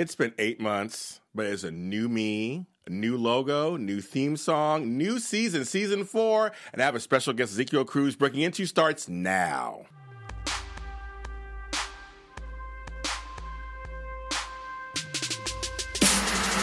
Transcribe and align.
It's 0.00 0.14
been 0.14 0.32
eight 0.38 0.58
months, 0.58 1.20
but 1.34 1.44
it's 1.44 1.62
a 1.62 1.70
new 1.70 2.08
me, 2.08 2.64
a 2.86 2.90
new 2.90 3.18
logo, 3.18 3.76
new 3.76 4.00
theme 4.00 4.34
song, 4.34 4.96
new 4.96 5.18
season, 5.18 5.66
season 5.66 6.06
four, 6.06 6.52
and 6.72 6.80
I 6.80 6.86
have 6.86 6.94
a 6.94 7.00
special 7.00 7.34
guest, 7.34 7.52
Ezekiel 7.52 7.84
Cruz, 7.84 8.16
breaking 8.16 8.40
into 8.40 8.64
starts 8.64 9.10
now. 9.10 9.82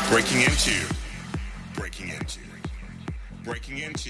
Breaking 0.10 0.42
into, 0.42 0.88
breaking 1.76 2.10
into, 2.10 2.40
breaking 3.44 3.78
into. 3.78 4.10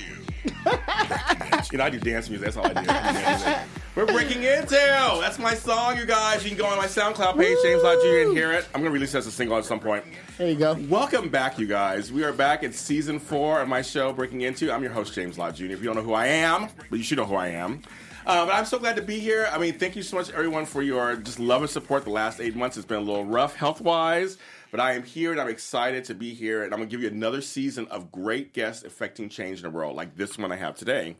breaking 0.63 0.77
into. 1.67 1.73
You 1.73 1.77
know, 1.79 1.83
I 1.83 1.89
do 1.89 1.99
dance 1.99 2.29
music. 2.29 2.45
That's 2.45 2.55
all 2.55 2.71
I 2.73 3.65
do. 3.65 3.86
We're 3.97 4.05
breaking 4.05 4.43
into. 4.43 4.75
That's 4.75 5.39
my 5.39 5.55
song, 5.55 5.97
you 5.97 6.05
guys. 6.05 6.43
You 6.43 6.51
can 6.51 6.59
go 6.59 6.67
on 6.67 6.77
my 6.77 6.85
SoundCloud 6.85 7.35
page, 7.35 7.57
James 7.63 7.81
Lott 7.81 7.99
Jr., 8.03 8.29
and 8.29 8.37
hear 8.37 8.51
it. 8.51 8.63
I'm 8.75 8.81
going 8.81 8.91
to 8.91 8.91
release 8.91 9.15
it 9.15 9.17
as 9.17 9.25
a 9.25 9.31
single 9.31 9.57
at 9.57 9.65
some 9.65 9.79
point. 9.79 10.03
There 10.37 10.47
you 10.47 10.55
go. 10.55 10.75
Welcome 10.87 11.29
back, 11.29 11.57
you 11.57 11.65
guys. 11.65 12.11
We 12.11 12.23
are 12.23 12.31
back 12.31 12.63
at 12.63 12.75
season 12.75 13.17
four 13.17 13.59
of 13.59 13.67
my 13.67 13.81
show, 13.81 14.13
Breaking 14.13 14.41
Into. 14.41 14.71
I'm 14.71 14.83
your 14.83 14.91
host, 14.91 15.15
James 15.15 15.39
Lott 15.39 15.55
Jr. 15.55 15.65
If 15.65 15.79
you 15.79 15.85
don't 15.85 15.95
know 15.95 16.03
who 16.03 16.13
I 16.13 16.27
am, 16.27 16.69
but 16.91 16.99
you 16.99 17.03
should 17.03 17.17
know 17.17 17.25
who 17.25 17.37
I 17.37 17.47
am. 17.47 17.81
Uh, 18.27 18.45
but 18.45 18.53
I'm 18.53 18.65
so 18.65 18.77
glad 18.77 18.97
to 18.97 19.01
be 19.01 19.17
here. 19.17 19.49
I 19.51 19.57
mean, 19.57 19.79
thank 19.79 19.95
you 19.95 20.03
so 20.03 20.17
much, 20.17 20.29
everyone, 20.29 20.67
for 20.67 20.83
your 20.83 21.15
just 21.15 21.39
love 21.39 21.63
and 21.63 21.71
support 21.71 22.03
the 22.03 22.11
last 22.11 22.39
eight 22.39 22.55
months. 22.55 22.77
It's 22.77 22.85
been 22.85 22.97
a 22.97 23.01
little 23.01 23.25
rough 23.25 23.55
health 23.55 23.81
wise, 23.81 24.37
but 24.69 24.79
I 24.79 24.93
am 24.93 25.01
here 25.01 25.31
and 25.31 25.41
I'm 25.41 25.47
excited 25.49 26.03
to 26.03 26.13
be 26.13 26.35
here. 26.35 26.63
And 26.63 26.71
I'm 26.71 26.79
going 26.79 26.89
to 26.89 26.91
give 26.95 27.01
you 27.01 27.09
another 27.09 27.41
season 27.41 27.87
of 27.87 28.11
great 28.11 28.53
guests 28.53 28.83
affecting 28.83 29.29
change 29.29 29.59
in 29.59 29.63
the 29.63 29.71
world, 29.71 29.95
like 29.95 30.15
this 30.17 30.37
one 30.37 30.51
I 30.51 30.57
have 30.57 30.75
today. 30.75 31.15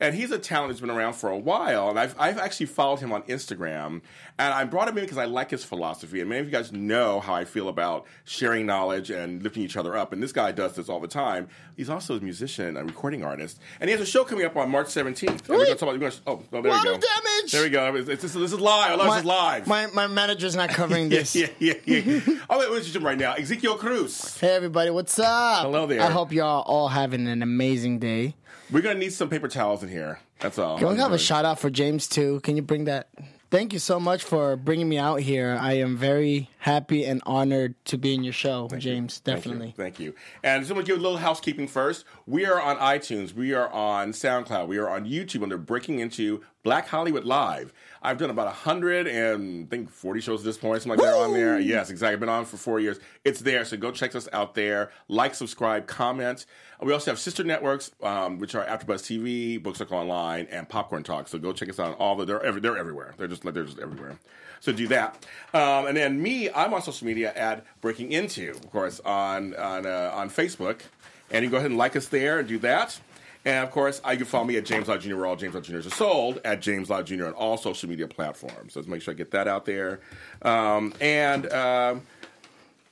And 0.00 0.14
he's 0.14 0.30
a 0.30 0.38
talent 0.38 0.70
that's 0.70 0.80
been 0.80 0.90
around 0.90 1.14
for 1.14 1.28
a 1.28 1.36
while. 1.36 1.90
And 1.90 1.98
I've, 1.98 2.14
I've 2.18 2.38
actually 2.38 2.66
followed 2.66 3.00
him 3.00 3.12
on 3.12 3.22
Instagram. 3.22 4.00
And 4.38 4.54
I 4.54 4.64
brought 4.64 4.86
him 4.88 4.96
in 4.96 5.04
because 5.04 5.18
I 5.18 5.24
like 5.24 5.50
his 5.50 5.64
philosophy. 5.64 6.20
And 6.20 6.28
many 6.28 6.40
of 6.40 6.46
you 6.46 6.52
guys 6.52 6.70
know 6.72 7.18
how 7.18 7.34
I 7.34 7.44
feel 7.44 7.68
about 7.68 8.06
sharing 8.24 8.64
knowledge 8.64 9.10
and 9.10 9.42
lifting 9.42 9.64
each 9.64 9.76
other 9.76 9.96
up. 9.96 10.12
And 10.12 10.22
this 10.22 10.30
guy 10.30 10.52
does 10.52 10.74
this 10.76 10.88
all 10.88 11.00
the 11.00 11.08
time. 11.08 11.48
He's 11.76 11.90
also 11.90 12.16
a 12.16 12.20
musician, 12.20 12.76
a 12.76 12.84
recording 12.84 13.24
artist. 13.24 13.58
And 13.80 13.90
he 13.90 13.92
has 13.96 14.00
a 14.00 14.06
show 14.08 14.22
coming 14.22 14.44
up 14.44 14.56
on 14.56 14.70
March 14.70 14.86
17th. 14.86 15.28
And 15.28 15.48
we're 15.48 15.64
going 15.64 15.66
to 15.66 15.74
talk 15.74 15.96
about, 15.96 16.00
gonna, 16.00 16.12
oh, 16.28 16.44
oh, 16.52 16.62
there 16.62 16.70
Water 16.70 16.92
we 16.92 16.98
go. 16.98 17.00
damage! 17.00 17.52
There 17.52 17.62
we 17.64 17.70
go. 17.70 17.94
It's, 17.96 18.08
it's, 18.08 18.34
this 18.34 18.52
is 18.52 18.60
live. 18.60 18.92
I 18.92 18.94
love 18.94 19.08
this 19.08 19.18
is 19.18 19.24
live. 19.24 19.66
My, 19.66 19.86
my 19.88 20.06
manager's 20.06 20.54
not 20.54 20.70
covering 20.70 21.08
this. 21.08 21.34
yeah, 21.34 21.48
yeah, 21.58 21.74
yeah. 21.84 21.98
yeah. 21.98 22.20
oh, 22.48 22.60
wait, 22.60 22.70
what's 22.70 22.94
your 22.94 23.02
right 23.02 23.18
now? 23.18 23.32
Ezekiel 23.34 23.76
Cruz. 23.76 24.38
Hey 24.38 24.54
everybody, 24.54 24.90
what's 24.90 25.18
up? 25.18 25.62
Hello 25.62 25.86
there. 25.86 26.00
I 26.00 26.10
hope 26.10 26.32
y'all 26.32 26.62
all 26.62 26.88
having 26.88 27.26
an 27.26 27.42
amazing 27.42 27.98
day. 27.98 28.34
We're 28.70 28.82
to 28.82 28.94
need 28.94 29.12
some 29.12 29.28
paper 29.30 29.48
towels 29.48 29.82
in 29.82 29.88
here. 29.88 30.20
That's 30.40 30.58
all. 30.58 30.78
Can 30.78 30.88
we 30.88 30.96
have 30.96 31.12
a 31.12 31.18
shout 31.18 31.44
out 31.44 31.58
for 31.58 31.70
James 31.70 32.06
too? 32.06 32.40
Can 32.40 32.56
you 32.56 32.62
bring 32.62 32.84
that? 32.84 33.08
Thank 33.50 33.72
you 33.72 33.78
so 33.78 33.98
much 33.98 34.24
for 34.24 34.56
bringing 34.56 34.90
me 34.90 34.98
out 34.98 35.20
here. 35.20 35.56
I 35.58 35.74
am 35.78 35.96
very 35.96 36.50
happy 36.58 37.06
and 37.06 37.22
honored 37.24 37.82
to 37.86 37.96
be 37.96 38.12
in 38.12 38.22
your 38.22 38.34
show, 38.34 38.68
James. 38.76 39.20
Definitely. 39.20 39.72
Thank 39.74 39.78
you. 39.78 39.84
Thank 39.84 40.00
you. 40.00 40.14
And 40.42 40.62
just 40.62 40.70
want 40.74 40.84
to 40.86 40.92
give 40.92 41.00
a 41.00 41.02
little 41.02 41.16
housekeeping 41.16 41.66
first. 41.66 42.04
We 42.26 42.44
are 42.44 42.60
on 42.60 42.76
iTunes. 42.76 43.32
We 43.32 43.54
are 43.54 43.70
on 43.70 44.12
SoundCloud. 44.12 44.68
We 44.68 44.76
are 44.76 44.90
on 44.90 45.06
YouTube 45.06 45.42
under 45.42 45.56
Breaking 45.56 45.98
Into 45.98 46.42
Black 46.62 46.88
Hollywood 46.88 47.24
Live. 47.24 47.72
I've 48.02 48.18
done 48.18 48.30
about 48.30 48.46
a 48.46 48.50
100 48.50 49.06
and 49.06 49.64
I 49.64 49.68
think 49.68 49.90
40 49.90 50.20
shows 50.20 50.40
at 50.40 50.44
this 50.44 50.58
point, 50.58 50.82
something 50.82 50.98
like 50.98 51.06
that 51.06 51.14
on 51.14 51.32
there. 51.32 51.58
Yes, 51.58 51.90
exactly. 51.90 52.14
I've 52.14 52.20
been 52.20 52.28
on 52.28 52.44
for 52.44 52.56
four 52.56 52.80
years. 52.80 52.98
It's 53.24 53.40
there, 53.40 53.64
so 53.64 53.76
go 53.76 53.90
check 53.90 54.14
us 54.14 54.28
out 54.32 54.54
there. 54.54 54.90
Like, 55.08 55.34
subscribe, 55.34 55.86
comment. 55.86 56.46
We 56.80 56.92
also 56.92 57.10
have 57.10 57.18
sister 57.18 57.42
networks, 57.42 57.90
um, 58.02 58.38
which 58.38 58.54
are 58.54 58.64
AfterBuzz 58.64 59.02
TV, 59.02 59.60
Books 59.60 59.80
Like 59.80 59.90
Online, 59.90 60.46
and 60.50 60.68
Popcorn 60.68 61.02
Talk. 61.02 61.26
So 61.26 61.38
go 61.38 61.52
check 61.52 61.68
us 61.68 61.80
out 61.80 61.88
on 61.88 61.94
all 61.94 62.14
the. 62.14 62.24
They're 62.24 62.42
every, 62.42 62.60
they're 62.60 62.78
everywhere. 62.78 63.14
They're 63.16 63.26
just 63.26 63.42
they're 63.42 63.64
just 63.64 63.80
everywhere. 63.80 64.18
So 64.60 64.72
do 64.72 64.86
that. 64.88 65.26
Um, 65.54 65.86
and 65.86 65.96
then 65.96 66.22
me, 66.22 66.50
I'm 66.50 66.72
on 66.72 66.82
social 66.82 67.06
media 67.06 67.32
at 67.34 67.64
Breaking 67.80 68.12
Into, 68.12 68.50
of 68.50 68.70
course, 68.70 69.00
on 69.00 69.54
on 69.56 69.86
uh, 69.86 70.12
on 70.14 70.30
Facebook. 70.30 70.82
And 71.30 71.42
you 71.44 71.50
can 71.50 71.50
go 71.50 71.56
ahead 71.58 71.70
and 71.70 71.78
like 71.78 71.96
us 71.96 72.08
there 72.08 72.38
and 72.38 72.48
do 72.48 72.58
that. 72.60 72.98
And 73.44 73.64
of 73.64 73.70
course, 73.70 74.00
you 74.10 74.16
can 74.16 74.26
follow 74.26 74.44
me 74.44 74.56
at 74.56 74.64
James 74.66 74.88
Lott 74.88 75.00
Jr. 75.00 75.16
Where 75.16 75.26
all 75.26 75.36
James 75.36 75.54
Lott 75.54 75.62
Jr.'s 75.64 75.86
are 75.86 75.90
sold 75.90 76.40
at 76.44 76.60
James 76.60 76.90
Lott 76.90 77.06
Jr. 77.06 77.26
on 77.26 77.32
all 77.32 77.56
social 77.56 77.88
media 77.88 78.06
platforms. 78.08 78.72
So 78.74 78.80
let's 78.80 78.88
make 78.88 79.00
sure 79.02 79.14
I 79.14 79.16
get 79.16 79.30
that 79.30 79.48
out 79.48 79.64
there. 79.64 80.00
Um, 80.42 80.92
and 81.00 81.50
um, 81.52 82.02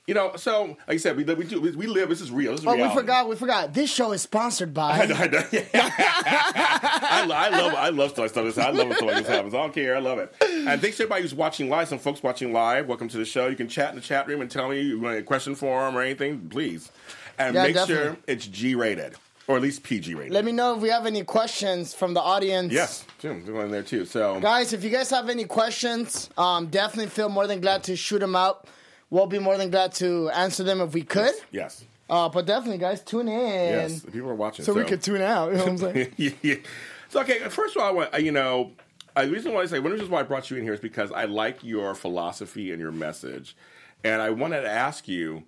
you 0.07 0.13
know, 0.13 0.37
so 0.37 0.67
like 0.87 0.95
I 0.95 0.97
said, 0.97 1.17
we, 1.17 1.23
we 1.25 1.43
do 1.43 1.59
we, 1.59 1.85
live. 1.85 2.07
This 2.07 2.21
is 2.21 2.31
real. 2.31 2.51
This 2.51 2.61
is 2.61 2.65
Oh, 2.67 2.73
reality. 2.73 2.95
we 2.95 3.01
forgot. 3.01 3.27
We 3.27 3.35
forgot. 3.35 3.73
This 3.73 3.93
show 3.93 4.13
is 4.13 4.21
sponsored 4.21 4.69
I, 4.77 5.05
by. 5.05 5.13
I, 5.13 5.59
I, 5.73 7.25
lo- 7.25 7.35
I 7.35 7.49
love 7.49 7.73
I 7.75 7.89
love 7.89 8.11
stuff 8.11 8.33
like 8.35 8.45
this. 8.45 8.57
I 8.57 8.69
love 8.69 8.87
when 8.87 8.95
stuff 8.95 9.07
like 9.09 9.17
this 9.17 9.27
happens. 9.27 9.53
I 9.53 9.57
don't 9.57 9.73
care. 9.73 9.97
I 9.97 9.99
love 9.99 10.17
it. 10.19 10.33
And 10.41 10.81
thanks 10.81 10.95
to 10.97 11.03
everybody 11.03 11.23
who's 11.23 11.35
watching 11.35 11.69
live. 11.69 11.89
Some 11.89 11.99
folks 11.99 12.23
watching 12.23 12.53
live. 12.53 12.87
Welcome 12.87 13.09
to 13.09 13.17
the 13.17 13.25
show. 13.25 13.47
You 13.47 13.57
can 13.57 13.67
chat 13.67 13.89
in 13.89 13.95
the 13.95 14.01
chat 14.01 14.27
room 14.27 14.39
and 14.41 14.49
tell 14.49 14.69
me 14.69 14.79
you 14.81 14.99
want 14.99 15.17
a 15.17 15.23
question 15.23 15.55
for 15.55 15.85
them 15.85 15.97
or 15.97 16.01
anything, 16.01 16.47
please. 16.49 16.89
And 17.37 17.53
Yeah, 17.53 17.63
make 17.63 17.77
sure 17.85 18.17
it's 18.27 18.47
G 18.47 18.75
rated 18.75 19.15
or 19.47 19.55
at 19.55 19.61
least 19.61 19.83
PG 19.83 20.13
rated. 20.15 20.33
Let 20.33 20.43
me 20.45 20.51
know 20.51 20.75
if 20.75 20.81
we 20.81 20.89
have 20.89 21.05
any 21.05 21.23
questions 21.23 21.93
from 21.93 22.13
the 22.13 22.21
audience. 22.21 22.71
yes, 22.73 23.05
Jim, 23.19 23.43
there's 23.45 23.55
one 23.55 23.65
in 23.65 23.71
there 23.71 23.83
too. 23.83 24.05
So 24.05 24.39
Guys, 24.39 24.73
if 24.73 24.83
you 24.83 24.89
guys 24.89 25.09
have 25.09 25.29
any 25.29 25.45
questions, 25.45 26.29
um, 26.37 26.67
definitely 26.67 27.09
feel 27.09 27.29
more 27.29 27.47
than 27.47 27.61
glad 27.61 27.83
to 27.85 27.95
shoot 27.95 28.19
them 28.19 28.35
out. 28.35 28.67
We'll 29.09 29.25
be 29.27 29.39
more 29.39 29.57
than 29.57 29.69
glad 29.69 29.93
to 29.95 30.29
answer 30.29 30.63
them 30.63 30.81
if 30.81 30.93
we 30.93 31.01
could. 31.03 31.33
yes, 31.51 31.85
Uh, 32.09 32.27
but 32.27 32.45
definitely, 32.45 32.77
guys, 32.77 33.01
tune 33.01 33.29
in. 33.29 33.69
yes, 33.71 34.01
people 34.01 34.29
are 34.29 34.35
watching. 34.35 34.65
So, 34.65 34.73
we 34.73 34.83
could 34.83 35.01
tune 35.01 35.21
out. 35.21 35.51
You 35.51 35.57
know 35.57 35.63
what 35.63 35.69
I'm 35.69 35.77
saying? 35.77 36.13
yeah, 36.17 36.29
yeah. 36.41 36.55
So 37.09 37.21
okay, 37.21 37.39
first 37.49 37.75
of 37.77 37.81
all, 37.81 37.87
I 37.87 37.91
want 37.91 38.21
you 38.21 38.33
know, 38.33 38.71
I, 39.15 39.25
the 39.25 39.31
reason 39.31 39.53
why 39.53 39.61
I 39.61 39.65
say 39.65 39.79
one 39.79 39.87
of 39.87 39.91
the 39.91 40.03
reasons 40.03 40.09
why 40.09 40.19
I 40.19 40.23
brought 40.23 40.51
you 40.51 40.57
in 40.57 40.63
here 40.63 40.73
is 40.73 40.81
because 40.81 41.09
I 41.13 41.23
like 41.23 41.63
your 41.63 41.95
philosophy 41.95 42.71
and 42.73 42.81
your 42.81 42.91
message, 42.91 43.55
and 44.03 44.21
I 44.21 44.29
wanted 44.31 44.61
to 44.61 44.69
ask 44.69 45.07
you. 45.07 45.43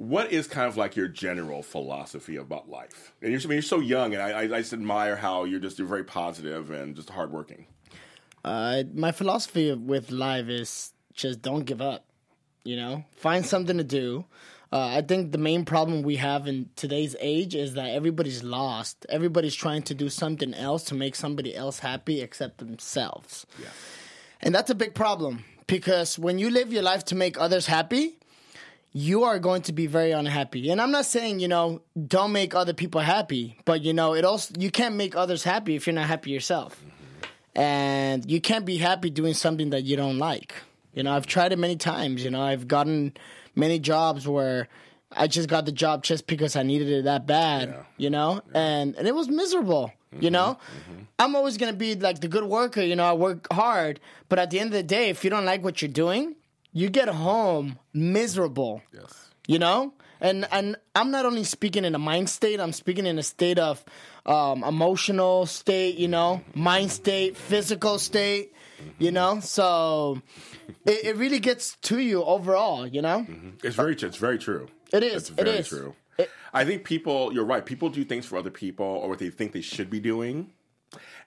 What 0.00 0.32
is 0.32 0.46
kind 0.46 0.66
of 0.66 0.78
like 0.78 0.96
your 0.96 1.08
general 1.08 1.62
philosophy 1.62 2.36
about 2.36 2.70
life? 2.70 3.12
And 3.20 3.32
you're, 3.32 3.40
I 3.42 3.44
mean, 3.44 3.52
you're 3.56 3.62
so 3.62 3.80
young, 3.80 4.14
and 4.14 4.22
I, 4.22 4.30
I, 4.30 4.42
I 4.44 4.60
just 4.60 4.72
admire 4.72 5.14
how 5.14 5.44
you're 5.44 5.60
just 5.60 5.78
you're 5.78 5.86
very 5.86 6.04
positive 6.04 6.70
and 6.70 6.96
just 6.96 7.10
hardworking. 7.10 7.66
Uh, 8.42 8.84
my 8.94 9.12
philosophy 9.12 9.74
with 9.74 10.10
life 10.10 10.48
is 10.48 10.94
just 11.12 11.42
don't 11.42 11.64
give 11.64 11.82
up. 11.82 12.06
You 12.64 12.76
know, 12.76 13.04
find 13.16 13.44
something 13.44 13.76
to 13.76 13.84
do. 13.84 14.24
Uh, 14.72 14.86
I 14.86 15.02
think 15.02 15.32
the 15.32 15.38
main 15.38 15.66
problem 15.66 16.00
we 16.00 16.16
have 16.16 16.46
in 16.46 16.70
today's 16.76 17.14
age 17.20 17.54
is 17.54 17.74
that 17.74 17.90
everybody's 17.90 18.42
lost. 18.42 19.04
Everybody's 19.10 19.54
trying 19.54 19.82
to 19.82 19.94
do 19.94 20.08
something 20.08 20.54
else 20.54 20.84
to 20.84 20.94
make 20.94 21.14
somebody 21.14 21.54
else 21.54 21.80
happy 21.80 22.22
except 22.22 22.56
themselves. 22.56 23.44
And 24.40 24.54
that's 24.54 24.70
a 24.70 24.74
big 24.74 24.94
problem 24.94 25.44
because 25.66 26.18
when 26.18 26.38
you 26.38 26.48
live 26.48 26.72
your 26.72 26.84
life 26.84 27.04
to 27.06 27.14
make 27.14 27.38
others 27.38 27.66
happy, 27.66 28.16
you 28.92 29.24
are 29.24 29.38
going 29.38 29.62
to 29.62 29.72
be 29.72 29.86
very 29.86 30.10
unhappy. 30.12 30.70
And 30.70 30.80
I'm 30.80 30.90
not 30.90 31.06
saying, 31.06 31.40
you 31.40 31.48
know, 31.48 31.82
don't 32.06 32.32
make 32.32 32.54
other 32.54 32.72
people 32.72 33.00
happy, 33.00 33.56
but 33.64 33.82
you 33.82 33.92
know, 33.92 34.14
it 34.14 34.24
also 34.24 34.54
you 34.58 34.70
can't 34.70 34.96
make 34.96 35.14
others 35.14 35.44
happy 35.44 35.76
if 35.76 35.86
you're 35.86 35.94
not 35.94 36.08
happy 36.08 36.30
yourself. 36.30 36.82
And 37.54 38.28
you 38.30 38.40
can't 38.40 38.64
be 38.64 38.78
happy 38.78 39.10
doing 39.10 39.34
something 39.34 39.70
that 39.70 39.82
you 39.82 39.96
don't 39.96 40.18
like. 40.18 40.54
You 40.94 41.02
know, 41.04 41.12
I've 41.12 41.26
tried 41.26 41.52
it 41.52 41.58
many 41.58 41.76
times, 41.76 42.24
you 42.24 42.30
know, 42.30 42.42
I've 42.42 42.66
gotten 42.66 43.12
many 43.54 43.78
jobs 43.78 44.26
where 44.26 44.68
I 45.12 45.26
just 45.26 45.48
got 45.48 45.66
the 45.66 45.72
job 45.72 46.02
just 46.02 46.26
because 46.26 46.56
I 46.56 46.62
needed 46.62 46.88
it 46.88 47.04
that 47.04 47.26
bad, 47.26 47.68
Yeah. 47.68 47.82
you 47.96 48.10
know? 48.10 48.42
And 48.54 48.96
and 48.96 49.06
it 49.06 49.14
was 49.14 49.28
miserable, 49.28 49.92
you 50.12 50.18
mm-hmm. 50.18 50.32
know? 50.32 50.58
Mm-hmm. 50.90 51.02
I'm 51.18 51.36
always 51.36 51.58
going 51.58 51.72
to 51.72 51.78
be 51.78 51.94
like 51.94 52.20
the 52.20 52.28
good 52.28 52.44
worker, 52.44 52.82
you 52.82 52.96
know, 52.96 53.04
I 53.04 53.12
work 53.12 53.46
hard, 53.52 54.00
but 54.28 54.38
at 54.38 54.50
the 54.50 54.58
end 54.58 54.68
of 54.68 54.74
the 54.74 54.82
day, 54.82 55.10
if 55.10 55.22
you 55.22 55.30
don't 55.30 55.44
like 55.44 55.62
what 55.62 55.80
you're 55.80 55.90
doing, 55.90 56.34
you 56.72 56.88
get 56.88 57.08
home 57.08 57.78
miserable 57.92 58.82
Yes. 58.92 59.30
you 59.48 59.58
know 59.58 59.92
and 60.20 60.46
and 60.52 60.76
i'm 60.94 61.10
not 61.10 61.24
only 61.26 61.44
speaking 61.44 61.84
in 61.84 61.94
a 61.94 61.98
mind 61.98 62.28
state 62.28 62.60
i'm 62.60 62.72
speaking 62.72 63.06
in 63.06 63.18
a 63.18 63.22
state 63.22 63.58
of 63.58 63.84
um, 64.26 64.62
emotional 64.64 65.46
state 65.46 65.96
you 65.96 66.08
know 66.08 66.42
mind 66.54 66.90
state 66.92 67.36
physical 67.36 67.98
state 67.98 68.52
you 68.98 69.10
know 69.10 69.40
so 69.40 70.20
it, 70.86 71.04
it 71.04 71.16
really 71.16 71.40
gets 71.40 71.76
to 71.82 71.98
you 71.98 72.22
overall 72.22 72.86
you 72.86 73.02
know 73.02 73.26
It's 73.64 73.76
very 73.76 73.94
it's 73.94 74.16
very 74.16 74.38
true. 74.38 74.68
It 74.92 75.02
is, 75.02 75.14
It's 75.14 75.28
very 75.30 75.50
is. 75.50 75.68
true. 75.68 75.94
It- 76.18 76.30
I 76.52 76.64
think 76.64 76.82
people. 76.84 77.32
You're 77.32 77.44
right. 77.44 77.64
People 77.64 77.88
do 77.90 78.04
things 78.04 78.26
for 78.26 78.36
other 78.36 78.50
people 78.50 78.84
or 78.84 79.08
what 79.08 79.18
they 79.20 79.30
think 79.30 79.52
they 79.52 79.60
should 79.60 79.88
be 79.88 80.00
doing. 80.00 80.50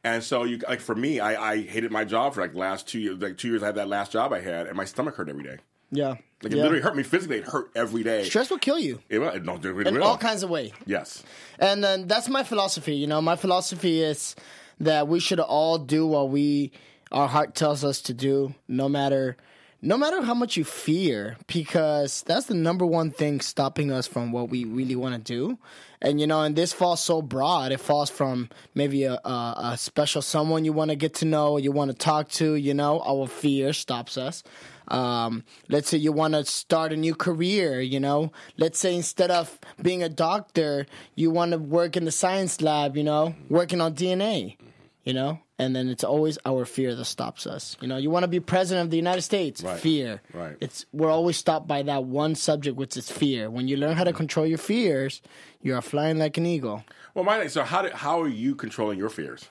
And 0.04 0.24
so, 0.24 0.44
you 0.44 0.58
like 0.68 0.82
for 0.82 0.96
me, 0.96 1.20
I, 1.20 1.52
I 1.54 1.62
hated 1.64 1.92
my 1.92 2.04
job 2.04 2.34
for 2.34 2.42
like 2.42 2.52
the 2.54 2.60
last 2.60 2.88
two 2.88 3.00
years. 3.00 3.22
Like 3.22 3.38
two 3.38 3.48
years, 3.50 3.64
I 3.64 3.68
had 3.68 3.76
that 3.76 3.88
last 3.88 4.12
job 4.12 4.34
I 4.34 4.42
had, 4.42 4.68
and 4.68 4.76
my 4.76 4.86
stomach 4.86 5.16
hurt 5.16 5.30
every 5.30 5.44
day. 5.44 5.58
yeah 5.92 6.10
Like 6.10 6.52
it 6.52 6.54
yeah. 6.58 6.64
literally 6.64 6.82
hurt 6.82 6.96
me 6.98 7.04
physically. 7.04 7.38
It 7.38 7.46
hurt 7.46 7.72
every 7.76 8.04
day. 8.04 8.24
stress 8.26 8.50
will 8.50 8.58
kill 8.60 8.80
you 8.80 9.00
It, 9.10 9.20
will- 9.20 9.30
it, 9.30 9.44
no, 9.46 9.56
it 9.56 9.64
really 9.64 9.88
in 9.90 9.96
will. 9.96 10.04
all 10.04 10.18
kinds 10.18 10.44
of 10.44 10.50
ways 10.50 10.72
Yes. 10.86 11.24
And 11.60 11.82
then 11.84 12.08
that's 12.08 12.28
my 12.28 12.44
philosophy. 12.44 12.96
You 12.96 13.08
know, 13.08 13.22
my 13.22 13.36
philosophy 13.38 14.02
is 14.02 14.36
that 14.82 15.08
we 15.08 15.20
should 15.22 15.40
all 15.40 15.78
do 15.78 16.06
what 16.06 16.30
we 16.30 16.72
our 17.12 17.28
heart 17.28 17.54
tells 17.56 17.84
us 17.86 18.02
to 18.02 18.14
do, 18.14 18.54
no 18.68 18.90
matter 18.90 19.38
no 19.86 19.98
matter 19.98 20.22
how 20.22 20.34
much 20.34 20.56
you 20.56 20.64
fear, 20.64 21.36
because 21.46 22.24
that's 22.24 22.46
the 22.46 22.54
number 22.54 22.86
one 22.86 23.12
thing 23.12 23.42
stopping 23.42 23.92
us 23.92 24.08
from 24.08 24.32
what 24.32 24.50
we 24.50 24.64
really 24.64 24.96
want 24.96 25.14
to 25.14 25.20
do. 25.20 25.60
And 26.02 26.22
you 26.22 26.28
know, 26.28 26.42
and 26.42 26.56
this 26.56 26.72
falls 26.72 27.02
so 27.02 27.22
broad. 27.22 27.74
It 27.74 27.82
falls 27.82 28.10
from 28.10 28.50
maybe 28.74 29.04
a, 29.04 29.16
a, 29.16 29.56
a 29.74 29.78
special 29.78 30.22
someone 30.22 30.64
you 30.64 30.72
want 30.72 30.92
to 30.92 30.96
get 30.96 31.16
to 31.16 31.26
know, 31.26 31.58
you 31.58 31.74
want 31.74 31.92
to 31.92 31.98
talk 31.98 32.30
to. 32.30 32.56
You 32.56 32.74
know, 32.74 33.02
our 33.06 33.28
fear 33.28 33.74
stops 33.74 34.18
us. 34.18 34.42
Um, 34.88 35.44
let's 35.68 35.90
say 35.90 35.98
you 35.98 36.14
want 36.14 36.34
to 36.34 36.46
start 36.46 36.94
a 36.94 36.98
new 36.98 37.14
career, 37.14 37.82
you 37.82 38.00
know. 38.00 38.32
Let's 38.58 38.80
say 38.80 38.96
instead 38.96 39.32
of 39.32 39.60
being 39.82 40.02
a 40.02 40.10
doctor, 40.10 40.86
you 41.16 41.30
want 41.30 41.52
to 41.52 41.58
work 41.58 41.98
in 41.98 42.06
the 42.06 42.12
science 42.12 42.62
lab, 42.62 42.96
you 42.96 43.04
know, 43.04 43.36
working 43.50 43.82
on 43.82 43.96
DNA, 43.96 44.56
you 45.04 45.14
know. 45.14 45.40
And 45.64 45.76
then 45.76 45.88
it's 45.90 46.04
always 46.04 46.38
our 46.46 46.66
fear 46.66 46.94
that 46.96 47.06
stops 47.06 47.48
us. 47.48 47.78
You 47.82 47.88
know, 47.88 47.98
you 47.98 48.10
want 48.10 48.24
to 48.24 48.28
be 48.28 48.40
president 48.40 48.86
of 48.88 48.92
the 48.92 48.98
United 48.98 49.22
States, 49.24 49.64
Right. 49.64 49.80
fear. 49.80 50.22
Right. 50.34 50.58
It's 50.60 50.86
we're 50.92 51.10
always 51.10 51.38
stopped 51.38 51.68
by 51.68 51.84
that 51.84 52.04
one 52.04 52.36
subject, 52.36 52.76
which 52.78 52.98
is 52.98 53.10
fear. 53.10 53.50
When 53.50 53.68
you 53.68 53.78
learn 53.78 53.96
how 53.96 54.04
to 54.04 54.14
control 54.14 54.46
your 54.46 54.58
fears, 54.58 55.22
you 55.62 55.74
are 55.76 55.82
flying 55.82 56.20
like 56.20 56.38
an 56.38 56.46
eagle. 56.46 56.84
Well, 57.14 57.24
my 57.26 57.48
so 57.48 57.64
how 57.64 57.82
do, 57.84 57.90
how 57.94 58.22
are 58.22 58.28
you 58.28 58.56
controlling 58.56 58.98
your 59.00 59.10
fears? 59.10 59.50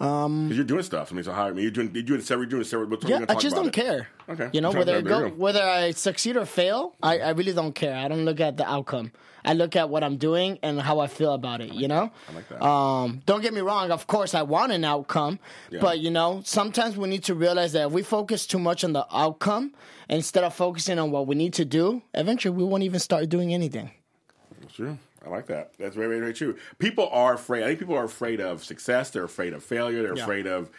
Um, 0.00 0.44
because 0.48 0.58
you're 0.58 0.66
doing 0.66 0.82
stuff. 0.82 1.10
I 1.10 1.14
mean, 1.14 1.24
so 1.24 1.32
how? 1.32 1.46
I 1.46 1.52
mean, 1.52 1.62
you're 1.62 1.70
doing 1.70 1.90
you're 1.94 2.02
doing 2.02 2.20
several, 2.20 2.44
you're 2.44 2.50
doing 2.60 2.64
several. 2.64 2.98
Yeah, 3.08 3.24
I 3.28 3.34
just 3.36 3.56
don't 3.56 3.68
it. 3.68 3.72
care. 3.72 4.08
Okay. 4.28 4.50
You 4.52 4.60
know, 4.60 4.70
whether 4.70 5.00
go, 5.00 5.28
go. 5.30 5.34
whether 5.34 5.62
I 5.62 5.92
succeed 5.92 6.36
or 6.36 6.44
fail, 6.44 6.94
I, 7.02 7.18
I 7.20 7.30
really 7.30 7.54
don't 7.54 7.74
care. 7.74 7.96
I 7.96 8.06
don't 8.08 8.24
look 8.26 8.40
at 8.40 8.56
the 8.58 8.68
outcome. 8.68 9.12
I 9.48 9.54
look 9.54 9.76
at 9.76 9.88
what 9.88 10.04
I'm 10.04 10.16
doing 10.18 10.58
and 10.62 10.80
how 10.80 11.00
I 11.00 11.06
feel 11.06 11.32
about 11.32 11.60
it. 11.60 11.72
You 11.72 11.88
know. 11.88 12.10
I 12.28 12.32
like 12.34 12.48
that. 12.50 12.62
Um, 12.64 13.22
don't 13.26 13.40
get 13.40 13.54
me 13.54 13.60
wrong. 13.62 13.90
Of 13.90 14.06
course, 14.06 14.34
I 14.34 14.42
want 14.42 14.72
an 14.72 14.84
outcome, 14.84 15.38
Yeah. 15.70 15.80
but 15.80 16.00
you 16.00 16.10
know, 16.10 16.42
sometimes 16.44 16.96
we 16.96 17.08
need 17.08 17.24
to 17.24 17.34
realize 17.34 17.72
that 17.72 17.86
if 17.86 17.92
we 17.92 18.02
focus 18.02 18.46
too 18.46 18.58
much 18.58 18.84
on 18.84 18.92
the 18.92 19.06
outcome 19.10 19.72
instead 20.08 20.44
of 20.44 20.54
focusing 20.54 20.98
on 20.98 21.10
what 21.10 21.26
we 21.26 21.34
need 21.34 21.54
to 21.54 21.64
do, 21.64 22.02
eventually 22.14 22.54
we 22.54 22.64
won't 22.64 22.82
even 22.82 23.00
start 23.00 23.28
doing 23.28 23.54
anything. 23.54 23.90
True. 24.74 24.98
I 25.24 25.30
like 25.30 25.46
that. 25.46 25.72
That's 25.78 25.96
very, 25.96 26.08
very, 26.08 26.20
very 26.20 26.32
true. 26.34 26.56
People 26.78 27.08
are 27.10 27.34
afraid. 27.34 27.62
I 27.64 27.66
think 27.68 27.80
people 27.80 27.96
are 27.96 28.04
afraid 28.04 28.40
of 28.40 28.62
success. 28.64 29.10
They're 29.10 29.24
afraid 29.24 29.52
of 29.52 29.64
failure. 29.64 30.02
They're 30.02 30.16
Yeah. 30.16 30.22
afraid 30.22 30.46
of 30.46 30.70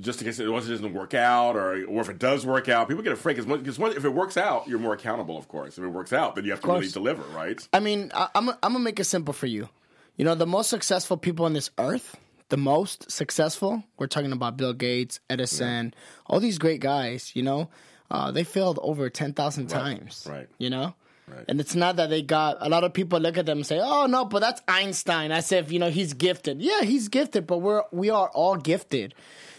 just 0.00 0.20
in 0.20 0.26
case 0.26 0.38
it 0.38 0.44
doesn't 0.44 0.92
work 0.94 1.14
out, 1.14 1.56
or 1.56 1.84
or 1.84 2.00
if 2.00 2.08
it 2.08 2.18
does 2.18 2.46
work 2.46 2.68
out. 2.68 2.88
People 2.88 3.02
get 3.02 3.12
afraid 3.12 3.36
because 3.36 3.78
if 3.96 4.04
it 4.04 4.08
works 4.14 4.36
out, 4.36 4.66
you're 4.66 4.78
more 4.78 4.94
accountable. 4.94 5.36
Of 5.36 5.48
course, 5.48 5.78
if 5.78 5.84
it 5.84 5.88
works 5.88 6.12
out, 6.12 6.34
then 6.34 6.44
you 6.44 6.50
have 6.50 6.60
to 6.60 6.68
really 6.68 6.88
deliver, 6.88 7.22
right? 7.34 7.66
I 7.72 7.80
mean, 7.80 8.10
I, 8.14 8.28
I'm 8.34 8.48
I'm 8.48 8.56
gonna 8.62 8.78
make 8.80 8.98
it 9.00 9.04
simple 9.04 9.34
for 9.34 9.46
you. 9.46 9.68
You 10.16 10.24
know, 10.24 10.34
the 10.34 10.46
most 10.46 10.70
successful 10.70 11.16
people 11.16 11.44
on 11.46 11.52
this 11.52 11.70
earth, 11.78 12.16
the 12.48 12.56
most 12.56 13.10
successful, 13.10 13.82
we're 13.98 14.06
talking 14.06 14.32
about 14.32 14.56
Bill 14.56 14.72
Gates, 14.74 15.20
Edison, 15.28 15.94
all 16.26 16.40
these 16.40 16.58
great 16.58 16.80
guys. 16.80 17.32
You 17.34 17.42
know, 17.42 17.70
uh, 18.10 18.30
they 18.30 18.44
failed 18.44 18.78
over 18.82 19.10
ten 19.10 19.32
thousand 19.32 19.68
times. 19.68 20.26
right. 20.28 20.48
You 20.58 20.70
know. 20.70 20.94
Right. 21.28 21.44
And 21.48 21.60
it's 21.60 21.76
not 21.76 21.96
that 21.96 22.10
they 22.10 22.20
got 22.20 22.58
a 22.60 22.68
lot 22.68 22.82
of 22.82 22.92
people 22.92 23.20
look 23.20 23.38
at 23.38 23.46
them 23.46 23.58
and 23.58 23.66
say, 23.66 23.78
"Oh 23.80 24.06
no, 24.06 24.24
but 24.24 24.40
that's 24.40 24.60
Einstein." 24.66 25.30
I 25.30 25.40
said, 25.40 25.70
"You 25.70 25.78
know, 25.78 25.88
he's 25.88 26.14
gifted." 26.14 26.60
Yeah, 26.60 26.82
he's 26.82 27.08
gifted, 27.08 27.46
but 27.46 27.58
we're 27.58 27.84
we 27.92 28.10
are 28.10 28.28
all 28.30 28.56
gifted. 28.56 29.14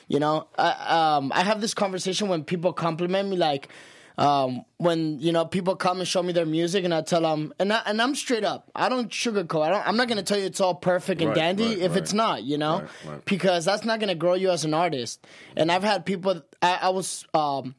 You 0.08 0.20
know, 0.20 0.48
I, 0.58 1.16
um, 1.18 1.32
I 1.34 1.44
have 1.44 1.62
this 1.62 1.74
conversation 1.74 2.28
when 2.28 2.44
people 2.44 2.74
compliment 2.74 3.30
me, 3.30 3.38
like 3.38 3.70
um, 4.18 4.64
when 4.78 5.20
you 5.20 5.32
know 5.32 5.46
people 5.46 5.76
come 5.76 6.00
and 6.00 6.08
show 6.08 6.22
me 6.22 6.34
their 6.34 6.46
music, 6.46 6.86
and 6.86 6.94
I 6.94 7.02
tell 7.02 7.22
them, 7.22 7.54
and 7.60 7.74
I, 7.74 7.82
and 7.86 8.02
I'm 8.02 8.14
straight 8.16 8.44
up. 8.44 8.70
I 8.76 8.88
don't 8.90 9.10
sugarcoat. 9.10 9.66
I 9.66 9.70
don't, 9.72 9.88
I'm 9.88 9.98
not 9.98 10.08
going 10.08 10.18
to 10.18 10.24
tell 10.24 10.38
you 10.38 10.46
it's 10.46 10.62
all 10.62 10.76
perfect 10.76 11.22
and 11.22 11.30
Right, 11.30 11.36
dandy 11.36 11.68
right, 11.68 11.78
if 11.80 11.92
right. 11.92 11.98
it's 11.98 12.14
not. 12.14 12.44
You 12.44 12.58
know, 12.58 12.88
because 13.26 13.66
that's 13.66 13.84
not 13.86 14.00
going 14.00 14.10
to 14.10 14.16
grow 14.16 14.36
you 14.36 14.52
as 14.52 14.66
an 14.66 14.74
artist. 14.74 15.26
And 15.58 15.72
I've 15.72 15.84
had 15.84 16.06
people. 16.06 16.42
I, 16.62 16.80
I 16.84 16.90
was 16.90 17.26
um, 17.34 17.76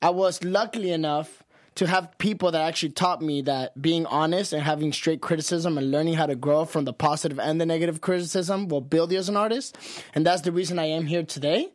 I 0.00 0.10
was 0.10 0.42
lucky 0.42 0.90
enough 0.90 1.43
to 1.76 1.86
have 1.86 2.16
people 2.18 2.52
that 2.52 2.60
actually 2.60 2.90
taught 2.90 3.20
me 3.20 3.42
that 3.42 3.80
being 3.80 4.06
honest 4.06 4.52
and 4.52 4.62
having 4.62 4.92
straight 4.92 5.20
criticism 5.20 5.76
and 5.76 5.90
learning 5.90 6.14
how 6.14 6.26
to 6.26 6.36
grow 6.36 6.64
from 6.64 6.84
the 6.84 6.92
positive 6.92 7.38
and 7.38 7.60
the 7.60 7.66
negative 7.66 8.00
criticism 8.00 8.68
will 8.68 8.80
build 8.80 9.10
you 9.10 9.18
as 9.18 9.28
an 9.28 9.36
artist. 9.36 9.76
And 10.14 10.24
that's 10.24 10.42
the 10.42 10.52
reason 10.52 10.78
I 10.78 10.86
am 10.86 11.06
here 11.06 11.24
today. 11.24 11.72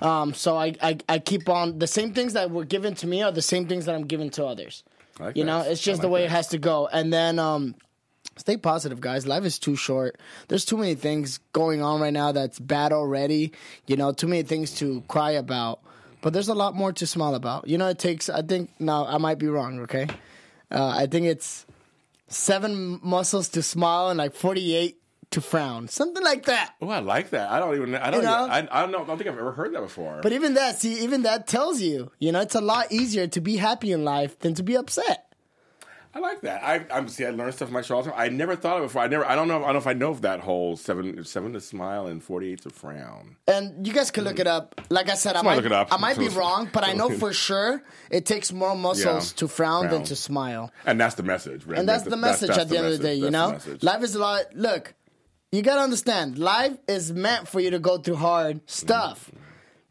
Um, 0.00 0.34
so 0.34 0.56
I, 0.56 0.74
I, 0.82 0.98
I 1.08 1.18
keep 1.18 1.48
on 1.48 1.78
the 1.78 1.86
same 1.86 2.12
things 2.12 2.34
that 2.34 2.50
were 2.50 2.64
given 2.64 2.94
to 2.96 3.06
me 3.06 3.22
are 3.22 3.32
the 3.32 3.42
same 3.42 3.66
things 3.66 3.86
that 3.86 3.94
I'm 3.94 4.06
giving 4.06 4.30
to 4.30 4.44
others. 4.44 4.84
Like 5.18 5.36
you 5.36 5.44
that. 5.44 5.50
know, 5.50 5.60
it's 5.60 5.80
just 5.80 6.02
the 6.02 6.08
way 6.08 6.20
that. 6.20 6.26
it 6.26 6.30
has 6.30 6.48
to 6.48 6.58
go. 6.58 6.86
And 6.86 7.12
then 7.12 7.38
um, 7.38 7.74
stay 8.36 8.56
positive, 8.56 9.00
guys. 9.00 9.26
Life 9.26 9.44
is 9.44 9.58
too 9.58 9.76
short. 9.76 10.18
There's 10.48 10.64
too 10.64 10.76
many 10.76 10.94
things 10.94 11.38
going 11.52 11.82
on 11.82 12.00
right 12.00 12.12
now 12.12 12.32
that's 12.32 12.58
bad 12.58 12.92
already. 12.92 13.52
You 13.86 13.96
know, 13.96 14.12
too 14.12 14.28
many 14.28 14.42
things 14.42 14.74
to 14.76 15.02
cry 15.08 15.32
about. 15.32 15.80
But 16.20 16.32
there's 16.32 16.48
a 16.48 16.54
lot 16.54 16.74
more 16.74 16.92
to 16.92 17.06
smile 17.06 17.34
about. 17.34 17.68
You 17.68 17.78
know, 17.78 17.88
it 17.88 17.98
takes. 17.98 18.28
I 18.28 18.42
think. 18.42 18.70
now 18.78 19.06
I 19.06 19.18
might 19.18 19.38
be 19.38 19.46
wrong. 19.46 19.80
Okay, 19.80 20.06
uh, 20.70 20.88
I 20.88 21.06
think 21.06 21.26
it's 21.26 21.66
seven 22.28 23.00
muscles 23.02 23.48
to 23.50 23.62
smile 23.62 24.10
and 24.10 24.18
like 24.18 24.34
48 24.34 24.98
to 25.30 25.40
frown, 25.40 25.88
something 25.88 26.22
like 26.22 26.46
that. 26.46 26.74
Oh, 26.80 26.88
I 26.88 27.00
like 27.00 27.30
that. 27.30 27.50
I 27.50 27.58
don't 27.58 27.74
even. 27.76 27.94
I 27.94 28.10
don't. 28.10 28.20
You 28.20 28.26
know? 28.26 28.46
even, 28.46 28.68
I, 28.70 28.78
I 28.78 28.82
don't 28.82 28.92
know. 28.92 29.02
I 29.02 29.06
don't 29.06 29.18
think 29.18 29.28
I've 29.30 29.38
ever 29.38 29.52
heard 29.52 29.74
that 29.74 29.82
before. 29.82 30.20
But 30.22 30.32
even 30.32 30.54
that, 30.54 30.80
see, 30.80 31.02
even 31.04 31.22
that 31.22 31.46
tells 31.46 31.80
you, 31.80 32.10
you 32.18 32.32
know, 32.32 32.40
it's 32.40 32.54
a 32.54 32.60
lot 32.60 32.90
easier 32.90 33.26
to 33.28 33.40
be 33.40 33.56
happy 33.56 33.92
in 33.92 34.04
life 34.04 34.38
than 34.38 34.54
to 34.54 34.62
be 34.62 34.76
upset. 34.76 35.27
I 36.18 36.20
like 36.20 36.40
that. 36.40 36.64
I, 36.64 36.84
I'm 36.90 37.08
see. 37.08 37.24
I 37.24 37.30
learned 37.30 37.54
stuff 37.54 37.68
from 37.68 37.74
my 37.74 37.82
show 37.82 37.94
all 37.96 38.02
the 38.02 38.10
time. 38.10 38.18
I 38.20 38.28
never 38.28 38.56
thought 38.56 38.76
of 38.78 38.82
it 38.82 38.86
before. 38.86 39.02
I 39.02 39.06
never. 39.06 39.24
I 39.24 39.36
don't 39.36 39.46
know. 39.46 39.62
I 39.62 39.66
don't 39.66 39.74
know 39.74 39.78
if 39.78 39.86
I 39.86 39.92
know 39.92 40.10
of 40.10 40.22
that 40.22 40.40
whole 40.40 40.76
seven 40.76 41.24
seven 41.24 41.52
to 41.52 41.60
smile 41.60 42.08
and 42.08 42.22
forty 42.22 42.52
eight 42.52 42.62
to 42.62 42.70
frown. 42.70 43.36
And 43.46 43.86
you 43.86 43.92
guys 43.92 44.10
can 44.10 44.24
look 44.24 44.40
it 44.40 44.48
up. 44.48 44.80
Like 44.90 45.08
I 45.08 45.14
said, 45.14 45.36
I 45.36 45.42
might, 45.42 45.54
look 45.56 45.66
it 45.66 45.72
up. 45.72 45.92
I 45.92 45.96
might 45.96 46.18
be 46.18 46.28
wrong, 46.28 46.68
but 46.72 46.84
I 46.84 46.92
know 46.92 47.08
for 47.10 47.32
sure 47.32 47.82
it 48.10 48.26
takes 48.26 48.52
more 48.52 48.74
muscles 48.74 49.32
Yeah. 49.32 49.36
to 49.36 49.48
frown, 49.48 49.82
than 49.82 49.90
Frown. 49.90 50.04
to 50.04 50.16
smile. 50.16 50.72
And 50.84 51.00
that's 51.00 51.14
the 51.14 51.22
message. 51.22 51.64
Right? 51.64 51.78
And 51.78 51.88
that's 51.88 52.02
the 52.02 52.16
message 52.16 52.48
that's 52.48 52.60
at 52.60 52.68
the, 52.68 52.78
end 52.78 52.86
of 52.86 52.92
the 52.92 52.98
day, 52.98 53.14
you 53.14 53.30
That's 53.30 53.32
know? 53.32 53.52
message. 53.52 53.82
Life 53.84 54.02
is 54.02 54.14
a 54.16 54.18
lot. 54.18 54.42
Look, 54.54 54.94
you 55.52 55.62
got 55.62 55.76
to 55.76 55.82
understand, 55.82 56.38
life 56.38 56.76
is 56.88 57.12
meant 57.12 57.46
for 57.48 57.60
you 57.60 57.70
to 57.70 57.78
go 57.78 57.98
through 57.98 58.16
hard 58.16 58.60
stuff. 58.68 59.30
Mm-hmm. 59.30 59.44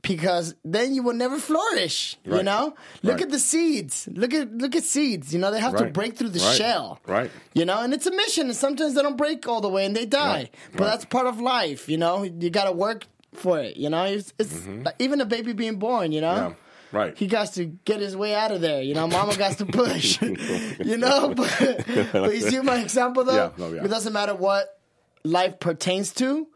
Because 0.07 0.55
then 0.63 0.93
you 0.93 1.03
will 1.03 1.13
never 1.13 1.37
flourish, 1.37 2.17
you 2.23 2.33
Right. 2.33 2.45
know. 2.45 2.73
Look 3.03 3.15
Right. 3.15 3.23
at 3.23 3.29
the 3.29 3.39
seeds. 3.39 4.07
Look 4.13 4.33
at 4.33 4.57
look 4.57 4.75
at 4.75 4.83
seeds. 4.83 5.33
You 5.33 5.39
know 5.39 5.51
they 5.51 5.59
have 5.59 5.75
to 5.77 5.85
break 5.85 6.15
through 6.17 6.29
the 6.29 6.39
Right. 6.39 6.55
shell, 6.55 6.99
Right. 7.05 7.29
You 7.53 7.65
know, 7.65 7.81
and 7.81 7.93
it's 7.93 8.05
a 8.07 8.11
mission. 8.11 8.47
And 8.47 8.55
sometimes 8.55 8.93
they 8.93 9.01
don't 9.01 9.17
break 9.17 9.47
all 9.47 9.59
the 9.61 9.69
way 9.69 9.85
and 9.85 9.95
they 9.95 10.05
die, 10.05 10.33
Right. 10.33 10.55
but 10.73 10.81
Right. 10.81 10.89
that's 10.91 11.05
part 11.05 11.27
of 11.27 11.39
life. 11.41 11.89
You 11.89 11.97
know, 11.97 12.23
you 12.23 12.49
got 12.49 12.65
to 12.65 12.71
work 12.71 13.05
for 13.33 13.59
it. 13.59 13.75
You 13.77 13.89
know, 13.89 14.03
it's, 14.05 14.33
it's 14.39 14.65
like 14.85 14.95
even 14.99 15.19
a 15.21 15.25
baby 15.25 15.53
being 15.53 15.77
born. 15.77 16.11
You 16.11 16.21
know, 16.21 16.27
Mm-hmm. 16.27 16.49
Yeah. 16.49 16.99
Right. 16.99 17.17
he 17.17 17.27
got 17.27 17.51
to 17.55 17.65
get 17.65 17.99
his 17.99 18.15
way 18.15 18.33
out 18.33 18.51
of 18.51 18.61
there. 18.61 18.81
You 18.81 18.93
know, 18.93 19.07
mama 19.07 19.35
got 19.35 19.57
to 19.57 19.65
push. 19.65 20.21
you 20.85 20.97
know, 20.97 21.33
but, 21.35 21.85
but 22.13 22.33
you 22.33 22.41
see 22.41 22.61
my 22.61 22.77
example 22.79 23.25
though? 23.25 23.35
Yeah, 23.35 23.49
no, 23.57 23.73
yeah. 23.73 23.83
It 23.83 23.89
doesn't 23.89 24.13
matter 24.13 24.33
what 24.33 24.79
life 25.25 25.59
pertains 25.59 26.13
to, 26.13 26.47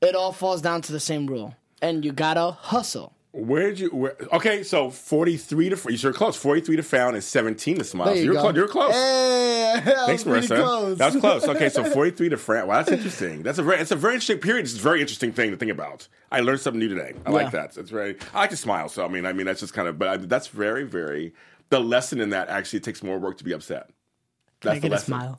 it 0.00 0.14
all 0.14 0.32
falls 0.32 0.62
down 0.62 0.80
to 0.82 0.92
the 0.92 1.00
same 1.00 1.26
rule. 1.26 1.54
And 1.84 2.04
you 2.04 2.12
gotta 2.12 2.52
hustle. 2.52 3.12
Where'd 3.32 3.78
you? 3.78 3.90
Where, 3.90 4.16
okay, 4.32 4.62
so 4.62 4.90
forty 4.90 5.36
three 5.36 5.68
to 5.68 5.92
you're 5.92 6.12
close. 6.12 6.34
Forty 6.36 6.60
three 6.60 6.76
to 6.76 6.82
frown 6.82 7.14
and 7.14 7.22
seventeen 7.22 7.76
to 7.78 7.84
smile. 7.84 8.06
There 8.06 8.16
you 8.16 8.24
you're 8.24 8.34
go. 8.34 8.40
close. 8.40 8.56
You're 8.56 8.68
close. 8.68 8.92
Hey, 8.94 9.80
that 9.84 10.06
Thanks, 10.06 10.24
was 10.24 10.46
Marissa. 10.46 10.56
close. 10.62 10.98
That's 10.98 11.16
close. 11.16 11.48
Okay, 11.48 11.68
so 11.68 11.84
43 11.90 12.28
to 12.30 12.36
France. 12.36 12.68
Wow, 12.68 12.76
that's 12.76 12.92
interesting. 12.92 13.42
That's 13.42 13.58
a 13.58 13.62
very, 13.64 13.80
it's 13.80 13.90
a 13.90 13.96
very 13.96 14.14
interesting 14.14 14.38
period. 14.38 14.64
It's 14.66 14.76
a 14.76 14.80
very 14.80 15.00
interesting 15.00 15.32
thing 15.32 15.50
to 15.50 15.56
think 15.56 15.72
about. 15.72 16.06
I 16.30 16.40
learned 16.40 16.60
something 16.60 16.78
new 16.78 16.88
today. 16.88 17.12
I 17.26 17.30
Yeah. 17.30 17.34
like 17.34 17.50
that. 17.50 17.76
It's 17.76 17.90
very. 17.90 18.16
I 18.32 18.38
like 18.40 18.50
to 18.50 18.56
smile. 18.56 18.88
So 18.88 19.04
I 19.04 19.08
mean, 19.08 19.26
I 19.26 19.32
mean, 19.32 19.46
that's 19.46 19.60
just 19.60 19.74
kind 19.74 19.88
of. 19.88 19.98
But 19.98 20.08
I, 20.08 20.16
that's 20.16 20.46
very, 20.46 20.84
very. 20.84 21.34
The 21.70 21.80
lesson 21.80 22.20
in 22.20 22.30
that 22.30 22.48
actually 22.48 22.78
it 22.78 22.84
takes 22.84 23.02
more 23.02 23.18
work 23.18 23.36
to 23.38 23.44
be 23.44 23.52
upset. 23.52 23.90
That's 24.62 24.76
I 24.76 24.78
the 24.78 24.88
get 24.88 24.96
a 24.96 25.00
smile. 25.02 25.38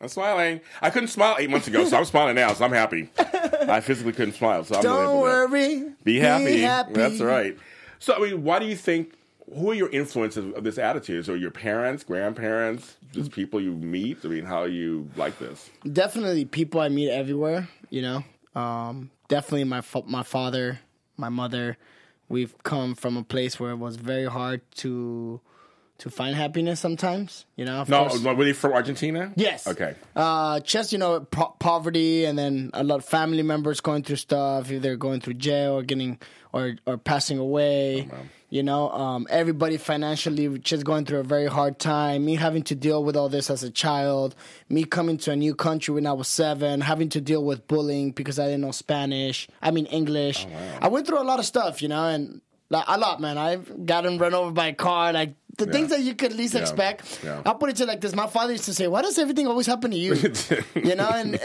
I'm 0.00 0.08
smiling. 0.08 0.60
I 0.82 0.90
couldn't 0.90 1.08
smile 1.08 1.36
eight 1.38 1.48
months 1.50 1.66
ago, 1.68 1.84
so 1.84 1.96
I'm 1.98 2.04
smiling 2.04 2.34
now. 2.34 2.52
So 2.54 2.64
I'm 2.64 2.72
happy. 2.72 3.10
I 3.62 3.80
physically 3.80 4.12
couldn't 4.12 4.34
smile, 4.34 4.64
so 4.64 4.76
I'm 4.76 4.82
Don't 4.82 5.20
worry. 5.20 5.92
be 6.04 6.18
happy. 6.18 6.60
happy. 6.60 6.92
That's 6.92 7.20
right. 7.20 7.56
So, 7.98 8.14
I 8.14 8.18
mean, 8.18 8.44
why 8.44 8.58
do 8.58 8.66
you 8.66 8.76
think? 8.76 9.14
Who 9.54 9.70
are 9.70 9.74
your 9.74 9.90
influences 9.90 10.54
of 10.54 10.64
this 10.64 10.78
attitude? 10.78 11.26
So, 11.26 11.34
your 11.34 11.50
parents, 11.50 12.02
grandparents, 12.02 12.96
just 13.12 13.30
people 13.30 13.60
you 13.60 13.72
meet. 13.72 14.18
I 14.24 14.28
mean, 14.28 14.44
how 14.44 14.64
you 14.64 15.08
like 15.16 15.38
this? 15.38 15.70
definitely 15.92 16.44
people 16.46 16.80
I 16.80 16.88
meet 16.88 17.10
everywhere. 17.10 17.68
You 17.90 18.02
know, 18.02 18.24
um, 18.60 19.10
definitely 19.28 19.64
my 19.64 19.80
fa- 19.82 20.02
my 20.06 20.22
father, 20.22 20.80
my 21.16 21.28
mother. 21.28 21.76
We've 22.28 22.54
come 22.62 22.94
from 22.94 23.18
a 23.18 23.22
place 23.22 23.60
where 23.60 23.72
it 23.72 23.76
was 23.76 23.96
very 23.96 24.24
hard 24.24 24.62
to 24.76 25.40
to 25.98 26.10
find 26.10 26.34
happiness. 26.36 26.80
Sometimes, 26.80 27.46
you 27.56 27.64
know. 27.64 27.82
Of 27.82 27.88
No, 27.88 28.06
course. 28.08 28.20
were 28.22 28.44
they 28.44 28.52
from 28.52 28.72
Argentina? 28.72 29.32
Yes. 29.36 29.66
Okay. 29.66 29.94
Uh, 30.16 30.60
just 30.60 30.92
you 30.92 30.98
know, 30.98 31.20
po- 31.20 31.54
poverty, 31.58 32.24
and 32.24 32.38
then 32.38 32.70
a 32.74 32.82
lot 32.84 32.96
of 32.96 33.04
family 33.04 33.42
members 33.42 33.80
going 33.80 34.02
through 34.02 34.16
stuff, 34.16 34.70
either 34.70 34.96
going 34.96 35.20
through 35.20 35.34
jail 35.34 35.72
or 35.74 35.82
getting 35.82 36.18
or 36.52 36.74
or 36.86 36.98
passing 36.98 37.38
away. 37.38 38.08
you 38.50 38.62
know, 38.62 38.88
um, 38.90 39.26
everybody 39.30 39.76
financially 39.76 40.58
just 40.60 40.84
going 40.84 41.04
through 41.04 41.18
a 41.18 41.24
very 41.24 41.46
hard 41.46 41.78
time. 41.80 42.24
Me 42.24 42.36
having 42.36 42.62
to 42.64 42.74
deal 42.76 43.02
with 43.02 43.16
all 43.16 43.28
this 43.28 43.50
as 43.50 43.64
a 43.64 43.70
child. 43.70 44.36
Me 44.68 44.84
coming 44.84 45.16
to 45.18 45.32
a 45.32 45.36
new 45.36 45.54
country 45.56 45.92
when 45.94 46.06
I 46.06 46.12
was 46.12 46.28
seven, 46.28 46.80
having 46.80 47.08
to 47.10 47.20
deal 47.20 47.42
with 47.44 47.66
bullying 47.66 48.12
because 48.12 48.38
I 48.38 48.44
didn't 48.44 48.60
know 48.60 48.70
Spanish. 48.70 49.48
I 49.60 49.70
mean 49.72 49.86
English. 49.86 50.46
I 50.80 50.86
went 50.88 51.06
through 51.06 51.20
a 51.20 51.26
lot 51.26 51.40
of 51.40 51.46
stuff, 51.46 51.82
you 51.82 51.88
know, 51.88 52.06
and 52.06 52.40
like 52.70 52.84
a 52.86 52.96
lot, 52.98 53.20
man. 53.20 53.38
I've 53.38 53.86
gotten 53.86 54.18
run 54.18 54.34
over 54.34 54.50
by 54.52 54.68
a 54.68 54.74
car, 54.74 55.12
like. 55.12 55.34
The 55.56 55.66
things 55.66 55.90
that 55.90 56.00
you 56.00 56.14
could 56.14 56.32
least 56.32 56.54
expect. 56.54 57.20
Yeah. 57.22 57.42
I'll 57.46 57.54
put 57.54 57.70
it 57.70 57.76
to 57.76 57.86
like 57.86 58.00
this. 58.00 58.14
My 58.14 58.26
father 58.26 58.52
used 58.52 58.64
to 58.64 58.74
say, 58.74 58.88
"Why 58.88 59.02
does 59.02 59.18
everything 59.18 59.46
always 59.46 59.66
happen 59.66 59.90
to 59.90 59.96
you?" 59.96 60.14
you 60.74 60.94
know, 60.94 61.08
and 61.08 61.38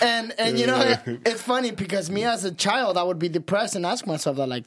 and 0.00 0.34
and 0.38 0.58
you 0.58 0.66
know, 0.66 0.96
it's 1.06 1.42
funny 1.42 1.70
because 1.72 2.10
me 2.10 2.24
as 2.24 2.44
a 2.44 2.52
child, 2.52 2.96
I 2.96 3.02
would 3.02 3.18
be 3.18 3.28
depressed 3.28 3.74
and 3.74 3.84
ask 3.84 4.06
myself 4.06 4.36
that, 4.36 4.46
like, 4.48 4.64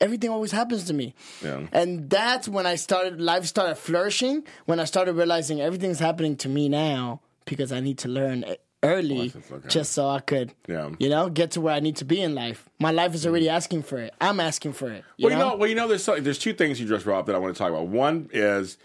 everything 0.00 0.30
always 0.30 0.52
happens 0.52 0.84
to 0.84 0.94
me. 0.94 1.14
Yeah. 1.42 1.66
And 1.72 2.10
that's 2.10 2.48
when 2.48 2.66
I 2.66 2.76
started 2.76 3.20
life 3.20 3.44
started 3.46 3.76
flourishing. 3.76 4.44
When 4.66 4.80
I 4.80 4.84
started 4.84 5.14
realizing 5.14 5.60
everything's 5.60 5.98
happening 5.98 6.36
to 6.38 6.48
me 6.48 6.68
now 6.68 7.20
because 7.44 7.72
I 7.72 7.80
need 7.80 7.98
to 7.98 8.08
learn 8.08 8.44
early, 8.86 9.32
okay. 9.34 9.68
just 9.68 9.92
so 9.92 10.08
I 10.08 10.20
could, 10.20 10.52
Yeah. 10.68 10.90
you 10.98 11.08
know, 11.08 11.28
get 11.28 11.52
to 11.52 11.60
where 11.60 11.74
I 11.74 11.80
need 11.80 11.96
to 11.96 12.04
be 12.04 12.20
in 12.20 12.34
life. 12.34 12.68
My 12.78 12.90
life 12.90 13.14
is 13.14 13.26
already 13.26 13.46
mm-hmm. 13.46 13.56
asking 13.56 13.82
for 13.82 13.98
it. 13.98 14.14
I'm 14.20 14.40
asking 14.40 14.72
for 14.74 14.90
it. 14.90 15.04
You 15.16 15.26
Well, 15.26 15.32
you 15.32 15.38
know? 15.38 15.56
well, 15.56 15.68
you 15.68 15.74
know, 15.74 15.88
there's 15.88 16.04
so, 16.04 16.18
there's 16.20 16.38
two 16.38 16.52
things 16.52 16.80
you 16.80 16.88
just 16.88 17.04
brought 17.04 17.20
up 17.20 17.26
that 17.26 17.34
I 17.34 17.38
want 17.38 17.54
to 17.54 17.58
talk 17.58 17.70
about. 17.70 17.88
One 17.88 18.28
is 18.32 18.78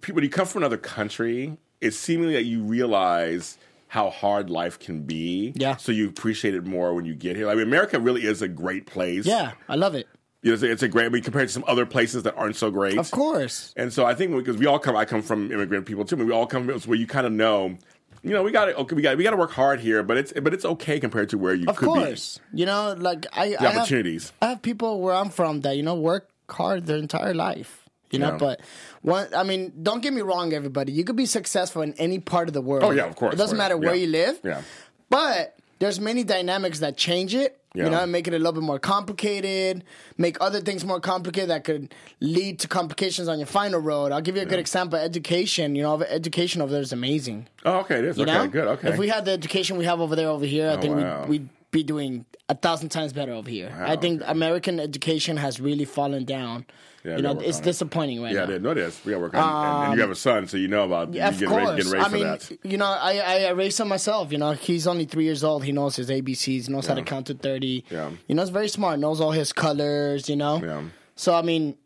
people 0.00 0.14
when 0.14 0.24
you 0.24 0.30
come 0.30 0.46
from 0.46 0.62
another 0.62 0.76
country, 0.76 1.56
it's 1.80 1.96
seemingly 1.96 2.34
that 2.34 2.44
you 2.44 2.62
realize 2.62 3.58
how 3.88 4.08
hard 4.08 4.48
life 4.48 4.78
can 4.78 5.02
be. 5.02 5.52
Yeah. 5.54 5.76
So 5.76 5.92
you 5.92 6.08
appreciate 6.08 6.54
it 6.54 6.64
more 6.64 6.94
when 6.94 7.04
you 7.04 7.14
get 7.14 7.36
here. 7.36 7.50
I 7.50 7.54
mean, 7.54 7.64
America 7.66 8.00
really 8.00 8.24
is 8.24 8.40
a 8.40 8.48
great 8.48 8.86
place. 8.86 9.26
yeah, 9.26 9.52
I 9.68 9.74
love 9.74 9.94
it. 9.94 10.08
You 10.42 10.50
know, 10.50 10.54
It's 10.54 10.62
a, 10.62 10.70
it's 10.70 10.82
a 10.82 10.88
great. 10.88 11.06
I 11.06 11.08
mean, 11.10 11.22
compared 11.22 11.48
to 11.48 11.52
some 11.52 11.64
other 11.68 11.84
places 11.86 12.22
that 12.22 12.34
aren't 12.36 12.56
so 12.56 12.70
great. 12.70 12.98
Of 12.98 13.10
course. 13.10 13.72
And 13.76 13.92
so 13.92 14.04
I 14.06 14.14
think 14.14 14.32
because 14.32 14.56
we 14.56 14.66
all 14.66 14.78
come, 14.78 14.96
I 14.96 15.04
come 15.04 15.22
from 15.22 15.52
immigrant 15.52 15.86
people 15.86 16.04
too. 16.04 16.16
But 16.16 16.26
we 16.26 16.32
all 16.32 16.46
come 16.46 16.66
from 16.68 16.80
where 16.90 16.98
you 16.98 17.06
kind 17.06 17.26
of 17.26 17.32
know, 17.32 17.76
you 18.22 18.30
know, 18.30 18.42
we 18.42 18.50
got 18.52 18.66
to 18.66 18.76
okay, 18.76 18.94
we 18.94 19.02
got 19.02 19.16
we 19.16 19.24
got 19.24 19.30
to 19.32 19.36
work 19.36 19.50
hard 19.52 19.80
here, 19.80 20.02
but 20.02 20.16
it's 20.16 20.32
but 20.32 20.54
it's 20.54 20.64
okay 20.64 21.00
compared 21.00 21.28
to 21.30 21.38
where 21.38 21.54
you 21.54 21.66
could 21.66 21.66
be. 21.66 21.70
Of 21.70 21.76
could 21.76 21.86
course. 21.88 22.40
You 22.52 22.66
know, 22.66 22.94
like 22.98 23.26
I, 23.32 23.48
be. 23.48 23.56
I 23.56 23.60
The 23.62 23.68
have, 23.68 23.76
opportunities. 23.78 24.32
I 24.40 24.48
have 24.50 24.62
people 24.62 25.00
where 25.00 25.14
I'm 25.14 25.30
from 25.30 25.60
that 25.62 25.76
you 25.76 25.82
know 25.82 25.94
work 25.94 26.28
hard 26.50 26.86
their 26.86 26.98
entire 26.98 27.34
life. 27.34 27.78
You 28.10 28.18
know, 28.18 28.32
Yeah. 28.32 28.36
but 28.36 28.60
one, 29.00 29.28
I 29.34 29.42
mean, 29.42 29.72
don't 29.82 30.02
get 30.02 30.12
me 30.12 30.20
wrong, 30.20 30.52
everybody. 30.52 30.92
You 30.92 31.02
could 31.02 31.16
be 31.16 31.24
successful 31.24 31.80
in 31.80 31.94
any 31.94 32.18
part 32.18 32.46
of 32.46 32.52
the 32.52 32.60
world. 32.60 32.84
Oh, 32.84 32.90
yeah, 32.90 33.06
of 33.06 33.16
course, 33.16 33.32
It 33.32 33.38
doesn't 33.38 33.56
matter 33.56 33.76
where 33.78 33.94
Yeah. 33.94 34.02
you 34.02 34.06
live. 34.08 34.40
Yeah. 34.44 34.60
But 35.08 35.56
there's 35.78 35.98
many 35.98 36.22
dynamics 36.22 36.80
that 36.80 36.98
change 36.98 37.34
it. 37.34 37.58
Yeah. 37.74 37.84
You 37.84 37.90
know, 37.90 38.06
make 38.06 38.28
it 38.28 38.34
a 38.34 38.38
little 38.38 38.52
bit 38.52 38.62
more 38.62 38.78
complicated, 38.78 39.82
make 40.18 40.36
other 40.40 40.60
things 40.60 40.84
more 40.84 41.00
complicated 41.00 41.48
that 41.50 41.64
could 41.64 41.94
lead 42.20 42.58
to 42.60 42.68
complications 42.68 43.28
on 43.28 43.38
your 43.38 43.46
final 43.46 43.80
road. 43.80 44.12
I'll 44.12 44.20
give 44.20 44.36
you 44.36 44.42
a 44.42 44.46
good 44.46 44.58
example. 44.58 44.98
Education, 44.98 45.74
you 45.74 45.82
know, 45.82 46.02
education 46.02 46.60
over 46.60 46.70
there 46.70 46.82
is 46.82 46.92
amazing. 46.92 47.48
Oh, 47.64 47.78
okay, 47.80 47.98
it 48.00 48.04
is. 48.04 48.18
You 48.18 48.24
okay, 48.24 48.32
know, 48.32 48.46
good. 48.48 48.68
Okay. 48.68 48.90
If 48.90 48.98
we 48.98 49.08
had 49.08 49.24
the 49.24 49.30
education 49.32 49.78
we 49.78 49.86
have 49.86 50.00
over 50.00 50.14
there, 50.14 50.28
over 50.28 50.44
here, 50.44 50.68
I 50.68 50.74
oh, 50.74 50.80
think 50.80 50.96
Oh, 50.96 51.00
wow. 51.02 51.20
we'd, 51.26 51.40
we'd 51.42 51.48
be 51.72 51.82
doing 51.82 52.24
a 52.48 52.54
thousand 52.54 52.90
times 52.90 53.12
better 53.12 53.32
over 53.32 53.50
here. 53.50 53.74
I 53.76 53.96
think 53.96 54.22
okay. 54.22 54.30
American 54.30 54.78
education 54.78 55.36
has 55.38 55.60
really 55.60 55.84
fallen 55.84 56.24
down. 56.24 56.66
Yeah, 57.02 57.16
you 57.16 57.22
know, 57.22 57.40
it's 57.40 57.58
disappointing 57.58 58.22
right 58.22 58.32
yeah, 58.32 58.44
now. 58.44 58.52
is. 58.52 58.62
No, 58.62 58.70
it 58.70 58.78
is. 58.78 59.00
We 59.04 59.10
got 59.10 59.20
work 59.20 59.34
on 59.34 59.42
and, 59.42 59.84
and 59.86 59.94
you 59.94 60.00
have 60.02 60.10
a 60.10 60.12
um, 60.12 60.14
son, 60.14 60.46
so 60.46 60.56
you 60.56 60.68
know 60.68 60.84
about 60.84 61.12
you 61.12 61.20
Of 61.20 61.32
getting 61.32 61.48
course. 61.48 61.66
ready, 61.66 61.76
getting 61.82 61.92
ready 61.92 62.04
I 62.04 62.08
for 62.08 62.14
mean, 62.14 62.24
that. 62.24 62.58
you 62.62 62.78
know, 62.78 62.86
I, 62.86 63.46
I, 63.46 63.50
raised 63.50 63.80
him 63.80 63.88
myself. 63.88 64.30
You 64.30 64.38
know, 64.38 64.52
he's 64.52 64.86
only 64.86 65.06
three 65.06 65.24
years 65.24 65.42
old. 65.42 65.64
He 65.64 65.72
knows 65.72 65.96
his 65.96 66.10
ABCs. 66.10 66.68
Knows 66.68 66.86
how 66.86 66.94
to 66.94 67.02
count 67.02 67.26
to 67.26 67.34
30. 67.34 67.86
Yeah. 67.90 68.10
You 68.28 68.36
know, 68.36 68.42
he's 68.42 68.50
very 68.50 68.68
smart. 68.68 69.00
Knows 69.00 69.20
all 69.20 69.32
his 69.32 69.52
colors, 69.52 70.28
you 70.28 70.36
know? 70.36 70.62
Yeah. 70.62 70.82
So, 71.16 71.34
I 71.34 71.42
mean, 71.42 71.76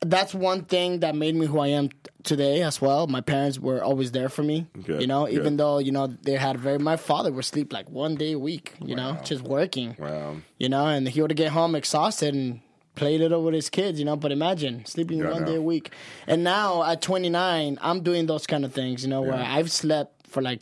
that's 0.00 0.34
one 0.34 0.64
thing 0.64 1.00
that 1.00 1.14
made 1.14 1.34
me 1.34 1.46
who 1.46 1.58
I 1.58 1.68
am 1.68 1.90
today 2.22 2.62
as 2.62 2.80
well. 2.80 3.06
My 3.06 3.20
parents 3.20 3.58
were 3.58 3.82
always 3.82 4.12
there 4.12 4.28
for 4.28 4.42
me. 4.42 4.66
Good, 4.84 5.00
You 5.00 5.06
know, 5.06 5.28
even 5.28 5.56
though, 5.56 5.78
you 5.78 5.92
know, 5.92 6.06
they 6.06 6.36
had 6.36 6.58
very, 6.58 6.78
my 6.78 6.96
father 6.96 7.32
would 7.32 7.44
sleep 7.44 7.72
like 7.72 7.88
one 7.88 8.16
day 8.16 8.32
a 8.32 8.38
week, 8.38 8.74
you 8.84 8.94
know, 8.94 9.18
just 9.24 9.42
working. 9.42 9.96
Wow. 9.98 10.36
You 10.58 10.68
know, 10.68 10.86
and 10.86 11.08
he 11.08 11.22
would 11.22 11.34
get 11.36 11.52
home 11.52 11.74
exhausted 11.74 12.34
and 12.34 12.60
play 12.94 13.18
little 13.18 13.42
with 13.42 13.54
his 13.54 13.70
kids, 13.70 13.98
you 13.98 14.04
know. 14.04 14.16
But 14.16 14.32
imagine 14.32 14.84
sleeping 14.84 15.18
Yeah, 15.18 15.30
one 15.30 15.44
day 15.44 15.56
a 15.56 15.62
week. 15.62 15.92
And 16.26 16.44
now 16.44 16.82
at 16.84 17.02
29, 17.02 17.78
I'm 17.80 18.02
doing 18.02 18.26
those 18.26 18.46
kind 18.46 18.64
of 18.64 18.72
things, 18.72 19.04
you 19.04 19.10
know, 19.10 19.22
where 19.22 19.34
I've 19.34 19.70
slept 19.70 20.26
for 20.26 20.42
like 20.42 20.60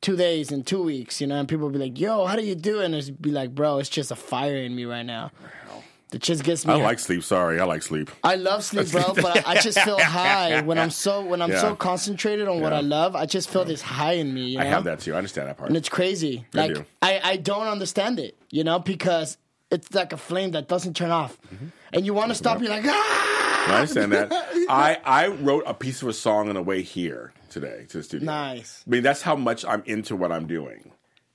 two 0.00 0.16
days 0.16 0.50
and 0.50 0.66
two 0.66 0.82
weeks, 0.82 1.20
you 1.20 1.26
know, 1.26 1.36
and 1.36 1.48
people 1.48 1.70
be 1.70 1.78
like, 1.78 1.98
yo, 1.98 2.26
how 2.26 2.36
do 2.36 2.42
you 2.42 2.56
do? 2.56 2.80
And 2.80 2.94
it's 2.94 3.08
be 3.08 3.30
like, 3.30 3.54
bro, 3.54 3.78
it's 3.78 3.88
just 3.88 4.10
a 4.10 4.16
fire 4.16 4.56
in 4.56 4.74
me 4.74 4.84
right 4.84 5.06
now. 5.06 5.30
It 6.12 6.20
just 6.22 6.44
gets 6.44 6.66
me. 6.66 6.74
I 6.74 6.76
like 6.76 6.98
sleep. 6.98 7.22
Sorry, 7.24 7.58
I 7.58 7.64
like 7.64 7.82
sleep. 7.82 8.10
I 8.22 8.34
love 8.36 8.64
sleep, 8.64 8.90
bro, 8.90 9.14
but 9.14 9.46
I, 9.48 9.60
just 9.60 9.78
feel 9.80 9.98
high 9.98 10.60
when 10.60 10.78
I'm 10.78 10.90
so 10.90 11.24
when 11.24 11.40
I'm 11.40 11.50
Yeah. 11.50 11.60
so 11.60 11.74
concentrated 11.74 12.48
on 12.48 12.60
what 12.60 12.72
I 12.72 12.80
love. 12.80 13.16
I 13.16 13.24
just 13.26 13.48
feel 13.48 13.64
this 13.64 13.80
high 13.80 14.12
in 14.14 14.32
me. 14.34 14.42
You 14.50 14.58
know? 14.58 14.64
I 14.64 14.66
have 14.66 14.84
that 14.84 15.00
too. 15.00 15.14
I 15.14 15.16
understand 15.18 15.48
that 15.48 15.56
part. 15.56 15.70
and 15.70 15.76
it's 15.76 15.88
crazy. 15.88 16.44
I 16.54 16.58
Like 16.58 16.74
do. 16.74 16.84
I, 17.00 17.20
I 17.24 17.36
don't 17.36 17.66
understand 17.66 18.18
it, 18.20 18.36
you 18.50 18.62
know, 18.64 18.78
because 18.78 19.38
it's 19.70 19.92
like 19.94 20.12
a 20.12 20.18
flame 20.18 20.50
that 20.50 20.68
doesn't 20.68 20.94
turn 20.94 21.10
off, 21.10 21.38
and 21.94 22.04
you 22.04 22.12
want 22.12 22.28
to 22.28 22.34
stop. 22.34 22.60
You're 22.60 22.68
like, 22.68 22.84
ah, 22.86 23.68
I 23.72 23.80
understand 23.80 24.12
that. 24.12 24.30
I 24.68 24.98
I 25.04 25.28
wrote 25.28 25.64
a 25.66 25.72
piece 25.74 26.02
of 26.02 26.08
a 26.08 26.12
song 26.12 26.48
on 26.50 26.56
the 26.56 26.62
way 26.62 26.82
here 26.82 27.32
today 27.48 27.86
to 27.88 27.98
the 27.98 28.02
studio. 28.02 28.26
nice. 28.26 28.84
I 28.86 28.90
mean, 28.90 29.02
that's 29.02 29.22
how 29.22 29.34
much 29.36 29.64
I'm 29.64 29.82
into 29.86 30.14
what 30.16 30.30
I'm 30.30 30.46
doing. 30.46 30.90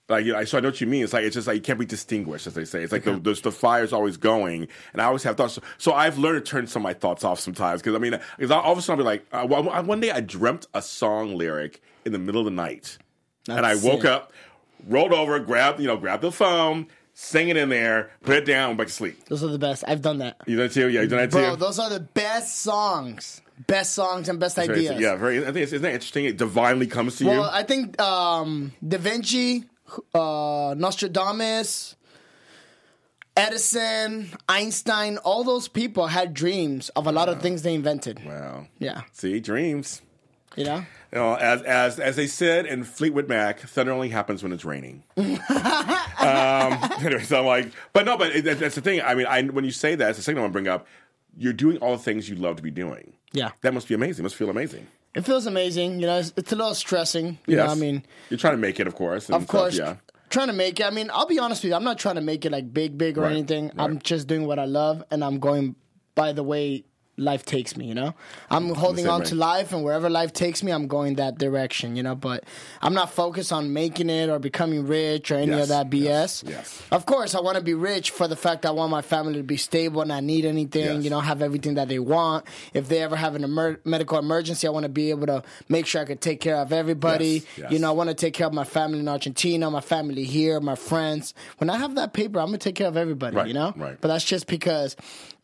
Like, 0.09 0.23
you 0.25 0.31
know, 0.31 0.43
so 0.45 0.57
I 0.57 0.61
know 0.61 0.69
what 0.69 0.79
you 0.79 0.87
mean. 0.87 1.03
It's 1.03 1.11
like 1.11 1.23
it's 1.25 1.33
just 1.33 1.47
like 1.47 1.55
you 1.55 1.61
can't 1.61 1.77
be 1.79 1.85
distinguished, 1.85 2.47
as 2.47 2.53
they 2.53 2.63
say. 2.63 2.81
It's 2.81 2.93
like 2.93 3.03
the, 3.03 3.19
the 3.19 3.33
the 3.33 3.51
fire's 3.51 3.91
always 3.91 4.15
going, 4.15 4.69
and 4.93 5.01
I 5.01 5.05
always 5.05 5.23
have 5.23 5.35
thoughts. 5.35 5.59
So 5.77 5.91
I've 5.93 6.17
learned 6.17 6.45
to 6.45 6.49
turn 6.49 6.65
some 6.67 6.81
of 6.81 6.83
my 6.85 6.93
thoughts 6.93 7.25
off 7.25 7.41
sometimes 7.41 7.81
because 7.81 7.93
I 7.95 7.99
mean, 7.99 8.17
because 8.37 8.49
all 8.51 8.71
of 8.71 8.77
a 8.77 8.81
sudden 8.81 9.05
I'll 9.05 9.11
be 9.11 9.17
like, 9.17 9.25
uh, 9.33 9.45
well, 9.49 9.83
one 9.83 9.99
day 9.99 10.11
I 10.11 10.21
dreamt 10.21 10.65
a 10.73 10.81
song 10.81 11.35
lyric 11.37 11.81
in 12.05 12.13
the 12.13 12.19
middle 12.19 12.39
of 12.39 12.45
the 12.45 12.51
night, 12.51 12.97
and 13.49 13.65
I 13.65 13.75
woke 13.75 14.01
it. 14.01 14.05
up, 14.05 14.31
rolled 14.87 15.11
over, 15.11 15.37
grabbed 15.39 15.81
you 15.81 15.87
know, 15.87 15.97
grabbed 15.97 16.23
the 16.23 16.31
phone, 16.31 16.87
sang 17.13 17.49
it 17.49 17.57
in 17.57 17.67
there, 17.67 18.09
put 18.23 18.37
it 18.37 18.45
down, 18.45 18.69
went 18.69 18.77
back 18.77 18.87
to 18.87 18.93
sleep. 18.93 19.25
Those 19.25 19.43
are 19.43 19.47
the 19.47 19.59
best. 19.59 19.83
I've 19.85 20.01
done 20.01 20.19
that, 20.19 20.37
You 20.45 20.55
done 20.55 20.67
that 20.67 20.73
too? 20.73 20.87
Yeah, 20.87 21.01
you 21.01 21.07
done 21.07 21.19
that 21.19 21.31
bro. 21.31 21.49
too? 21.51 21.55
Those 21.57 21.79
are 21.79 21.89
the 21.89 21.99
best 21.99 22.59
songs, 22.59 23.41
best 23.67 23.93
songs 23.93 24.29
and 24.29 24.39
best 24.39 24.55
Very- 24.55 24.87
ideas. 24.87 25.01
Yeah, 25.01 25.15
very. 25.17 25.39
I 25.41 25.45
think 25.51 25.57
it's, 25.57 25.73
isn't 25.73 25.81
that 25.81 25.91
interesting? 25.93 26.23
It 26.23 26.37
divinely 26.37 26.87
comes 26.87 27.17
to 27.17 27.25
you. 27.25 27.31
Well, 27.31 27.43
I 27.51 27.63
think 27.63 27.99
um, 27.99 28.71
Da 28.87 28.97
Vinci, 28.99 29.65
uh, 30.13 30.73
Nostradamus, 30.77 31.95
Edison, 33.35 34.29
Einstein, 34.49 35.17
all 35.19 35.43
those 35.43 35.67
people 35.67 36.07
had 36.07 36.33
dreams 36.33 36.89
of 36.89 37.05
a 37.05 37.11
lot 37.11 37.29
of 37.29 37.41
things 37.41 37.61
they 37.61 37.75
invented. 37.75 38.23
wow. 38.25 38.65
Yeah, 38.79 39.01
See, 39.13 39.39
dreams. 39.39 40.01
you 40.55 40.63
know. 40.65 40.83
You 41.11 41.19
know, 41.19 41.35
as 41.35 41.61
as 41.61 41.99
as 41.99 42.15
they 42.17 42.27
said 42.27 42.65
in 42.65 42.83
Fleetwood 42.83 43.29
Mac, 43.29 43.59
thunder 43.61 43.93
only 43.93 44.09
happens 44.09 44.43
when 44.43 44.51
it's 44.51 44.65
raining. 44.65 45.03
um, 45.17 45.27
anyway, 46.19 47.23
so 47.23 47.39
I'm 47.39 47.45
like, 47.45 47.71
but 47.93 48.05
no, 48.05 48.17
but 48.17 48.35
it, 48.35 48.43
that- 48.45 48.59
that's 48.59 48.75
the 48.75 48.81
thing. 48.81 49.01
I 49.01 49.15
mean, 49.15 49.25
I, 49.27 49.43
when 49.43 49.63
you 49.65 49.71
say 49.71 49.95
that, 49.95 50.09
it's 50.09 50.17
the 50.17 50.23
second 50.23 50.41
one 50.41 50.49
I 50.49 50.51
bring 50.51 50.67
up. 50.67 50.85
You're 51.37 51.53
doing 51.53 51.77
all 51.77 51.91
the 51.95 52.03
things 52.03 52.27
you 52.27 52.35
love 52.35 52.55
to 52.57 52.63
be 52.63 52.71
doing. 52.71 53.13
Yeah. 53.31 53.51
That 53.61 53.73
must 53.73 53.87
be 53.87 53.93
amazing. 53.93 54.23
must 54.23 54.35
feel 54.35 54.49
amazing. 54.49 54.87
It 55.15 55.21
feels 55.25 55.45
amazing. 55.47 55.99
You 55.99 56.05
know, 56.07 56.19
it's, 56.19 56.33
it's 56.37 56.51
a 56.51 56.55
little 56.55 56.75
stressing. 56.75 57.39
Yeah. 57.47 57.71
I 57.71 57.75
mean, 57.75 58.03
you're 58.29 58.37
trying 58.37 58.53
to 58.53 58.57
make 58.59 58.79
it, 58.79 58.87
of 58.87 58.95
course. 58.95 59.27
and 59.27 59.35
of 59.35 59.43
stuff, 59.43 59.49
course, 59.51 59.77
yeah. 59.77 59.95
trying 60.29 60.47
to 60.47 60.53
make 60.53 60.79
it. 60.79 60.85
I 60.85 60.89
mean, 60.91 61.09
I'll 61.11 61.25
be 61.25 61.39
honest 61.39 61.63
with 61.63 61.71
you. 61.71 61.75
I'm 61.75 61.83
not 61.83 61.97
trying 61.97 62.15
to 62.15 62.21
make 62.21 62.45
it 62.45 62.51
like 62.51 62.71
big, 62.73 62.97
big 62.97 63.17
or 63.17 63.21
Right, 63.21 63.31
anything. 63.31 63.71
I'm 63.77 63.99
just 63.99 64.27
doing 64.27 64.45
what 64.45 64.59
I 64.59 64.65
love, 64.65 65.03
and 65.09 65.23
I'm 65.23 65.39
going 65.39 65.75
by 66.15 66.33
the 66.33 66.43
way 66.43 66.83
life 67.17 67.45
takes 67.45 67.75
me. 67.75 67.85
You 67.87 67.95
know, 67.95 68.13
I'm 68.49 68.73
holding 68.75 69.07
on 69.07 69.23
to 69.23 69.35
life, 69.35 69.73
and 69.73 69.83
wherever 69.83 70.09
life 70.09 70.33
takes 70.33 70.63
me, 70.63 70.71
I'm 70.71 70.87
going 70.87 71.15
that 71.15 71.37
direction. 71.37 71.95
You 71.95 72.03
know, 72.03 72.15
but 72.15 72.43
I'm 72.81 72.93
not 72.93 73.11
focused 73.11 73.51
on 73.51 73.73
making 73.73 74.09
it 74.09 74.29
or 74.29 74.39
becoming 74.39 74.85
rich 74.87 75.31
or 75.31 75.35
any 75.35 75.51
Yes, 75.51 75.63
of 75.63 75.69
that 75.69 75.89
BS. 75.89 76.03
yes, 76.03 76.43
yes. 76.47 76.81
Of 76.91 77.05
course, 77.05 77.35
I 77.35 77.41
want 77.41 77.57
to 77.57 77.63
be 77.63 77.73
rich 77.73 78.11
for 78.11 78.27
the 78.27 78.35
fact 78.35 78.61
that 78.61 78.69
I 78.69 78.71
want 78.71 78.91
my 78.91 79.01
family 79.01 79.33
to 79.35 79.43
be 79.43 79.57
stable 79.57 80.01
and 80.01 80.09
not 80.09 80.23
need 80.23 80.45
anything. 80.45 80.95
Yes. 80.97 81.03
You 81.03 81.09
know, 81.09 81.19
have 81.19 81.41
everything 81.41 81.75
that 81.75 81.87
they 81.87 81.99
want. 81.99 82.45
If 82.73 82.87
they 82.89 83.01
ever 83.01 83.15
have 83.15 83.35
an 83.35 83.43
emer- 83.43 83.79
medical 83.83 84.17
emergency, 84.19 84.67
I 84.67 84.71
want 84.71 84.83
to 84.83 84.89
be 84.89 85.09
able 85.09 85.27
to 85.27 85.43
make 85.69 85.85
sure 85.85 86.01
I 86.01 86.05
could 86.05 86.21
take 86.21 86.39
care 86.39 86.57
of 86.57 86.71
everybody. 86.71 87.43
You 87.69 87.79
know, 87.79 87.89
I 87.89 87.91
want 87.93 88.09
to 88.09 88.13
take 88.15 88.33
care 88.33 88.47
of 88.47 88.53
my 88.53 88.63
family 88.63 88.99
in 88.99 89.07
Argentina, 89.07 89.69
my 89.71 89.81
family 89.81 90.23
here, 90.23 90.59
my 90.59 90.75
friends. 90.75 91.33
When 91.57 91.69
I 91.69 91.77
have 91.77 91.95
that 91.95 92.13
paper, 92.13 92.39
I'm 92.39 92.47
gonna 92.47 92.57
take 92.59 92.75
care 92.75 92.87
of 92.87 92.97
everybody. 92.97 93.35
Right, 93.35 93.47
you 93.47 93.53
know, 93.53 93.73
right. 93.75 93.97
But 93.99 94.07
that's 94.09 94.23
just 94.23 94.47
because, 94.47 94.95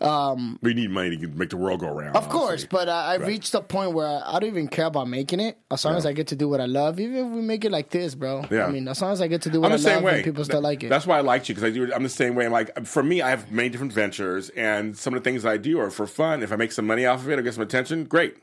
um, 0.04 0.60
We 0.62 0.74
need 0.74 0.92
money 0.92 1.16
to 1.18 1.28
make 1.30 1.50
the 1.50 1.58
world 1.58 1.80
go 1.80 1.88
around. 1.88 2.16
of 2.16 2.28
course. 2.30 2.66
But 2.66 2.90
I, 2.90 3.14
I've 3.16 3.22
Right. 3.22 3.28
reached 3.30 3.54
a 3.54 3.62
point 3.62 3.94
where 3.94 4.08
I, 4.08 4.22
I 4.36 4.40
don't 4.40 4.50
even 4.50 4.68
care 4.68 4.86
about 4.88 5.08
making 5.08 5.40
it 5.40 5.58
as 5.72 5.86
long 5.86 5.94
Yeah. 5.94 5.98
as 6.00 6.06
I 6.06 6.14
get 6.14 6.28
to 6.28 6.36
do 6.36 6.50
what 6.50 6.60
I 6.62 6.66
love. 6.66 7.00
Even 7.00 7.16
if 7.18 7.28
we 7.34 7.42
make 7.42 7.64
it 7.66 7.72
like 7.72 7.90
this, 7.90 8.14
bro. 8.16 8.46
Yeah. 8.52 8.66
I 8.66 8.72
mean, 8.72 8.88
as 8.88 9.02
long 9.02 9.14
as 9.14 9.22
I 9.22 9.28
get 9.28 9.42
to 9.44 9.50
do 9.50 9.62
what 9.62 9.68
I'm 9.72 9.74
I 9.74 9.78
same 9.78 9.96
love 9.96 10.04
way. 10.04 10.16
and 10.16 10.24
people 10.24 10.44
still 10.44 10.60
Th- 10.60 10.64
like 10.64 10.84
it. 10.84 10.90
That's 10.90 11.08
why 11.08 11.18
I 11.18 11.22
liked 11.22 11.48
you 11.50 11.56
because 11.56 11.70
I 11.70 11.74
do. 11.74 11.94
I'm 11.94 12.04
the 12.04 12.10
same 12.10 12.36
way. 12.36 12.46
I'm 12.46 12.52
like, 12.52 12.86
for 12.86 13.02
me, 13.04 13.22
I 13.22 13.30
have 13.30 13.52
many 13.52 13.70
different 13.70 13.94
ventures, 13.94 14.50
and 14.50 14.98
some 14.98 15.14
of 15.14 15.24
the 15.24 15.30
things 15.30 15.46
I 15.46 15.58
do 15.58 15.80
are 15.80 15.90
for 15.90 16.06
fun. 16.08 16.44
If 16.44 16.52
I 16.52 16.56
make 16.58 16.72
some 16.72 16.86
money 16.88 17.06
off 17.06 17.22
of 17.22 17.30
it 17.30 17.40
or 17.40 17.42
get 17.42 17.54
some 17.54 17.64
attention, 17.64 18.04
great. 18.06 18.36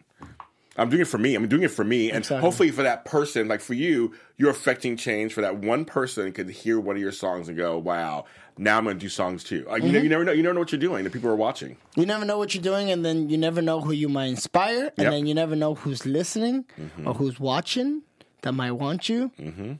I'm 0.76 0.88
doing 0.88 1.02
it 1.02 1.08
for 1.08 1.18
me. 1.18 1.34
I'm 1.34 1.46
doing 1.48 1.64
it 1.64 1.70
for 1.72 1.84
me, 1.84 2.08
and 2.08 2.18
Exactly. 2.18 2.40
hopefully 2.40 2.70
for 2.70 2.84
that 2.84 3.04
person, 3.04 3.48
like 3.48 3.60
for 3.60 3.74
you, 3.74 4.14
you're 4.38 4.50
affecting 4.50 4.96
change 4.96 5.34
for 5.34 5.40
that 5.42 5.56
one 5.58 5.84
person 5.84 6.32
could 6.32 6.48
hear 6.48 6.80
one 6.80 6.96
of 6.96 7.02
your 7.02 7.12
songs 7.12 7.48
and 7.48 7.56
go, 7.56 7.76
"Wow, 7.76 8.24
now 8.58 8.78
I'm 8.78 8.84
going 8.84 8.96
to 8.96 9.00
do 9.00 9.08
songs 9.08 9.44
too." 9.44 9.66
Like 9.68 9.82
you, 9.82 9.88
know, 9.88 9.98
mm-hmm. 9.98 10.04
you 10.04 10.10
never 10.10 10.24
know. 10.24 10.32
You 10.32 10.42
never 10.42 10.54
know 10.54 10.60
what 10.60 10.72
you're 10.72 10.80
doing. 10.80 11.04
The 11.04 11.10
people 11.10 11.30
are 11.30 11.36
watching. 11.36 11.76
You 11.96 12.06
never 12.06 12.24
know 12.24 12.38
what 12.38 12.54
you're 12.54 12.62
doing, 12.62 12.90
and 12.90 13.04
then 13.04 13.28
you 13.28 13.38
never 13.38 13.62
know 13.62 13.80
who 13.80 13.92
you 13.92 14.08
might 14.08 14.26
inspire, 14.26 14.70
and 14.70 14.84
Yep. 14.84 14.92
Mm-hmm. 14.96 15.10
then 15.10 15.26
you 15.26 15.34
never 15.34 15.56
know 15.56 15.74
who's 15.74 16.06
listening 16.06 16.64
mm-hmm. 16.78 17.06
or 17.06 17.14
who's 17.14 17.38
watching 17.40 18.02
that 18.42 18.52
might 18.52 18.72
want 18.72 19.08
you. 19.08 19.30
Mm-hmm. 19.38 19.72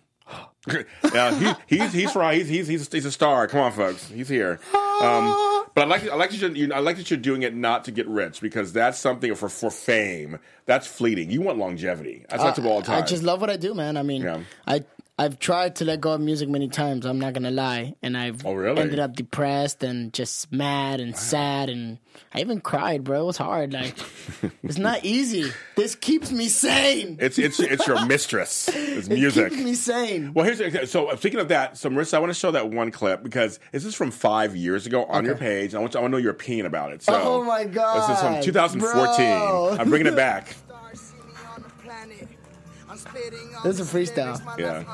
yeah, 1.15 1.57
he, 1.67 1.79
he's 1.79 1.93
he's 1.93 2.15
right. 2.15 2.39
He's, 2.39 2.49
he's 2.49 2.69
he's 2.69 2.93
he's 2.93 3.05
a 3.05 3.13
star. 3.13 3.47
Come 3.49 3.61
on, 3.61 3.73
folks, 3.73 4.09
he's 4.09 4.29
here. 4.29 4.61
Um, 4.73 5.33
ah. 5.33 5.65
but 5.75 5.85
I 5.85 5.87
like 5.87 6.09
I 6.09 6.15
like 6.15 6.31
that 6.31 6.57
you're, 6.57 6.75
I 6.75 6.79
like 6.81 6.99
that 6.99 7.11
you're 7.11 7.19
doing 7.19 7.43
it 7.43 7.55
not 7.55 7.85
to 7.85 7.91
get 7.91 8.07
rich 8.07 8.41
because 8.41 8.73
that's 8.73 8.99
something 8.99 9.35
for 9.35 9.49
for 9.49 9.71
fame. 9.71 10.39
That's 10.67 10.87
fleeting. 10.87 11.31
You 11.31 11.41
want 11.41 11.59
longevity. 11.59 12.27
That's 12.29 12.43
uh, 12.43 12.47
I 12.47 12.49
tell 12.49 12.57
people 12.57 12.73
all 12.73 12.81
the 12.81 12.87
time. 12.87 13.03
I 13.03 13.07
just 13.07 13.23
love 13.23 13.41
what 13.41 13.51
I 13.51 13.57
do, 13.57 13.75
man. 13.75 13.97
I 13.97 14.03
mean, 14.03 14.23
Yeah. 14.23 14.41
I 14.67 14.85
I've 15.21 15.39
tried 15.39 15.77
to 15.77 15.85
let 15.85 16.01
go 16.01 16.13
of 16.13 16.21
music 16.23 16.49
many 16.49 16.69
times. 16.69 17.05
I'm 17.05 17.19
not 17.19 17.35
gonna 17.35 17.51
lie, 17.51 17.95
and 18.03 18.17
I've 18.17 18.47
Oh, 18.47 18.55
really? 18.55 18.81
ended 18.81 18.99
up 18.99 19.15
depressed 19.15 19.83
and 19.85 20.13
just 20.15 20.51
mad 20.51 20.99
and 21.01 21.15
sad, 21.15 21.69
and 21.69 21.99
I 22.35 22.41
even 22.41 22.61
cried, 22.63 23.05
bro. 23.05 23.21
It 23.21 23.27
was 23.27 23.37
hard. 23.37 23.73
Like 23.75 23.95
it's 24.63 24.79
not 24.79 25.05
easy. 25.05 25.53
This 25.77 25.95
keeps 25.95 26.33
me 26.33 26.49
sane. 26.49 27.19
It's 27.21 27.39
it's 27.39 27.61
it's 27.61 27.87
your 27.87 28.05
mistress. 28.07 28.71
It's 28.91 29.09
music. 29.09 29.47
It 29.47 29.51
keeps 29.51 29.63
me 29.63 29.75
sane. 29.75 30.33
Well, 30.35 30.47
here's 30.47 30.91
so 30.91 31.09
uh, 31.09 31.17
speaking 31.17 31.39
of 31.41 31.49
that. 31.49 31.77
So, 31.77 31.91
Marissa, 31.91 32.15
I 32.15 32.19
want 32.19 32.31
to 32.31 32.39
show 32.39 32.51
that 32.53 32.71
one 32.71 32.91
clip 32.91 33.23
because 33.23 33.61
this 33.73 33.85
is 33.85 33.95
from 33.95 34.11
five 34.11 34.57
years 34.57 34.87
ago 34.87 35.05
on 35.05 35.25
your 35.27 35.37
page. 35.37 35.75
I 35.75 35.79
want, 35.81 35.93
you, 35.95 35.99
I 36.01 36.03
want 36.03 36.13
to 36.13 36.19
know 36.19 36.23
your 36.23 36.33
opinion 36.33 36.65
about 36.67 36.93
it. 36.93 37.03
So, 37.03 37.13
Oh 37.15 37.45
my 37.45 37.65
God, 37.65 38.09
This 38.11 38.17
is 38.17 38.23
from 38.23 38.43
2014. 38.43 39.17
bro. 39.17 39.77
I'm 39.79 39.91
bringing 39.91 40.07
it 40.09 40.17
back. 40.17 40.57
This 43.63 43.79
is 43.79 43.81
a 43.81 43.97
freestyle. 43.97 44.59
Yeah. 44.59 44.85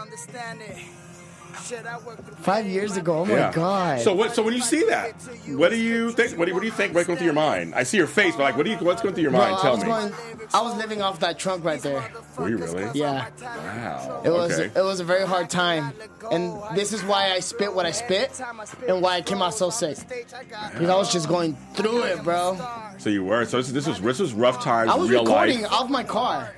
Five 2.41 2.67
years 2.67 2.97
ago. 2.97 3.19
Oh 3.21 3.25
my 3.25 3.33
Yeah. 3.35 3.53
god. 3.53 4.01
So 4.01 4.15
what? 4.15 4.35
So 4.35 4.43
when 4.43 4.55
you 4.55 4.61
see 4.61 4.85
that, 4.87 5.13
what 5.49 5.71
do 5.71 5.77
you 5.77 6.13
think? 6.13 6.39
What 6.39 6.45
do 6.45 6.51
you, 6.51 6.55
what 6.55 6.61
do 6.61 6.67
you 6.67 6.73
think? 6.73 6.95
What's 6.95 7.07
going 7.07 7.17
through 7.17 7.25
your 7.27 7.35
mind? 7.35 7.75
I 7.75 7.83
see 7.83 7.97
your 7.97 8.07
face, 8.07 8.35
but 8.37 8.43
like, 8.45 8.57
what 8.57 8.65
do 8.65 8.71
you? 8.71 8.77
What's 8.79 9.03
going 9.03 9.15
through 9.15 9.23
your 9.23 9.31
Bro, 9.33 9.41
mind? 9.41 9.57
I 9.57 9.63
Tell 9.63 9.73
was 9.73 9.81
me. 9.83 9.87
going. 9.89 10.13
I 10.55 10.61
was 10.63 10.77
living 10.77 11.03
off 11.03 11.21
that 11.21 11.39
trunk 11.39 11.65
right 11.65 11.81
there. 11.81 12.05
Were 12.39 12.49
you 12.49 12.59
really? 12.59 12.89
Yeah. 12.95 13.29
Wow. 13.41 14.23
It 14.25 14.31
was 14.31 14.59
okay. 14.61 14.79
it 14.79 14.83
was 14.85 15.01
a 15.01 15.05
very 15.05 15.27
hard 15.27 15.51
time, 15.51 15.93
and 16.31 16.53
this 16.75 16.93
is 16.93 17.03
why 17.03 17.33
I 17.33 17.41
spit 17.41 17.75
what 17.75 17.87
I 17.87 17.91
spit, 17.91 18.41
and 18.87 19.01
why 19.03 19.17
I 19.17 19.23
came 19.23 19.43
out 19.43 19.55
so 19.55 19.71
sick. 19.71 19.99
Because 20.09 20.89
I 20.89 20.97
was 20.97 21.13
just 21.13 21.29
going 21.29 21.57
through 21.75 22.03
it, 22.05 22.23
bro. 22.23 22.59
So 22.99 23.11
you 23.11 23.25
were. 23.25 23.45
So 23.45 23.59
this, 23.59 23.71
this 23.73 23.87
was 23.87 24.01
this 24.01 24.19
was 24.19 24.33
rough 24.35 24.63
times. 24.63 24.91
I 24.91 24.97
was 24.97 25.11
real 25.11 25.23
recording 25.25 25.63
life. 25.63 25.73
off 25.73 25.91
my 25.91 26.05
car. 26.05 26.55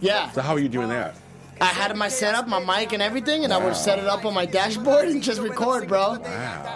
Yeah, 0.00 0.30
So 0.32 0.42
how 0.42 0.52
are 0.52 0.58
you 0.58 0.68
doing 0.68 0.88
that? 0.88 1.14
I 1.60 1.66
had 1.66 1.96
my 1.96 2.08
setup, 2.08 2.48
my 2.48 2.58
mic, 2.58 2.92
and 2.92 3.00
everything, 3.02 3.44
and 3.44 3.52
I 3.52 3.64
would 3.64 3.76
set 3.76 3.98
it 3.98 4.06
up 4.06 4.24
on 4.24 4.34
my 4.34 4.46
dashboard 4.46 5.06
and 5.08 5.22
just 5.22 5.40
record, 5.40 5.86
bro. 5.86 6.14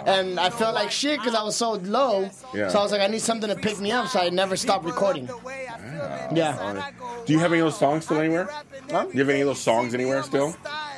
And 0.05 0.39
I 0.39 0.49
felt 0.49 0.75
like 0.75 0.91
shit 0.91 1.19
because 1.19 1.35
I 1.35 1.43
was 1.43 1.55
so 1.57 1.73
low. 1.73 2.29
Yeah. 2.53 2.69
So 2.69 2.79
I 2.79 2.83
was 2.83 2.91
like, 2.93 3.01
I 3.01 3.07
need 3.07 3.21
something 3.21 3.49
to 3.49 3.55
pick 3.55 3.79
me 3.79 3.91
up, 3.91 4.07
so 4.07 4.19
I 4.19 4.29
never 4.29 4.55
stopped 4.55 4.85
recording. 4.85 5.29
Yeah, 6.33 6.91
Do 7.25 7.33
you 7.33 7.39
have 7.39 7.51
any 7.51 7.61
of 7.61 7.65
those 7.67 7.77
songs 7.79 8.05
still 8.05 8.19
anywhere? 8.19 8.49
Huh? 8.89 9.03
Do 9.05 9.11
you 9.13 9.19
have 9.19 9.29
any 9.29 9.41
of 9.41 9.47
those 9.47 9.59
songs 9.61 9.93
anywhere 9.93 10.23
still? 10.23 10.55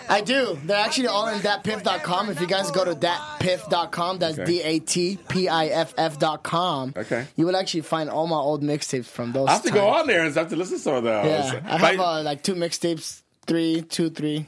I 0.07 0.21
do. 0.21 0.57
They're 0.65 0.77
actually 0.83 1.07
all 1.07 1.27
in 1.27 1.39
datpiff.com. 1.39 2.29
If 2.29 2.41
you 2.41 2.47
guys 2.47 2.71
go 2.71 2.83
to 2.83 2.95
datpiff.com, 2.95 4.17
that's 4.19 4.39
Okay. 4.39 4.45
D 4.51 4.61
A 4.63 4.79
T 4.79 5.19
P 5.27 5.47
I 5.47 5.67
F 5.67 5.93
F.com. 5.97 6.93
Okay. 6.97 7.27
You 7.35 7.45
will 7.45 7.55
actually 7.55 7.81
find 7.81 8.09
all 8.09 8.25
my 8.27 8.35
old 8.37 8.63
mixtapes 8.63 9.05
from 9.05 9.31
those. 9.33 9.47
I 9.47 9.53
have 9.53 9.63
to 9.63 9.71
go 9.71 9.87
on 9.87 10.07
there 10.07 10.23
and 10.23 10.35
I 10.35 10.39
have 10.41 10.49
to 10.49 10.55
listen 10.55 10.77
to 10.77 10.83
some 10.83 10.95
of 10.95 11.03
those. 11.03 11.25
Yeah, 11.25 11.61
I 11.63 11.77
have 11.77 11.99
uh, 11.99 12.21
like 12.23 12.41
two 12.41 12.55
mixtapes, 12.55 13.21
three, 13.49 13.81
two, 13.81 14.09
three. 14.09 14.45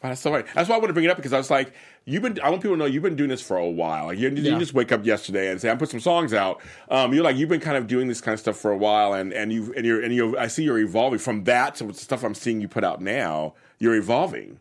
That's 0.00 0.20
so 0.20 0.32
right. 0.32 0.46
That's 0.54 0.68
why 0.68 0.74
I 0.76 0.78
want 0.78 0.88
to 0.88 0.94
bring 0.94 1.04
it 1.04 1.10
up 1.10 1.16
because 1.16 1.32
I 1.32 1.38
was 1.38 1.48
like, 1.50 1.72
you've 2.06 2.22
been. 2.22 2.40
I 2.40 2.50
want 2.50 2.60
people 2.62 2.74
to 2.76 2.78
know 2.78 2.86
you've 2.86 3.04
been 3.04 3.14
doing 3.14 3.30
this 3.30 3.40
for 3.42 3.56
a 3.56 3.68
while. 3.68 4.06
Like 4.06 4.18
you, 4.18 4.30
you 4.30 4.42
Yeah. 4.52 4.58
just 4.58 4.74
wake 4.74 4.90
up 4.90 5.04
yesterday 5.06 5.50
and 5.50 5.60
say, 5.60 5.70
"I'm 5.70 5.78
put 5.78 5.90
some 5.90 6.00
songs 6.00 6.32
out." 6.34 6.60
Um, 6.88 7.12
you're 7.14 7.22
like, 7.22 7.36
you've 7.36 7.48
been 7.48 7.60
kind 7.60 7.76
of 7.76 7.86
doing 7.86 8.08
this 8.08 8.20
kind 8.20 8.32
of 8.32 8.40
stuff 8.40 8.56
for 8.56 8.72
a 8.72 8.76
while, 8.76 9.12
and 9.12 9.32
and 9.32 9.52
you 9.52 9.72
and 9.76 9.86
you're 9.86 10.00
and 10.02 10.12
you. 10.12 10.36
I 10.36 10.48
see 10.48 10.64
you're 10.64 10.78
evolving 10.80 11.20
from 11.20 11.44
that 11.44 11.76
to 11.76 11.84
the 11.84 11.94
stuff 11.94 12.24
I'm 12.24 12.34
seeing 12.34 12.60
you 12.60 12.66
put 12.66 12.82
out 12.82 13.00
now. 13.00 13.54
You're 13.78 13.94
evolving. 13.94 14.58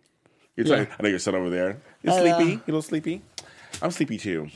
You're 0.55 0.67
trying. 0.67 0.87
I 0.99 1.03
know 1.03 1.09
your 1.09 1.17
son 1.19 1.33
over 1.33 1.49
there. 1.49 1.77
You're 2.03 2.13
Uh, 2.13 2.17
sleepy. 2.19 2.51
You're 2.51 2.59
a 2.59 2.65
little 2.67 2.81
sleepy. 2.83 3.21
I'm 3.81 3.89
sleepy 3.89 4.17
too. 4.19 4.49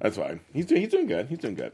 That's 0.00 0.16
fine. 0.16 0.38
He's 0.52 0.66
doing. 0.66 0.82
He's 0.82 0.90
doing 0.90 1.06
good. 1.06 1.26
He's 1.28 1.38
doing 1.38 1.54
good. 1.56 1.72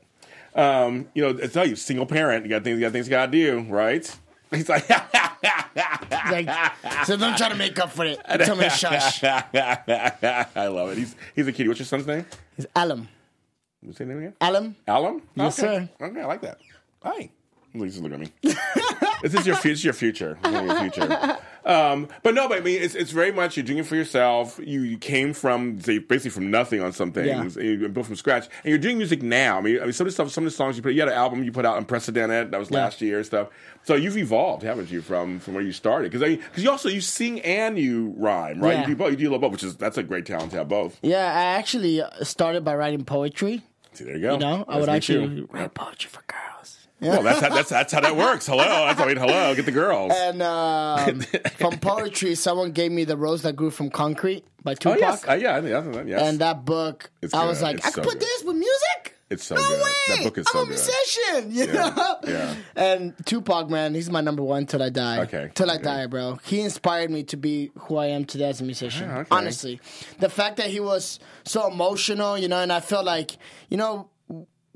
Um, 0.54 1.08
you 1.12 1.22
know, 1.22 1.38
I 1.42 1.48
tell 1.48 1.66
you, 1.68 1.76
single 1.76 2.06
parent. 2.06 2.44
You 2.46 2.50
got 2.50 2.64
things. 2.64 2.78
You 2.78 2.86
got 2.86 2.92
things. 2.92 3.08
You 3.08 3.10
got 3.10 3.26
to 3.26 3.32
do 3.32 3.66
right. 3.68 4.10
He's 4.50 4.70
like. 4.70 4.88
Like, 5.42 6.48
so 7.06 7.16
don't 7.16 7.36
try 7.36 7.48
to 7.48 7.54
make 7.54 7.78
up 7.78 7.90
for 7.90 8.04
it. 8.04 8.20
Tell 8.44 8.56
me 8.56 8.64
to 8.64 8.70
shush. 8.70 9.22
I 9.24 10.66
love 10.66 10.90
it. 10.90 10.98
He's 10.98 11.14
he's 11.34 11.46
a 11.46 11.52
cutie. 11.52 11.68
What's 11.68 11.80
your 11.80 11.86
son's 11.86 12.06
name? 12.06 12.26
It's 12.56 12.66
Alum. 12.74 13.08
What's 13.80 13.98
his 13.98 14.08
name 14.08 14.18
again? 14.18 14.34
Alum. 14.40 14.76
Alum. 14.86 15.22
Yes, 15.36 15.58
okay. 15.58 15.88
sir. 16.00 16.06
Okay, 16.06 16.20
I 16.20 16.26
like 16.26 16.40
that. 16.42 16.58
Hi. 17.02 17.30
Please 17.72 18.00
look 18.00 18.12
at 18.12 18.20
me. 18.20 18.28
this 19.22 19.34
is 19.34 19.46
your 19.46 19.56
future. 19.56 19.84
Your 19.86 19.92
future. 19.94 20.38
Your 20.44 20.76
future. 20.80 21.36
Um, 21.64 22.08
but 22.22 22.34
no, 22.34 22.48
but 22.48 22.58
I 22.58 22.60
mean, 22.62 22.80
it's 22.80 22.94
it's 22.94 23.10
very 23.10 23.30
much 23.30 23.56
you're 23.58 23.66
doing 23.66 23.80
it 23.80 23.86
for 23.86 23.94
yourself. 23.94 24.58
You, 24.62 24.80
you 24.80 24.96
came 24.96 25.34
from 25.34 25.78
say, 25.80 25.98
basically 25.98 26.30
from 26.30 26.50
nothing 26.50 26.80
on 26.80 26.92
some 26.92 27.12
things, 27.12 27.28
Yeah. 27.56 27.62
and 27.62 27.80
you 27.82 27.88
built 27.90 28.06
from 28.06 28.16
scratch, 28.16 28.44
and 28.64 28.70
you're 28.70 28.78
doing 28.78 28.96
music 28.96 29.22
now. 29.22 29.58
I 29.58 29.60
mean, 29.60 29.78
I 29.80 29.84
mean, 29.84 29.92
some 29.92 30.06
of 30.06 30.08
the 30.08 30.12
stuff, 30.14 30.30
some 30.30 30.44
of 30.46 30.50
the 30.50 30.56
songs 30.56 30.76
you 30.78 30.82
put, 30.82 30.94
you 30.94 31.00
had 31.00 31.08
an 31.10 31.14
album 31.14 31.44
you 31.44 31.52
put 31.52 31.66
out, 31.66 31.76
Unprecedented, 31.76 32.52
that 32.52 32.58
was 32.58 32.70
Yeah. 32.70 32.78
last 32.84 33.02
year 33.02 33.18
and 33.18 33.26
stuff. 33.26 33.48
So 33.84 33.96
you've 33.96 34.16
evolved, 34.16 34.62
haven't 34.62 34.90
you, 34.90 35.02
from 35.02 35.38
from 35.40 35.52
where 35.54 35.62
you 35.62 35.72
started? 35.72 36.10
Because 36.10 36.36
because 36.36 36.62
you 36.64 36.70
also 36.70 36.88
you 36.88 37.02
sing 37.02 37.40
and 37.42 37.78
you 37.78 38.14
rhyme, 38.16 38.60
right? 38.60 38.72
Yeah. 38.72 38.80
You 38.82 38.86
do 38.86 38.96
both. 38.96 39.10
You 39.10 39.16
do 39.18 39.24
a 39.24 39.30
little 39.30 39.38
both, 39.40 39.52
which 39.52 39.62
is 39.64 39.76
that's 39.76 39.98
a 39.98 40.02
great 40.02 40.24
talent 40.24 40.52
to 40.52 40.56
have 40.58 40.68
both. 40.68 40.98
Yeah, 41.02 41.26
I 41.26 41.42
actually 41.58 42.00
uh, 42.00 42.08
started 42.24 42.64
by 42.64 42.74
writing 42.76 43.04
poetry. 43.04 43.62
See, 43.92 44.04
there 44.04 44.16
you 44.16 44.22
go. 44.22 44.32
You 44.34 44.38
know, 44.38 44.64
I 44.68 44.78
would 44.80 44.88
actually 44.88 45.26
too. 45.40 45.48
write 45.52 45.74
poetry 45.74 46.08
for 46.10 46.22
girls. 46.26 46.57
Well, 47.00 47.22
that's 47.22 47.40
how, 47.40 47.48
that's 47.54 47.70
that's 47.70 47.92
how 47.92 48.00
that 48.00 48.16
works. 48.16 48.46
Hello, 48.46 48.64
that's 48.64 49.00
I 49.00 49.06
mean, 49.06 49.16
hello, 49.18 49.54
get 49.54 49.66
the 49.66 49.72
girls. 49.72 50.12
And 50.14 50.42
um, 50.42 51.20
from 51.56 51.78
poetry, 51.78 52.34
someone 52.34 52.72
gave 52.72 52.90
me 52.90 53.04
The 53.04 53.16
Rose 53.16 53.42
That 53.42 53.54
Grew 53.54 53.70
from 53.70 53.88
Concrete 53.90 54.44
by 54.64 54.72
oh 54.72 54.74
Tupac. 54.74 54.98
yes, 55.00 55.28
uh, 55.28 55.34
yeah, 55.34 55.56
I 55.56 55.60
that. 55.60 56.08
Yes, 56.08 56.22
And 56.22 56.38
that 56.40 56.64
book, 56.64 57.10
It's 57.22 57.32
I 57.34 57.44
was 57.46 57.62
like, 57.62 57.76
It's 57.76 57.86
I 57.86 57.90
could 57.92 58.02
put 58.04 58.14
good. 58.14 58.22
this 58.22 58.42
with 58.44 58.56
music. 58.56 59.14
It's 59.30 59.44
so 59.44 59.54
no 59.56 59.60
good. 59.60 59.80
way. 59.82 59.90
That 60.16 60.24
book 60.24 60.38
is 60.38 60.46
I'm 60.48 60.52
so 60.52 60.62
a 60.62 60.66
musician, 60.66 61.52
you 61.52 61.66
Yeah. 61.72 61.90
know. 61.94 62.16
Yeah. 62.26 62.54
And 62.74 63.14
Tupac, 63.26 63.68
man, 63.70 63.94
he's 63.94 64.10
my 64.10 64.20
number 64.22 64.42
one 64.42 64.66
till 64.66 64.82
I 64.82 64.88
die. 64.88 65.20
Okay. 65.20 65.50
Till 65.54 65.70
I 65.70 65.74
Okay. 65.74 65.82
die, 65.84 66.06
bro. 66.06 66.38
He 66.44 66.62
inspired 66.62 67.10
me 67.10 67.22
to 67.24 67.36
be 67.36 67.70
who 67.78 67.96
I 67.98 68.06
am 68.06 68.24
today 68.24 68.48
as 68.48 68.60
a 68.60 68.64
musician. 68.64 69.08
Ah, 69.08 69.18
okay. 69.18 69.28
Honestly, 69.30 69.80
the 70.18 70.30
fact 70.30 70.56
that 70.56 70.68
he 70.70 70.80
was 70.80 71.20
so 71.44 71.70
emotional, 71.70 72.36
you 72.38 72.48
know, 72.48 72.58
and 72.60 72.72
I 72.72 72.80
felt 72.80 73.04
like, 73.04 73.36
you 73.68 73.76
know. 73.76 74.08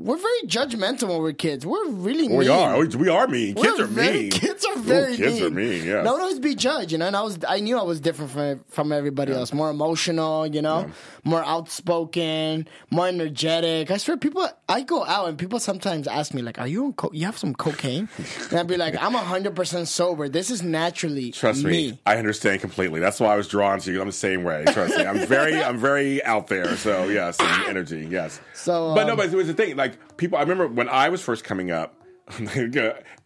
We're 0.04 0.16
very 0.18 0.42
judgmental 0.46 1.08
when 1.08 1.18
we're 1.18 1.32
kids. 1.32 1.64
We're 1.64 1.88
really 1.88 2.28
mean. 2.28 2.38
we 2.38 2.48
are. 2.48 2.78
We- 2.78 2.88
We 2.96 3.08
are 3.08 3.26
mean. 3.28 3.54
Kids 3.54 3.78
We're 3.78 3.84
are 3.84 3.86
very, 3.86 4.18
mean. 4.22 4.30
Kids 4.42 4.64
are 4.66 4.76
Ooh, 4.78 4.82
very 4.82 5.16
kids 5.16 5.34
mean. 5.40 5.44
are 5.44 5.50
mean. 5.50 5.84
Yeah. 5.86 6.02
Don't 6.02 6.20
always 6.20 6.38
be 6.38 6.54
judged, 6.54 6.92
you 6.92 6.98
know. 6.98 7.06
And 7.06 7.16
I 7.16 7.22
was, 7.22 7.38
I 7.48 7.60
knew 7.60 7.78
I 7.78 7.82
was 7.82 8.00
different 8.00 8.30
from 8.30 8.60
from 8.68 8.92
everybody 8.92 9.32
else. 9.32 9.52
More 9.52 9.70
emotional, 9.70 10.46
you 10.46 10.62
know, 10.62 10.90
more 11.24 11.42
outspoken, 11.44 12.68
more 12.90 13.08
energetic. 13.08 13.90
I 13.90 13.96
swear, 13.96 14.16
people. 14.16 14.48
I 14.68 14.82
go 14.82 15.04
out 15.04 15.28
and 15.28 15.36
people 15.38 15.58
sometimes 15.60 16.06
ask 16.06 16.32
me 16.34 16.42
like, 16.42 16.58
"Are 16.58 16.66
you 16.66 16.86
on? 16.86 16.92
Co- 16.94 17.10
you 17.12 17.26
have 17.26 17.36
some 17.38 17.54
cocaine?" 17.54 18.08
and 18.50 18.58
I'd 18.58 18.66
be 18.66 18.76
like, 18.76 18.94
"I'm 19.00 19.12
hundred 19.14 19.54
percent 19.56 19.88
sober. 19.88 20.28
This 20.28 20.50
is 20.50 20.62
naturally 20.62 21.32
Trust 21.32 21.64
me, 21.64 21.98
I 22.06 22.16
understand 22.16 22.60
completely. 22.60 23.00
That's 23.00 23.20
why 23.20 23.32
I 23.32 23.36
was 23.36 23.48
drawn 23.48 23.78
to 23.80 23.92
you. 23.92 24.00
I'm 24.00 24.06
the 24.06 24.12
same 24.12 24.44
way. 24.44 24.64
Trust 24.68 24.96
me. 24.96 25.04
I'm 25.04 25.26
very, 25.26 25.62
I'm 25.62 25.78
very 25.78 26.22
out 26.24 26.46
there. 26.48 26.76
So 26.76 27.04
yes, 27.08 27.36
energy. 27.68 28.06
Yes. 28.10 28.40
So, 28.54 28.94
but 28.94 29.04
no, 29.04 29.12
um, 29.12 29.16
but 29.18 29.26
it 29.32 29.34
was 29.36 29.46
the 29.48 29.54
thing. 29.54 29.76
Like 29.76 29.91
people, 30.16 30.38
I 30.38 30.42
remember 30.42 30.66
when 30.68 30.88
I 30.88 31.08
was 31.08 31.22
first 31.22 31.44
coming 31.44 31.70
up. 31.70 31.94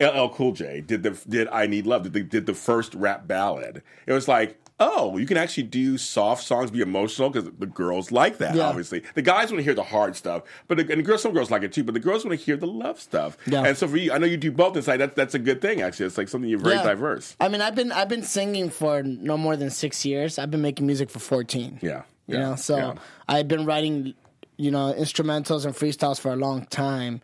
LL 0.01 0.29
Cool 0.33 0.53
J 0.53 0.81
did 0.81 1.03
the 1.03 1.11
did 1.29 1.49
I 1.49 1.67
Need 1.67 1.87
Love 1.87 2.05
did 2.05 2.13
the, 2.15 2.23
did 2.23 2.47
the 2.47 2.55
first 2.55 2.95
rap 2.95 3.29
ballad. 3.29 3.83
It 4.07 4.13
was 4.13 4.27
like, 4.27 4.59
oh, 4.81 5.17
you 5.19 5.27
can 5.27 5.37
actually 5.37 5.63
do 5.65 5.97
soft 5.99 6.43
songs, 6.43 6.71
be 6.71 6.81
emotional 6.81 7.31
because 7.31 7.49
the 7.59 7.67
girls 7.67 8.11
like 8.11 8.39
that. 8.39 8.55
Yeah. 8.55 8.65
Obviously, 8.65 9.03
the 9.15 9.23
guys 9.23 9.51
want 9.51 9.59
to 9.59 9.63
hear 9.65 9.75
the 9.75 9.83
hard 9.83 10.17
stuff, 10.17 10.43
but 10.67 10.79
the, 10.79 10.83
and 10.91 10.99
the 11.01 11.03
girls, 11.03 11.23
some 11.23 11.33
girls 11.35 11.51
like 11.51 11.63
it 11.63 11.73
too. 11.73 11.85
But 11.85 11.95
the 11.95 12.01
girls 12.01 12.25
want 12.25 12.39
to 12.39 12.45
hear 12.45 12.57
the 12.57 12.67
love 12.67 12.99
stuff. 12.99 13.37
Yeah. 13.47 13.65
And 13.65 13.77
so 13.77 13.87
for 13.87 13.97
you, 13.99 14.13
I 14.13 14.19
know 14.19 14.27
you 14.27 14.39
do 14.39 14.51
both. 14.51 14.77
It's 14.77 14.89
like 14.89 14.99
that's 14.99 15.15
that's 15.15 15.35
a 15.35 15.39
good 15.39 15.61
thing. 15.61 15.83
Actually, 15.83 16.07
it's 16.07 16.19
like 16.19 16.29
something 16.29 16.49
you're 16.49 16.59
very 16.59 16.77
Yeah. 16.77 16.83
diverse. 16.85 17.37
I 17.39 17.49
mean, 17.49 17.61
I've 17.61 17.75
been 17.75 17.93
I've 17.93 18.09
been 18.09 18.23
singing 18.25 18.71
for 18.71 19.03
no 19.03 19.37
more 19.37 19.57
than 19.57 19.71
six 19.71 20.05
years. 20.07 20.39
I've 20.39 20.51
been 20.51 20.63
making 20.63 20.87
music 20.87 21.11
for 21.11 21.19
fourteen. 21.21 21.79
Yeah. 21.83 22.03
You 22.27 22.39
know, 22.39 22.57
so. 22.57 22.97
I've 23.29 23.47
been 23.47 23.67
writing, 23.67 24.15
you 24.57 24.71
know, 24.71 24.95
instrumentals 24.99 25.65
and 25.65 25.75
freestyles 25.75 26.19
for 26.21 26.33
a 26.33 26.37
long 26.37 26.67
time. 26.67 27.21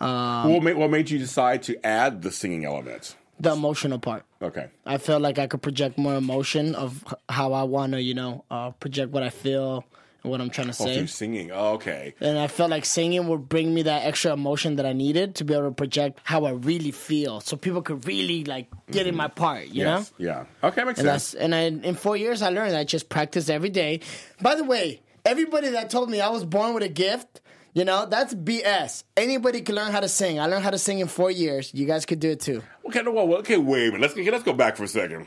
Um, 0.00 0.52
what, 0.52 0.62
made, 0.62 0.76
what 0.76 0.90
made 0.90 1.10
you 1.10 1.18
decide 1.18 1.62
to 1.64 1.86
add 1.86 2.22
the 2.22 2.30
singing 2.30 2.64
element? 2.64 3.16
the 3.40 3.52
emotional 3.52 3.98
part. 3.98 4.22
Okay. 4.40 4.68
I 4.86 4.96
felt 4.98 5.20
like 5.20 5.40
I 5.40 5.48
could 5.48 5.60
project 5.60 5.98
more 5.98 6.14
emotion 6.14 6.76
of 6.76 7.02
how 7.28 7.52
I 7.52 7.64
want 7.64 7.92
to, 7.92 8.00
you 8.00 8.14
know, 8.14 8.44
uh, 8.48 8.70
project 8.70 9.10
what 9.10 9.24
I 9.24 9.30
feel 9.30 9.84
and 10.22 10.30
what 10.30 10.40
I'm 10.40 10.50
trying 10.50 10.68
to 10.68 10.82
Oh, 10.82 10.86
say. 10.86 10.96
through 10.98 11.08
singing. 11.08 11.50
Oh, 11.50 11.72
okay. 11.72 12.14
and 12.20 12.38
I 12.38 12.46
felt 12.46 12.70
like 12.70 12.84
singing 12.84 13.26
would 13.26 13.48
bring 13.48 13.74
me 13.74 13.82
that 13.82 14.06
extra 14.06 14.32
emotion 14.32 14.76
that 14.76 14.86
I 14.86 14.92
needed 14.92 15.34
to 15.36 15.44
be 15.44 15.52
able 15.52 15.64
to 15.64 15.72
project 15.74 16.20
how 16.22 16.44
I 16.44 16.50
really 16.52 16.92
feel, 16.92 17.40
so 17.40 17.56
people 17.56 17.82
could 17.82 18.06
really 18.06 18.44
like 18.44 18.68
get 18.92 19.08
in 19.08 19.16
my 19.16 19.26
part, 19.26 19.66
you 19.66 19.82
know. 19.82 19.98
Mm-hmm. 19.98 20.22
Yeah. 20.22 20.44
Okay, 20.62 20.84
makes 20.84 21.00
And 21.00 21.08
sense. 21.08 21.34
and 21.34 21.54
I, 21.56 21.62
in 21.62 21.96
four 21.96 22.16
years 22.16 22.40
I 22.40 22.50
learned 22.50 22.76
I 22.76 22.84
just 22.84 23.08
practice 23.08 23.48
every 23.48 23.70
day. 23.70 23.98
By 24.40 24.54
the 24.54 24.64
way, 24.64 25.02
everybody 25.24 25.70
that 25.70 25.90
told 25.90 26.10
me 26.10 26.20
I 26.20 26.28
was 26.28 26.44
born 26.44 26.74
with 26.74 26.82
a 26.82 26.88
gift, 26.88 27.40
you 27.72 27.84
know, 27.84 28.06
that's 28.06 28.34
BS. 28.34 29.04
Anybody 29.16 29.60
can 29.60 29.74
learn 29.74 29.90
how 29.90 30.00
to 30.00 30.08
sing. 30.08 30.38
I 30.38 30.46
learned 30.46 30.62
how 30.64 30.70
to 30.70 30.78
sing 30.78 31.00
in 31.00 31.08
four 31.08 31.30
years. 31.30 31.72
You 31.74 31.86
guys 31.86 32.06
could 32.06 32.20
do 32.20 32.30
it 32.30 32.40
too. 32.40 32.62
Okay, 32.86 33.02
no, 33.02 33.10
well, 33.12 33.34
okay, 33.38 33.56
wait 33.56 33.88
a 33.88 33.92
minute. 33.92 34.00
Let's 34.00 34.16
let's 34.30 34.44
go 34.44 34.52
back 34.52 34.76
for 34.76 34.84
a 34.84 34.88
second. 34.88 35.26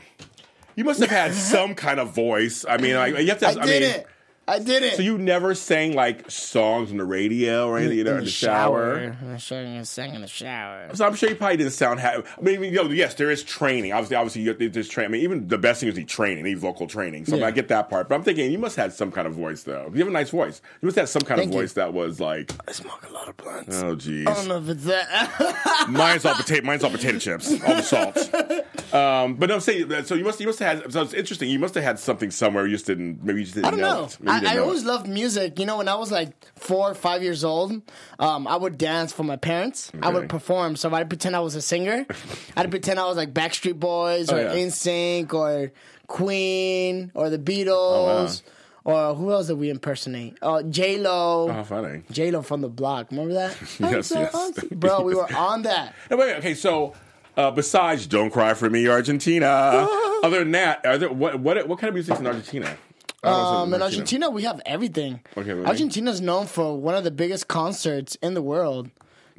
You 0.76 0.84
must 0.84 1.00
have 1.00 1.10
had 1.10 1.34
some 1.34 1.74
kind 1.74 2.00
of 2.00 2.14
voice. 2.14 2.64
I 2.68 2.78
mean, 2.78 2.90
you 2.90 3.28
have 3.28 3.38
to. 3.40 3.48
I 3.48 3.50
I, 3.50 3.54
mean, 3.54 3.66
didn't. 3.66 4.06
I 4.48 4.58
didn't. 4.58 4.96
So 4.96 5.02
you 5.02 5.18
never 5.18 5.54
sang 5.54 5.94
like 5.94 6.30
songs 6.30 6.90
on 6.90 6.96
the 6.96 7.04
radio 7.04 7.68
or 7.68 7.78
anything, 7.78 7.98
you 7.98 8.04
know, 8.04 8.16
in, 8.18 8.24
the, 8.24 8.30
shower. 8.30 9.16
I'm 9.20 9.38
sure 9.38 9.62
you 9.62 9.84
sang 9.84 10.14
in 10.14 10.22
the 10.22 10.26
shower. 10.26 10.88
So 10.94 11.06
I'm 11.06 11.14
sure 11.14 11.28
you 11.28 11.34
probably 11.36 11.58
didn't 11.58 11.72
sound 11.72 12.00
happy. 12.00 12.26
I 12.36 12.40
mean, 12.40 12.62
you 12.64 12.70
know, 12.72 12.90
yes, 12.90 13.14
there 13.14 13.30
is 13.30 13.42
training. 13.42 13.92
Obviously, 13.92 14.16
obviously, 14.16 14.42
you, 14.42 14.54
there's 14.70 14.88
training. 14.88 15.10
I 15.10 15.12
mean, 15.12 15.22
even 15.22 15.48
the 15.48 15.58
best 15.58 15.80
thing 15.80 15.88
is 15.90 15.94
the 15.96 16.04
training, 16.04 16.44
the 16.44 16.54
vocal 16.54 16.86
training. 16.86 17.26
So 17.26 17.36
I, 17.36 17.40
Yeah. 17.40 17.46
I 17.46 17.50
get 17.50 17.68
that 17.68 17.90
part. 17.90 18.08
But 18.08 18.14
I'm 18.14 18.22
thinking 18.22 18.50
you 18.50 18.58
must 18.58 18.76
have 18.76 18.92
some 18.94 19.12
kind 19.12 19.26
of 19.26 19.34
voice, 19.34 19.64
though. 19.64 19.90
You 19.92 19.98
have 20.00 20.08
a 20.08 20.12
nice 20.12 20.30
voice. 20.30 20.62
You 20.80 20.86
must 20.86 20.96
have 20.96 21.08
some 21.08 21.22
kind 21.22 21.38
Thank 21.40 21.50
of 21.50 21.54
you. 21.54 21.60
voice 21.60 21.72
that 21.74 21.92
was 21.92 22.18
like, 22.18 22.50
I 22.66 22.72
smoke 22.72 23.06
a 23.08 23.12
lot 23.12 23.28
of 23.28 23.36
blunts. 23.36 23.76
oh, 23.82 23.96
jeez. 23.96 24.26
I 24.26 24.32
don't 24.34 24.48
know 24.48 24.58
if 24.58 24.68
it's 24.70 24.84
that. 24.84 25.86
mine's 25.90 26.24
all 26.24 26.34
potato. 26.34 26.66
Mine's 26.66 26.82
all 26.84 26.90
potato 26.90 27.18
chips. 27.18 27.50
All 27.62 27.74
the 27.76 27.82
salt. 27.82 28.16
Um, 28.94 29.34
but 29.34 29.48
no, 29.50 29.56
I'm 29.56 29.60
saying. 29.60 30.04
So 30.04 30.14
you 30.14 30.24
must. 30.24 30.40
You 30.40 30.46
must 30.46 30.58
have 30.60 30.82
had. 30.84 30.92
So 30.92 31.02
it's 31.02 31.12
interesting. 31.12 31.50
You 31.50 31.58
must 31.58 31.74
have 31.74 31.84
had 31.84 31.98
something 31.98 32.30
somewhere. 32.30 32.66
You 32.66 32.72
just 32.74 32.86
didn't. 32.86 33.22
Maybe 33.22 33.40
you 33.40 33.44
just 33.44 33.54
didn't 33.56 33.66
I 33.66 33.70
don't 33.72 33.80
know. 33.80 34.04
it. 34.04 34.18
Maybe 34.42 34.46
you 34.46 34.50
didn't 34.52 34.58
I, 34.58 34.62
I 34.62 34.64
always 34.64 34.82
it. 34.82 34.86
loved 34.86 35.08
music. 35.08 35.58
You 35.58 35.66
know, 35.66 35.76
when 35.78 35.88
I 35.88 35.94
was 35.96 36.10
like 36.10 36.30
four 36.56 36.90
or 36.90 36.94
five 36.94 37.22
years 37.22 37.44
old, 37.44 37.80
um, 38.18 38.46
I 38.46 38.56
would 38.56 38.78
dance 38.78 39.12
for 39.12 39.22
my 39.24 39.36
parents. 39.36 39.90
I 40.02 40.10
would 40.10 40.28
perform. 40.28 40.76
So 40.76 40.92
I'd 40.94 41.08
pretend 41.08 41.36
I 41.36 41.40
was 41.40 41.54
a 41.54 41.62
singer. 41.62 42.06
I'd 42.56 42.70
pretend 42.70 42.98
I 42.98 43.06
was 43.06 43.16
like 43.16 43.32
Backstreet 43.34 43.78
Boys 43.78 44.30
or 44.30 44.36
Oh, 44.38 44.40
yeah. 44.40 44.54
NSYNC 44.66 45.32
or 45.34 45.72
Queen 46.06 47.10
or 47.14 47.30
the 47.30 47.38
Beatles. 47.38 48.42
Oh, 48.44 48.52
Or 48.84 49.14
who 49.14 49.30
else 49.32 49.48
did 49.48 49.58
we 49.58 49.68
impersonate? 49.70 50.38
Uh, 50.40 50.62
J 50.62 50.96
Lo. 50.98 51.48
Oh, 51.50 51.64
funny. 51.64 52.02
J 52.10 52.30
Lo 52.30 52.40
from 52.42 52.62
the 52.62 52.68
block. 52.70 53.10
Remember 53.10 53.34
that? 53.34 53.56
Yes, 53.80 54.10
I'm 54.12 54.22
yes. 54.22 54.34
awesome. 54.34 54.68
Bro, 54.72 55.02
we 55.02 55.14
were 55.14 55.30
on 55.36 55.62
that. 55.62 55.94
No, 56.10 56.16
wait, 56.20 56.36
okay, 56.36 56.54
so 56.54 56.94
uh, 57.36 57.50
besides 57.50 58.06
"Don't 58.06 58.30
Cry 58.30 58.54
for 58.54 58.70
Me, 58.70 58.88
Argentina," 58.88 59.46
other 60.22 60.38
than 60.40 60.52
that, 60.52 60.84
are 60.86 60.96
there 60.98 61.12
what 61.12 61.38
what 61.38 61.68
what 61.68 61.78
kind 61.78 61.88
of 61.88 61.94
music's 61.94 62.18
in 62.18 62.26
Argentina? 62.26 62.76
I 63.22 63.30
don't 63.30 63.42
know 63.42 63.48
Um, 63.62 63.74
in 63.74 63.82
Argentina, 63.82 64.30
we 64.30 64.42
have 64.44 64.60
everything. 64.64 65.20
Okay, 65.36 65.52
really? 65.52 65.66
Argentina's 65.66 66.20
known 66.20 66.46
for 66.46 66.76
one 66.78 66.94
of 66.94 67.04
the 67.04 67.10
biggest 67.10 67.48
concerts 67.48 68.16
in 68.22 68.34
the 68.34 68.42
world. 68.42 68.90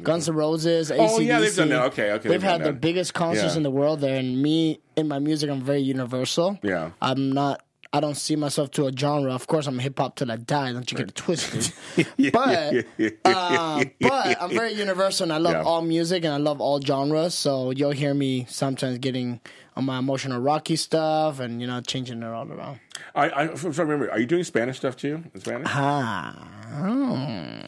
Guns 0.02 0.30
N' 0.30 0.36
Roses, 0.36 0.92
ACDC. 0.92 0.98
Oh, 1.00 1.20
yeah, 1.20 1.40
they've 1.40 1.56
done 1.56 1.70
that. 1.70 1.84
Okay, 1.88 2.12
okay, 2.14 2.30
They've, 2.30 2.42
they've 2.42 2.50
had 2.50 2.64
the 2.64 2.72
biggest 2.74 3.14
concerts 3.14 3.54
Yeah. 3.54 3.58
in 3.58 3.64
the 3.64 3.72
world 3.72 4.00
there, 4.00 4.16
and 4.18 4.42
me 4.42 4.80
in 4.96 5.08
my 5.10 5.20
music, 5.20 5.50
I'm 5.50 5.62
very 5.62 5.82
universal. 5.82 6.58
Yeah. 6.64 6.92
I'm 7.02 7.32
not. 7.34 7.64
I 7.92 8.00
don't 8.02 8.16
see 8.16 8.36
myself 8.36 8.70
to 8.72 8.86
a 8.86 8.96
genre. 8.96 9.34
Of 9.34 9.48
course, 9.48 9.66
I'm 9.66 9.80
hip 9.80 9.98
hop 9.98 10.16
till 10.16 10.32
I 10.32 10.36
die. 10.38 10.72
Don't 10.74 10.90
you 10.92 10.98
get 10.98 11.10
it 11.10 11.16
twisted. 11.16 11.74
but, 12.32 12.86
uh, 13.26 13.84
but 14.00 14.42
I'm 14.42 14.52
very 14.52 14.74
universal, 14.74 15.24
and 15.26 15.34
I 15.34 15.38
love 15.38 15.54
Yeah. 15.54 15.64
all 15.64 15.82
music, 15.82 16.24
and 16.24 16.34
I 16.34 16.38
love 16.38 16.62
all 16.62 16.80
genres. 16.80 17.34
So 17.34 17.72
you'll 17.72 17.92
hear 17.92 18.14
me 18.14 18.46
sometimes 18.48 19.00
getting 19.00 19.42
on 19.80 19.86
my 19.86 19.98
emotional 19.98 20.40
rocky 20.40 20.76
stuff, 20.76 21.40
and 21.40 21.60
you 21.60 21.66
know, 21.68 21.82
changing 21.82 22.22
it 22.22 22.26
all 22.28 22.50
around. 22.52 22.80
I, 23.16 23.26
I, 23.26 23.48
trying 23.48 23.74
to 23.74 23.82
remember. 23.86 24.12
Are 24.12 24.20
you 24.20 24.28
doing 24.28 24.44
Spanish 24.44 24.78
stuff 24.78 24.96
too? 24.96 25.24
In 25.34 25.40
Spanish? 25.42 25.68
Ah. 25.72 26.48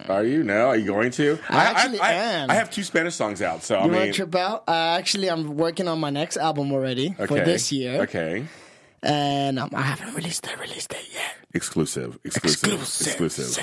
Are 0.10 0.24
you? 0.24 0.44
No. 0.44 0.68
Are 0.68 0.76
you 0.78 0.86
going 0.86 1.12
to? 1.12 1.40
I 1.50 1.64
actually 1.66 2.00
I, 2.00 2.12
am. 2.14 2.52
I 2.52 2.54
have 2.54 2.70
two 2.70 2.84
Spanish 2.84 3.16
songs 3.16 3.42
out, 3.42 3.64
so 3.64 3.76
I 3.76 3.86
You 3.86 3.92
want 3.92 4.04
mean, 4.04 4.12
to 4.12 4.14
trip 4.14 4.36
out? 4.36 4.64
Uh, 4.68 4.98
actually, 5.00 5.30
I'm 5.30 5.56
working 5.58 5.88
on 5.88 6.00
my 6.00 6.10
next 6.12 6.38
album 6.38 6.72
already 6.72 7.14
for 7.14 7.40
this 7.40 7.72
year, 7.72 8.02
Okay. 8.02 8.46
and 9.02 9.58
um, 9.58 9.70
I 9.74 9.82
haven't 9.82 10.14
released 10.14 10.44
the 10.44 10.56
release 10.58 10.86
date 10.88 11.10
yet. 11.14 11.36
Exclusive. 11.54 12.20
Exclusive. 12.24 12.80
Exclusive. 12.82 13.58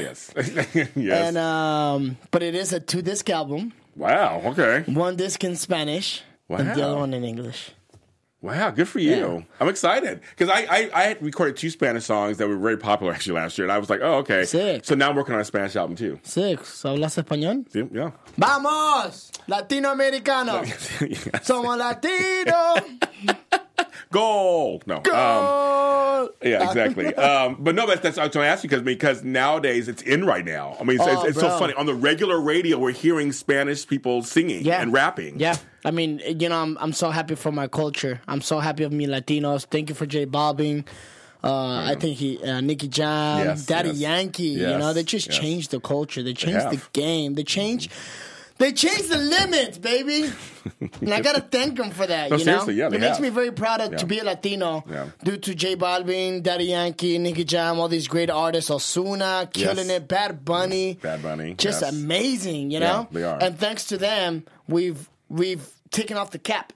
Yes. 0.00 0.32
yes. 0.96 1.28
And 1.28 1.38
um, 1.38 2.16
but 2.30 2.42
it 2.42 2.54
is 2.54 2.72
a 2.72 2.80
two 2.80 3.02
disc 3.02 3.28
album. 3.30 3.72
wow. 3.96 4.40
Okay. 4.46 4.84
One 4.92 5.16
disc 5.16 5.42
in 5.44 5.56
Spanish, 5.56 6.22
and 6.48 6.68
the 6.74 6.82
other 6.86 6.96
one 6.96 7.12
in 7.14 7.24
English. 7.24 7.70
Wow, 8.40 8.70
good 8.70 8.86
for 8.88 9.00
you. 9.00 9.44
I'm 9.58 9.68
excited 9.68 10.20
because 10.30 10.48
I, 10.48 10.60
I 10.70 10.90
I 10.94 11.02
had 11.04 11.20
recorded 11.20 11.56
two 11.56 11.70
Spanish 11.70 12.04
songs 12.04 12.36
that 12.38 12.46
were 12.46 12.56
very 12.56 12.76
popular 12.78 13.12
actually 13.12 13.34
last 13.34 13.58
year, 13.58 13.64
and 13.64 13.72
I 13.72 13.78
was 13.78 13.90
like, 13.90 14.00
oh 14.00 14.18
okay. 14.18 14.44
Sick. 14.44 14.84
So 14.84 14.94
now 14.94 15.10
I'm 15.10 15.16
working 15.16 15.34
on 15.34 15.40
a 15.40 15.44
Spanish 15.44 15.74
album 15.74 15.96
too. 15.96 16.20
Six. 16.22 16.82
¿Hablas 16.84 17.18
español? 17.20 17.68
See? 17.72 17.82
Yeah. 17.92 18.12
Vamos, 18.36 19.32
latinoamericano. 19.48 20.62
Somos 21.42 21.76
latinos. 21.82 22.84
Goal. 24.12 24.82
No. 24.86 24.96
Um, 24.98 26.28
yeah, 26.42 26.66
exactly. 26.68 27.14
um, 27.16 27.56
but 27.58 27.74
no, 27.74 27.86
that's, 27.86 28.00
that's 28.00 28.18
I 28.18 28.24
was 28.24 28.32
going 28.34 28.44
to 28.44 28.48
ask 28.50 28.62
you 28.64 28.70
because 28.70 28.82
because 28.82 29.22
nowadays 29.24 29.88
it's 29.88 30.02
in 30.02 30.24
right 30.24 30.44
now. 30.44 30.76
I 30.80 30.84
mean, 30.84 30.96
it's, 30.96 31.04
Oh, 31.06 31.20
it's, 31.22 31.30
it's 31.30 31.40
so 31.40 31.58
funny 31.58 31.74
on 31.74 31.86
the 31.86 31.94
regular 31.94 32.40
radio. 32.40 32.78
We're 32.78 32.92
hearing 32.92 33.32
Spanish 33.32 33.86
people 33.86 34.22
singing 34.22 34.64
Yeah. 34.64 34.80
and 34.80 34.92
rapping. 34.92 35.38
Yeah. 35.40 35.56
I 35.84 35.90
mean, 35.90 36.20
you 36.26 36.48
know, 36.48 36.56
I'm 36.60 36.76
I'm 36.80 36.92
so 36.92 37.10
happy 37.10 37.34
for 37.34 37.52
my 37.52 37.68
culture. 37.68 38.20
I'm 38.26 38.40
so 38.40 38.58
happy 38.58 38.84
of 38.84 38.92
me 38.92 39.06
Latinos. 39.06 39.64
Thank 39.66 39.88
you 39.88 39.94
for 39.94 40.06
J 40.06 40.26
Balvin. 40.26 40.84
Uh, 41.42 41.84
I 41.86 41.94
think 41.94 42.16
he, 42.18 42.42
uh, 42.42 42.60
Nicky 42.60 42.88
Jam, 42.88 43.46
Yes, 43.46 43.64
Daddy 43.64 43.90
yes. 43.90 43.98
Yankee. 43.98 44.42
You 44.58 44.76
know, 44.76 44.92
they 44.92 45.04
just 45.04 45.28
yes. 45.28 45.38
changed 45.38 45.70
the 45.70 45.78
culture. 45.78 46.20
They 46.22 46.34
changed 46.34 46.68
the 46.70 46.80
game. 46.92 47.34
They 47.34 47.44
changed. 47.44 47.92
They 48.58 48.72
changed 48.72 49.08
the 49.08 49.18
limits, 49.18 49.78
baby. 49.78 50.32
and 51.00 51.14
I 51.14 51.20
gotta 51.20 51.40
thank 51.42 51.76
them 51.76 51.90
for 51.92 52.08
that. 52.08 52.30
No, 52.32 52.36
you 52.38 52.44
know, 52.44 52.68
yeah, 52.70 52.88
they 52.88 52.96
it 52.96 53.00
makes 53.00 53.18
have. 53.18 53.20
me 53.20 53.28
very 53.28 53.52
proud 53.52 53.80
of, 53.80 53.92
Yeah. 53.92 53.98
to 53.98 54.06
be 54.06 54.18
a 54.18 54.24
Latino 54.24 54.82
Yeah. 54.90 55.10
due 55.22 55.36
to 55.36 55.54
J 55.54 55.76
Balvin, 55.76 56.42
Daddy 56.42 56.64
Yankee, 56.64 57.18
Nicky 57.18 57.44
Jam, 57.44 57.78
all 57.78 57.86
these 57.86 58.08
great 58.08 58.30
artists, 58.30 58.68
Ozuna, 58.68 59.48
killing 59.52 59.86
Yes. 59.86 59.98
it, 59.98 60.08
Bad 60.08 60.44
Bunny, 60.44 60.98
Bad 61.00 61.22
Bunny, 61.22 61.54
just 61.54 61.82
yes. 61.82 61.92
amazing. 61.92 62.72
You 62.72 62.80
Yeah, 62.80 62.86
know, 62.92 63.08
they 63.12 63.22
are. 63.22 63.38
and 63.40 63.56
thanks 63.56 63.84
to 63.86 63.96
them, 63.96 64.42
we've 64.66 65.08
we've 65.28 65.66
taken 65.90 66.16
off 66.16 66.30
the 66.30 66.38
cap. 66.38 66.72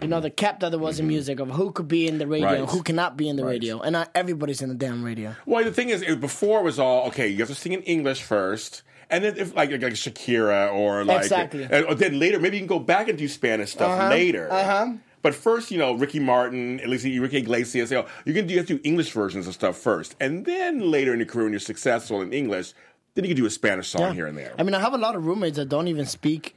You 0.00 0.08
know, 0.08 0.20
the 0.20 0.30
cap 0.30 0.60
that 0.60 0.70
there 0.70 0.78
was 0.78 0.98
in 0.98 1.06
music 1.08 1.40
of 1.40 1.50
who 1.50 1.70
could 1.70 1.88
be 1.88 2.06
in 2.08 2.16
the 2.18 2.26
radio, 2.26 2.48
Mm-hmm. 2.48 2.60
Right. 2.62 2.70
who 2.70 2.82
cannot 2.82 3.16
be 3.18 3.28
in 3.28 3.36
the 3.36 3.44
Right. 3.44 3.50
radio, 3.52 3.80
and 3.80 3.92
not 3.92 4.10
everybody's 4.14 4.62
in 4.62 4.70
the 4.70 4.74
damn 4.74 5.02
radio. 5.04 5.34
Well, 5.44 5.62
the 5.62 5.72
thing 5.72 5.90
is, 5.90 6.00
it, 6.00 6.20
before 6.20 6.60
it 6.60 6.62
was 6.62 6.78
all 6.78 7.06
okay. 7.08 7.28
You 7.28 7.38
have 7.38 7.48
to 7.48 7.54
sing 7.54 7.72
in 7.72 7.82
English 7.82 8.22
first, 8.22 8.82
and 9.10 9.22
then 9.24 9.36
if 9.36 9.54
like 9.54 9.70
like 9.70 9.80
Shakira 9.82 10.72
or 10.72 11.04
like, 11.04 11.18
Exactly. 11.22 11.64
and, 11.70 11.98
then 11.98 12.18
later 12.18 12.38
maybe 12.40 12.56
you 12.56 12.60
can 12.62 12.68
go 12.68 12.78
back 12.78 13.08
and 13.08 13.18
do 13.18 13.28
Spanish 13.28 13.72
stuff 13.72 13.90
Uh-huh, 13.90 14.08
later. 14.08 14.50
uh-huh. 14.50 14.92
But 15.20 15.34
first, 15.34 15.70
you 15.70 15.76
know, 15.78 15.92
Ricky 15.94 16.20
Martin, 16.20 16.80
at 16.80 16.88
least 16.88 17.04
Ricky 17.04 17.38
Iglesias, 17.38 17.90
you, 17.90 17.96
know, 17.98 18.06
you 18.26 18.32
can 18.34 18.46
do, 18.46 18.52
you 18.54 18.60
have 18.60 18.68
to 18.68 18.74
do 18.74 18.80
English 18.84 19.10
versions 19.12 19.46
of 19.46 19.54
stuff 19.54 19.76
first, 19.76 20.14
and 20.20 20.44
then 20.46 20.90
later 20.90 21.12
in 21.12 21.18
your 21.18 21.26
career, 21.26 21.44
when 21.44 21.52
you're 21.52 21.60
successful 21.60 22.22
in 22.22 22.32
English, 22.32 22.72
then 23.14 23.24
you 23.24 23.28
can 23.34 23.36
do 23.42 23.46
a 23.46 23.50
Spanish 23.50 23.88
song 23.88 24.14
here 24.14 24.26
and 24.26 24.36
there. 24.38 24.54
I 24.58 24.62
mean, 24.62 24.74
I 24.74 24.80
have 24.80 24.94
a 24.94 24.98
lot 24.98 25.14
of 25.16 25.26
roommates 25.26 25.56
that 25.58 25.68
don't 25.68 25.88
even 25.88 26.06
speak 26.06 26.54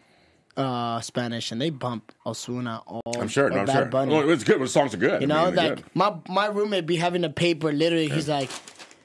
uh, 0.57 0.99
Spanish, 1.01 1.51
and 1.51 1.61
they 1.61 1.69
bump 1.69 2.11
Ozuna 2.25 2.81
all. 2.85 3.01
I'm 3.19 3.27
sure. 3.27 3.49
No, 3.49 3.59
I'm 3.59 3.65
Bad 3.65 3.73
sure. 3.73 3.85
Bunny. 3.85 4.13
Well, 4.13 4.29
it's 4.29 4.43
good 4.43 4.55
when 4.57 4.65
the 4.65 4.69
songs 4.69 4.93
are 4.93 4.97
good. 4.97 5.21
You 5.21 5.27
I 5.27 5.29
know, 5.29 5.45
mean, 5.45 5.55
like 5.55 5.75
good. 5.75 5.85
my 5.93 6.15
my 6.27 6.47
roommate 6.47 6.85
be 6.85 6.95
having 6.97 7.23
a 7.23 7.29
paper. 7.29 7.71
Literally, 7.71 8.09
he's 8.09 8.27
like, 8.27 8.49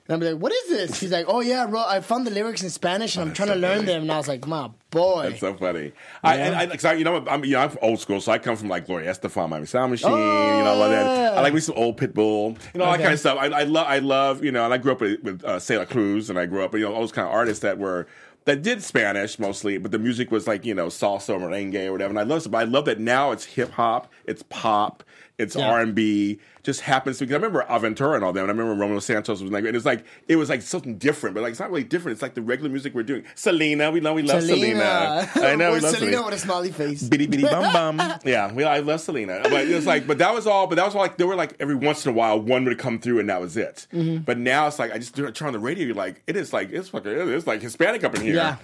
and 0.08 0.14
I'm 0.14 0.20
like, 0.32 0.42
"What 0.42 0.52
is 0.52 0.68
this?" 0.70 1.00
He's 1.00 1.12
like, 1.12 1.26
"Oh 1.28 1.40
yeah, 1.40 1.66
bro, 1.66 1.84
I 1.86 2.00
found 2.00 2.26
the 2.26 2.30
lyrics 2.30 2.62
in 2.62 2.70
Spanish 2.70 3.16
and 3.16 3.28
I'm 3.28 3.34
trying 3.34 3.50
to 3.50 3.54
learn 3.54 3.76
funny. 3.80 3.86
them." 3.86 4.02
And 4.02 4.12
I 4.12 4.16
was 4.16 4.28
like, 4.28 4.46
"My 4.46 4.70
boy." 4.90 5.28
That's 5.28 5.40
so 5.40 5.54
funny. 5.54 5.92
I, 6.24 6.36
and 6.36 6.54
I, 6.56 6.66
cause 6.66 6.84
I, 6.84 6.94
you 6.94 7.04
know, 7.04 7.24
I'm, 7.28 7.44
you 7.44 7.52
know, 7.52 7.60
I'm 7.60 7.76
old 7.82 8.00
school, 8.00 8.20
so 8.20 8.32
I 8.32 8.38
come 8.38 8.56
from 8.56 8.68
like 8.68 8.86
Gloria 8.86 9.12
Estefan, 9.12 9.48
Miami 9.50 9.66
Sound 9.66 9.90
Machine, 9.92 10.10
you 10.10 10.16
know, 10.16 10.74
all 10.80 10.88
that. 10.88 11.36
I 11.36 11.40
like 11.42 11.54
me 11.54 11.60
some 11.60 11.76
old 11.76 11.98
Pitbull, 11.98 12.58
you 12.74 12.78
know, 12.78 12.84
all 12.84 12.92
that 12.92 13.00
kind 13.00 13.12
of 13.12 13.20
stuff. 13.20 13.38
I, 13.38 13.46
I 13.46 13.62
love, 13.64 13.86
I 13.86 13.98
love, 14.00 14.42
you 14.42 14.52
know, 14.52 14.64
and 14.64 14.72
I 14.74 14.78
grew 14.78 14.92
up 14.92 15.00
with, 15.00 15.22
with 15.22 15.44
uh, 15.44 15.60
Celia 15.60 15.86
Cruz, 15.86 16.30
and 16.30 16.38
I 16.38 16.46
grew 16.46 16.64
up, 16.64 16.72
with, 16.72 16.80
you 16.80 16.88
know, 16.88 16.94
all 16.94 17.00
those 17.00 17.12
kind 17.12 17.28
of 17.28 17.32
artists 17.34 17.62
that 17.62 17.78
were 17.78 18.06
that 18.44 18.62
did 18.62 18.82
Spanish 18.82 19.38
mostly, 19.38 19.78
but 19.78 19.90
the 19.90 19.98
music 19.98 20.30
was 20.30 20.46
like, 20.46 20.64
you 20.64 20.74
know, 20.74 20.86
salsa 20.86 21.30
or 21.34 21.38
merengue 21.38 21.86
or 21.86 21.92
whatever. 21.92 22.10
And 22.10 22.18
I 22.18 22.22
love 22.22 22.44
it, 22.44 22.50
but 22.50 22.58
I 22.58 22.64
love 22.64 22.86
that 22.86 22.98
now 22.98 23.30
it's 23.32 23.44
hip 23.44 23.72
hop, 23.72 24.10
it's 24.24 24.42
pop, 24.44 25.04
it's 25.42 25.56
Yeah. 25.56 25.70
R 25.70 25.80
and 25.80 25.94
B. 25.94 26.38
Just 26.62 26.82
happens 26.82 27.18
to 27.18 27.24
because 27.24 27.32
I 27.34 27.44
remember 27.44 27.66
Aventura 27.68 28.14
and 28.14 28.22
all 28.24 28.32
them, 28.32 28.48
and 28.48 28.50
I 28.52 28.54
remember 28.54 28.80
Romeo 28.80 29.00
Santos 29.00 29.42
was 29.42 29.50
like, 29.50 29.64
it 29.64 29.74
was 29.74 29.84
like 29.84 30.04
it 30.28 30.36
was 30.36 30.48
like 30.48 30.62
something 30.62 30.96
different, 30.96 31.34
but 31.34 31.42
like 31.42 31.50
it's 31.50 31.58
not 31.58 31.70
really 31.70 31.82
different. 31.82 32.14
It's 32.14 32.22
like 32.22 32.34
the 32.34 32.40
regular 32.42 32.70
music 32.70 32.94
we're 32.94 33.02
doing. 33.02 33.24
Selena, 33.34 33.90
we 33.90 34.00
love, 34.00 34.14
we 34.14 34.22
love 34.22 34.44
Selena. 34.44 35.28
I 35.34 35.56
know, 35.56 35.72
we 35.72 35.80
love 35.80 35.94
Selena 35.96 36.12
Selena. 36.12 36.22
with 36.24 36.34
a 36.34 36.38
smiley 36.38 36.70
face. 36.70 37.02
Bidi 37.08 37.26
Bidi 37.26 37.50
Bom 37.50 37.96
Bom. 37.96 38.12
Yeah, 38.24 38.52
we, 38.52 38.62
I 38.62 38.78
love 38.78 39.00
Selena, 39.00 39.40
but 39.42 39.66
it 39.66 39.74
was 39.74 39.86
like, 39.86 40.06
but 40.06 40.18
that 40.18 40.32
was 40.32 40.46
all. 40.46 40.68
But 40.68 40.76
that 40.76 40.84
was 40.84 40.94
all 40.94 41.00
like 41.02 41.16
there 41.16 41.26
were 41.26 41.34
like 41.34 41.56
every 41.58 41.74
once 41.74 42.06
in 42.06 42.12
a 42.12 42.14
while 42.14 42.38
one 42.40 42.64
would 42.66 42.78
come 42.78 43.00
through 43.00 43.18
and 43.18 43.28
that 43.28 43.40
was 43.40 43.56
it. 43.56 43.88
Mm-hmm. 43.92 44.18
But 44.22 44.38
now 44.38 44.68
it's 44.68 44.78
like 44.78 44.92
I 44.92 44.98
just 44.98 45.16
turn 45.16 45.34
on 45.48 45.52
the 45.52 45.58
radio. 45.58 45.84
You're 45.86 45.96
like, 45.96 46.22
it 46.28 46.36
is 46.36 46.52
like 46.52 46.70
it's 46.70 46.90
fucking 46.90 47.10
it's 47.10 47.46
like 47.48 47.60
Hispanic 47.60 48.04
up 48.04 48.14
in 48.14 48.20
here. 48.20 48.36
Yeah. 48.36 48.56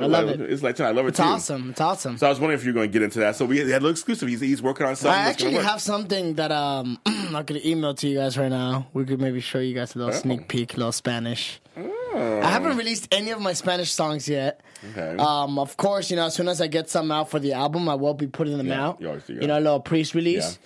I 0.00 0.06
love 0.06 0.26
Like, 0.26 0.34
it. 0.40 0.52
It's 0.52 0.62
like 0.62 0.80
I 0.80 0.90
love 0.90 1.06
it 1.06 1.08
too. 1.08 1.08
It's 1.08 1.16
too. 1.18 1.22
awesome. 1.22 1.70
It's 1.70 1.80
awesome. 1.80 2.18
So 2.18 2.26
I 2.26 2.30
was 2.30 2.40
wondering 2.40 2.58
if 2.58 2.64
you're 2.64 2.74
going 2.74 2.88
to 2.88 2.92
get 2.92 3.02
into 3.02 3.20
that. 3.20 3.36
So 3.36 3.44
we 3.44 3.58
had 3.58 3.68
a 3.68 3.70
little 3.70 3.90
exclusive. 3.90 4.28
He's, 4.28 4.40
he's 4.40 4.60
working 4.60 4.86
on 4.86 4.96
something. 4.96 5.18
I 5.20 5.28
actually 5.28 5.54
have 5.54 5.80
something 5.80 6.34
that 6.34 6.50
um 6.50 6.98
I'm 7.06 7.44
gonna 7.44 7.60
email 7.64 7.94
to 7.94 8.08
you 8.08 8.16
guys 8.18 8.36
right 8.36 8.48
now. 8.48 8.88
We 8.92 9.04
could 9.04 9.20
maybe 9.20 9.40
show 9.40 9.58
you 9.60 9.72
guys 9.74 9.94
a 9.94 9.98
little 9.98 10.12
Oh. 10.14 10.16
sneak 10.16 10.48
peek, 10.48 10.74
a 10.74 10.76
little 10.78 10.92
Spanish. 10.92 11.60
I 11.76 12.48
haven't 12.48 12.76
released 12.76 13.08
any 13.12 13.30
of 13.30 13.40
my 13.40 13.52
Spanish 13.54 13.90
songs 13.92 14.28
yet. 14.28 14.60
Okay. 14.90 15.16
Um, 15.16 15.58
of 15.58 15.76
course, 15.76 16.10
you 16.10 16.16
know, 16.16 16.26
as 16.26 16.34
soon 16.34 16.46
as 16.48 16.60
I 16.60 16.66
get 16.68 16.88
some 16.90 17.10
out 17.10 17.30
for 17.30 17.40
the 17.40 17.52
album, 17.54 17.88
I 17.88 17.94
will 17.96 18.14
be 18.14 18.26
putting 18.28 18.56
them 18.58 18.68
Yeah, 18.68 18.86
out. 18.88 19.00
you 19.00 19.08
always 19.08 19.24
do 19.24 19.34
You 19.34 19.46
know, 19.48 19.58
a 19.58 19.60
little 19.60 19.80
pre-release. 19.80 20.58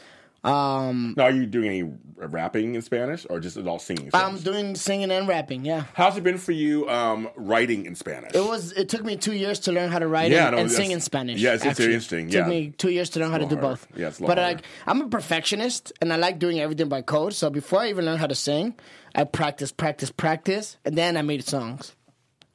Um, 0.48 1.14
Now, 1.16 1.24
are 1.24 1.30
you 1.30 1.46
doing 1.46 1.66
any 1.68 1.92
rapping 2.16 2.74
in 2.74 2.82
Spanish 2.82 3.26
or 3.28 3.38
just 3.40 3.56
all 3.58 3.78
singing? 3.78 4.06
in 4.06 4.10
I'm 4.14 4.38
doing 4.38 4.74
singing 4.74 5.10
and 5.10 5.28
rapping. 5.28 5.64
Yeah. 5.64 5.84
How's 5.94 6.16
it 6.16 6.24
been 6.24 6.38
for 6.38 6.52
you 6.52 6.88
um, 6.88 7.28
writing 7.36 7.86
in 7.86 7.94
Spanish? 7.94 8.32
It 8.34 8.44
was. 8.44 8.72
It 8.72 8.88
took 8.88 9.04
me 9.04 9.16
two 9.16 9.34
years 9.34 9.58
to 9.60 9.72
learn 9.72 9.90
how 9.90 9.98
to 9.98 10.08
write 10.08 10.30
Yeah, 10.30 10.48
and, 10.48 10.56
no, 10.56 10.62
and 10.62 10.70
sing 10.70 10.90
in 10.90 11.00
Spanish. 11.00 11.40
yeah, 11.40 11.54
it's- 11.54 11.66
it's 11.70 11.80
interesting, 11.80 12.28
It 12.28 12.32
yeah. 12.34 12.40
took 12.40 12.48
me 12.48 12.70
two 12.76 12.90
years 12.90 13.10
to 13.10 13.20
learn 13.20 13.30
how 13.30 13.38
to 13.38 13.46
do 13.46 13.56
both. 13.56 13.86
Yeah, 13.94 14.08
it's 14.08 14.18
but 14.18 14.38
like, 14.38 14.62
I'm 14.86 15.02
a 15.02 15.08
perfectionist, 15.08 15.92
and 16.00 16.12
I 16.12 16.16
like 16.16 16.38
doing 16.38 16.60
everything 16.60 16.88
by 16.88 17.02
code. 17.02 17.34
So 17.34 17.50
before 17.50 17.80
I 17.80 17.88
even 17.90 18.04
learned 18.06 18.20
how 18.20 18.26
to 18.26 18.34
sing, 18.34 18.74
I 19.14 19.24
practice, 19.24 19.70
practice, 19.72 20.10
practice, 20.10 20.76
and 20.84 20.96
then 20.96 21.16
I 21.16 21.22
made 21.22 21.44
songs. 21.44 21.94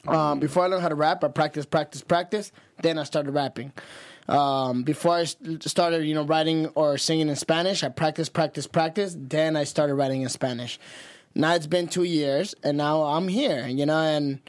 Um, 0.05 0.39
before 0.39 0.65
I 0.65 0.67
learned 0.67 0.81
how 0.81 0.89
to 0.89 0.95
rap, 0.95 1.23
I 1.23 1.29
practice, 1.29 1.65
practice, 1.65 2.01
practice. 2.01 2.51
Then 2.81 2.97
I 2.97 3.03
started 3.03 3.31
rapping. 3.31 3.71
Um, 4.27 4.83
before 4.83 5.15
I 5.15 5.23
started, 5.25 6.05
you 6.05 6.13
know, 6.13 6.23
writing 6.23 6.67
or 6.75 6.97
singing 6.97 7.29
in 7.29 7.35
Spanish, 7.35 7.83
I 7.83 7.89
practiced, 7.89 8.33
practice, 8.33 8.67
practice. 8.67 9.15
Then 9.19 9.55
I 9.55 9.65
started 9.65 9.95
writing 9.95 10.21
in 10.21 10.29
Spanish. 10.29 10.79
Now 11.35 11.55
it's 11.55 11.67
been 11.67 11.87
two 11.87 12.03
years, 12.03 12.55
and 12.63 12.77
now 12.77 13.03
I'm 13.03 13.27
here. 13.27 13.67
You 13.67 13.85
know, 13.85 13.97
and 13.97 14.39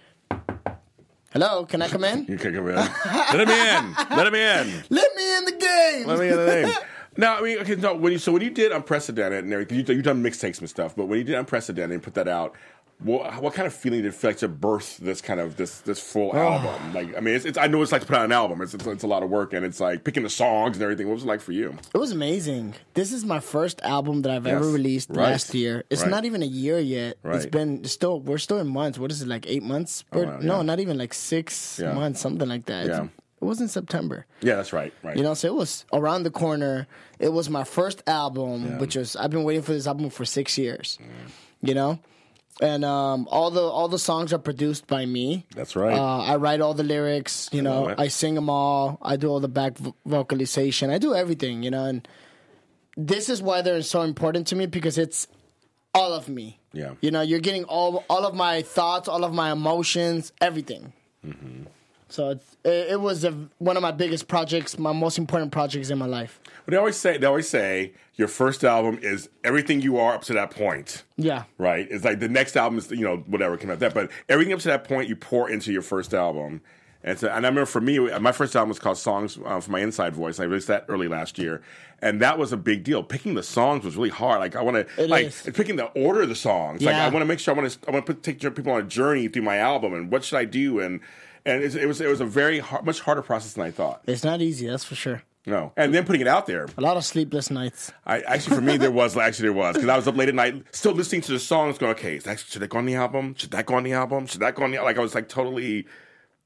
hello, 1.32 1.64
can 1.64 1.82
I 1.82 1.88
come 1.88 2.04
in? 2.04 2.26
You 2.28 2.38
can't 2.38 2.54
come 2.54 2.68
in. 2.68 2.74
Let 2.76 3.40
him 3.40 3.48
in. 3.48 4.16
Let 4.16 4.26
him 4.26 4.34
in. 4.34 4.84
Let 4.90 5.16
me 5.16 5.36
in 5.38 5.44
the 5.46 5.52
game. 5.52 6.06
Let 6.06 6.18
me 6.18 6.28
in 6.28 6.36
the 6.36 6.46
name. 6.46 6.74
Now, 7.16 7.38
I 7.38 7.42
mean, 7.42 7.58
okay, 7.60 7.76
no, 7.76 7.94
when 7.94 8.10
you, 8.12 8.18
so 8.18 8.32
when 8.32 8.42
you 8.42 8.50
did 8.50 8.72
Unprecedented 8.72 9.44
and 9.44 9.52
everything, 9.52 9.78
you, 9.78 9.84
you've 9.94 10.04
done 10.04 10.20
mixtapes 10.20 10.58
and 10.58 10.68
stuff, 10.68 10.96
but 10.96 11.06
when 11.06 11.18
you 11.18 11.24
did 11.24 11.36
Unprecedented 11.36 11.92
and 11.92 12.02
put 12.02 12.14
that 12.14 12.26
out, 12.26 12.56
what, 13.04 13.40
what 13.42 13.54
kind 13.54 13.66
of 13.66 13.72
feeling 13.74 14.02
did 14.02 14.08
it 14.08 14.14
feel 14.14 14.30
like 14.30 14.38
to 14.38 14.48
birth 14.48 14.96
this 14.98 15.20
kind 15.20 15.38
of 15.38 15.56
this 15.56 15.80
this 15.82 16.00
full 16.00 16.30
Oh. 16.34 16.38
album? 16.38 16.92
Like, 16.94 17.16
I 17.16 17.20
mean, 17.20 17.34
it's, 17.36 17.44
it's 17.44 17.58
I 17.58 17.66
know 17.68 17.80
it's 17.82 17.92
like 17.92 18.00
to 18.00 18.06
put 18.06 18.16
out 18.16 18.24
an 18.24 18.32
album. 18.32 18.60
It's, 18.62 18.74
it's 18.74 18.84
it's 18.86 19.02
a 19.04 19.06
lot 19.06 19.22
of 19.22 19.30
work, 19.30 19.52
and 19.52 19.64
it's 19.64 19.78
like 19.78 20.02
picking 20.04 20.22
the 20.22 20.30
songs 20.30 20.76
and 20.76 20.82
everything. 20.82 21.06
What 21.06 21.14
was 21.14 21.22
it 21.24 21.26
like 21.28 21.40
for 21.40 21.52
you? 21.52 21.76
It 21.94 21.98
was 21.98 22.10
amazing. 22.10 22.74
This 22.94 23.12
is 23.12 23.24
my 23.24 23.40
first 23.40 23.80
album 23.82 24.22
that 24.22 24.32
I've 24.32 24.46
ever 24.46 24.64
Yes. 24.64 24.72
released 24.74 25.10
Right. 25.10 25.30
last 25.30 25.54
year. 25.54 25.84
It's 25.90 26.02
Right. 26.02 26.10
not 26.10 26.24
even 26.24 26.42
a 26.42 26.46
year 26.46 26.78
yet. 26.80 27.18
Right. 27.22 27.36
It's 27.36 27.46
been 27.46 27.84
still 27.84 28.20
we're 28.20 28.38
still 28.38 28.58
in 28.58 28.68
months. 28.68 28.98
What 28.98 29.10
is 29.12 29.22
it 29.22 29.28
like 29.28 29.46
eight 29.48 29.62
months? 29.62 30.04
Oh, 30.12 30.20
or- 30.20 30.26
wow, 30.26 30.38
No, 30.40 30.56
yeah. 30.56 30.62
not 30.62 30.80
even 30.80 30.98
like 30.98 31.14
six 31.14 31.78
Yeah. 31.82 31.92
months, 31.92 32.20
something 32.20 32.48
like 32.48 32.66
that. 32.66 32.84
It's- 32.86 32.98
Yeah. 33.00 33.08
It 33.42 33.44
was 33.46 33.60
in 33.60 33.68
September. 33.68 34.24
Yeah, 34.40 34.54
that's 34.56 34.72
right. 34.72 34.94
Right. 35.02 35.18
You 35.18 35.22
know, 35.22 35.34
so 35.34 35.48
it 35.48 35.54
was 35.54 35.84
around 35.92 36.22
the 36.22 36.30
corner. 36.30 36.86
It 37.18 37.30
was 37.30 37.50
my 37.50 37.62
first 37.64 38.02
album, 38.06 38.64
Yeah. 38.64 38.78
which 38.78 38.96
was 38.96 39.16
I've 39.16 39.28
been 39.30 39.44
waiting 39.44 39.60
for 39.62 39.72
this 39.74 39.86
album 39.86 40.08
for 40.08 40.24
six 40.24 40.56
years. 40.56 40.98
You 41.60 41.74
know, 41.74 41.98
and 42.60 42.84
um, 42.84 43.26
all 43.30 43.50
the 43.50 43.62
all 43.62 43.88
the 43.88 43.98
songs 43.98 44.32
are 44.32 44.38
produced 44.38 44.86
by 44.86 45.06
me. 45.06 45.46
that's 45.54 45.74
right. 45.74 45.96
Uh, 45.96 46.18
I 46.22 46.36
write 46.36 46.60
all 46.60 46.74
the 46.74 46.84
lyrics, 46.84 47.48
you 47.52 47.62
know. 47.62 47.88
it. 47.88 47.98
I 47.98 48.08
sing 48.08 48.34
them 48.34 48.48
all. 48.48 48.98
I 49.02 49.16
do 49.16 49.28
all 49.28 49.40
the 49.40 49.48
back 49.48 49.76
vo- 49.78 49.94
vocalization. 50.06 50.90
I 50.90 50.98
do 50.98 51.14
everything, 51.14 51.62
you 51.62 51.70
know. 51.70 51.84
And 51.84 52.06
this 52.96 53.28
is 53.28 53.42
why 53.42 53.62
they're 53.62 53.82
so 53.82 54.02
important 54.02 54.46
to 54.48 54.56
me 54.56 54.66
because 54.66 54.98
it's 54.98 55.26
all 55.94 56.12
of 56.12 56.28
me. 56.28 56.60
Yeah. 56.72 56.94
You 57.00 57.10
know, 57.10 57.22
you're 57.22 57.40
getting 57.40 57.64
all 57.64 58.04
all 58.08 58.24
of 58.26 58.34
my 58.34 58.62
thoughts, 58.62 59.08
all 59.08 59.24
of 59.24 59.32
my 59.32 59.50
emotions, 59.52 60.32
everything. 60.40 60.92
Mm-hmm. 61.26 61.64
So 62.08 62.30
it's, 62.30 62.56
it, 62.64 62.92
it 62.92 63.00
was 63.00 63.24
a, 63.24 63.32
one 63.58 63.76
of 63.76 63.82
my 63.82 63.90
biggest 63.90 64.28
projects, 64.28 64.78
my 64.78 64.92
most 64.92 65.18
important 65.18 65.52
projects 65.52 65.90
in 65.90 65.98
my 65.98 66.06
life. 66.06 66.40
But 66.64 66.72
they 66.72 66.76
always 66.76 66.96
say 66.96 67.18
they 67.18 67.26
always 67.26 67.48
say 67.48 67.92
your 68.14 68.28
first 68.28 68.64
album 68.64 68.98
is 69.02 69.28
everything 69.42 69.80
you 69.80 69.98
are 69.98 70.14
up 70.14 70.22
to 70.24 70.32
that 70.34 70.50
point. 70.50 71.04
Yeah. 71.16 71.44
Right? 71.58 71.86
It's 71.90 72.04
like 72.04 72.20
the 72.20 72.28
next 72.28 72.56
album 72.56 72.78
is 72.78 72.90
you 72.90 73.04
know 73.04 73.18
whatever 73.26 73.56
came 73.56 73.70
out 73.70 73.80
that, 73.80 73.94
but 73.94 74.10
everything 74.28 74.52
up 74.52 74.60
to 74.60 74.68
that 74.68 74.84
point 74.84 75.08
you 75.08 75.16
pour 75.16 75.50
into 75.50 75.72
your 75.72 75.82
first 75.82 76.14
album. 76.14 76.60
And 77.06 77.18
so, 77.18 77.26
and 77.26 77.44
I 77.44 77.48
remember 77.50 77.66
for 77.66 77.82
me, 77.82 77.98
my 78.18 78.32
first 78.32 78.56
album 78.56 78.70
was 78.70 78.78
called 78.78 78.96
Songs 78.96 79.38
uh, 79.44 79.60
for 79.60 79.70
My 79.70 79.80
Inside 79.80 80.14
Voice. 80.14 80.40
I 80.40 80.44
released 80.44 80.68
that 80.68 80.86
early 80.88 81.06
last 81.06 81.38
year, 81.38 81.60
and 82.00 82.22
that 82.22 82.38
was 82.38 82.50
a 82.50 82.56
big 82.56 82.82
deal. 82.82 83.02
Picking 83.02 83.34
the 83.34 83.42
songs 83.42 83.84
was 83.84 83.94
really 83.94 84.08
hard. 84.08 84.40
Like 84.40 84.56
I 84.56 84.62
want 84.62 84.88
to 84.88 85.06
like 85.06 85.26
is. 85.26 85.42
picking 85.52 85.76
the 85.76 85.86
order 85.88 86.22
of 86.22 86.30
the 86.30 86.34
songs. 86.34 86.80
Like 86.80 86.94
I 86.94 87.10
want 87.10 87.20
to 87.20 87.26
make 87.26 87.40
sure 87.40 87.54
I 87.54 87.58
want 87.58 87.70
to 87.70 87.78
I 87.88 87.90
want 87.90 88.06
to 88.06 88.14
take 88.14 88.40
people 88.40 88.72
on 88.72 88.80
a 88.80 88.84
journey 88.84 89.28
through 89.28 89.42
my 89.42 89.58
album 89.58 89.92
and 89.92 90.10
what 90.10 90.24
should 90.24 90.38
I 90.38 90.46
do 90.46 90.80
and 90.80 91.00
and 91.46 91.62
it's, 91.62 91.74
it 91.74 91.86
was 91.86 92.00
it 92.00 92.08
was 92.08 92.20
a 92.20 92.24
very 92.26 92.58
hard, 92.60 92.84
much 92.84 93.00
harder 93.00 93.22
process 93.22 93.54
than 93.54 93.64
I 93.64 93.70
thought. 93.70 94.02
It's 94.06 94.24
not 94.24 94.40
easy, 94.40 94.66
that's 94.66 94.84
for 94.84 94.94
sure. 94.94 95.22
No, 95.46 95.72
and 95.76 95.94
then 95.94 96.06
putting 96.06 96.22
it 96.22 96.26
out 96.26 96.46
there. 96.46 96.66
A 96.78 96.80
lot 96.80 96.96
of 96.96 97.04
sleepless 97.04 97.50
nights. 97.50 97.92
I 98.06 98.20
actually 98.20 98.56
for 98.56 98.62
me 98.62 98.78
there 98.78 98.90
was 98.90 99.14
actually 99.16 99.48
there 99.48 99.52
was 99.52 99.74
because 99.74 99.88
I 99.90 99.96
was 99.96 100.08
up 100.08 100.16
late 100.16 100.30
at 100.30 100.34
night 100.34 100.64
still 100.72 100.92
listening 100.92 101.20
to 101.22 101.32
the 101.32 101.38
songs 101.38 101.76
going 101.76 101.92
okay 101.92 102.16
is 102.16 102.24
that, 102.24 102.38
should 102.38 102.62
that 102.62 102.68
go 102.70 102.78
on 102.78 102.86
the 102.86 102.94
album 102.94 103.34
should 103.34 103.50
that 103.50 103.66
go 103.66 103.74
on 103.74 103.82
the 103.82 103.92
album 103.92 104.26
should 104.26 104.40
that 104.40 104.54
go 104.54 104.64
on 104.64 104.70
the 104.70 104.78
like 104.80 104.96
I 104.96 105.00
was 105.00 105.14
like 105.14 105.28
totally 105.28 105.86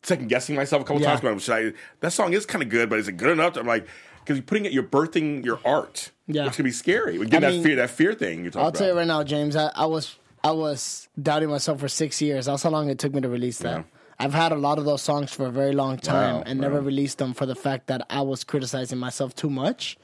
second 0.02 0.28
guessing 0.28 0.56
myself 0.56 0.82
a 0.82 0.84
couple 0.84 1.00
Yeah. 1.00 1.10
times 1.10 1.20
going 1.20 1.38
should 1.38 1.54
I 1.54 1.72
that 2.00 2.12
song 2.12 2.32
is 2.32 2.44
kind 2.44 2.62
of 2.62 2.70
good 2.70 2.88
but 2.90 2.98
is 2.98 3.06
it 3.06 3.12
good 3.16 3.30
enough 3.30 3.56
I'm 3.56 3.66
like 3.68 3.86
because 4.24 4.36
you're 4.36 4.44
putting 4.46 4.64
it 4.64 4.72
you're 4.72 4.82
birthing 4.82 5.44
your 5.44 5.60
art 5.64 6.10
Yeah. 6.26 6.46
which 6.46 6.54
can 6.56 6.64
be 6.64 6.72
scary 6.72 7.18
we 7.18 7.26
get 7.26 7.42
that 7.42 7.52
mean, 7.52 7.62
fear 7.62 7.76
that 7.76 7.90
fear 7.90 8.14
thing 8.14 8.42
you're 8.42 8.50
talking 8.50 8.62
I'll 8.62 8.68
about 8.70 8.78
tell 8.78 8.88
you 8.88 8.94
right 8.94 9.06
now, 9.06 9.22
James. 9.22 9.54
I, 9.54 9.70
I 9.76 9.86
was 9.86 10.16
I 10.42 10.50
was 10.50 11.08
doubting 11.20 11.50
myself 11.50 11.78
for 11.80 11.88
six 11.88 12.20
years. 12.20 12.46
That's 12.46 12.62
how 12.64 12.70
long 12.70 12.90
it 12.90 12.98
took 12.98 13.12
me 13.14 13.20
to 13.20 13.28
release 13.28 13.58
that. 13.58 13.78
Yeah. 13.78 13.82
I've 14.18 14.34
had 14.34 14.50
a 14.52 14.56
lot 14.56 14.78
of 14.78 14.84
those 14.84 15.02
songs 15.02 15.32
for 15.32 15.46
a 15.46 15.50
very 15.50 15.72
long 15.72 15.96
time 15.98 16.36
Wow, 16.36 16.42
and 16.46 16.60
never 16.60 16.80
released 16.80 17.18
them 17.18 17.34
for 17.34 17.46
the 17.46 17.54
fact 17.54 17.86
that 17.86 18.04
I 18.10 18.22
was 18.22 18.42
criticizing 18.44 18.98
myself 18.98 19.34
too 19.34 19.50
much. 19.50 19.96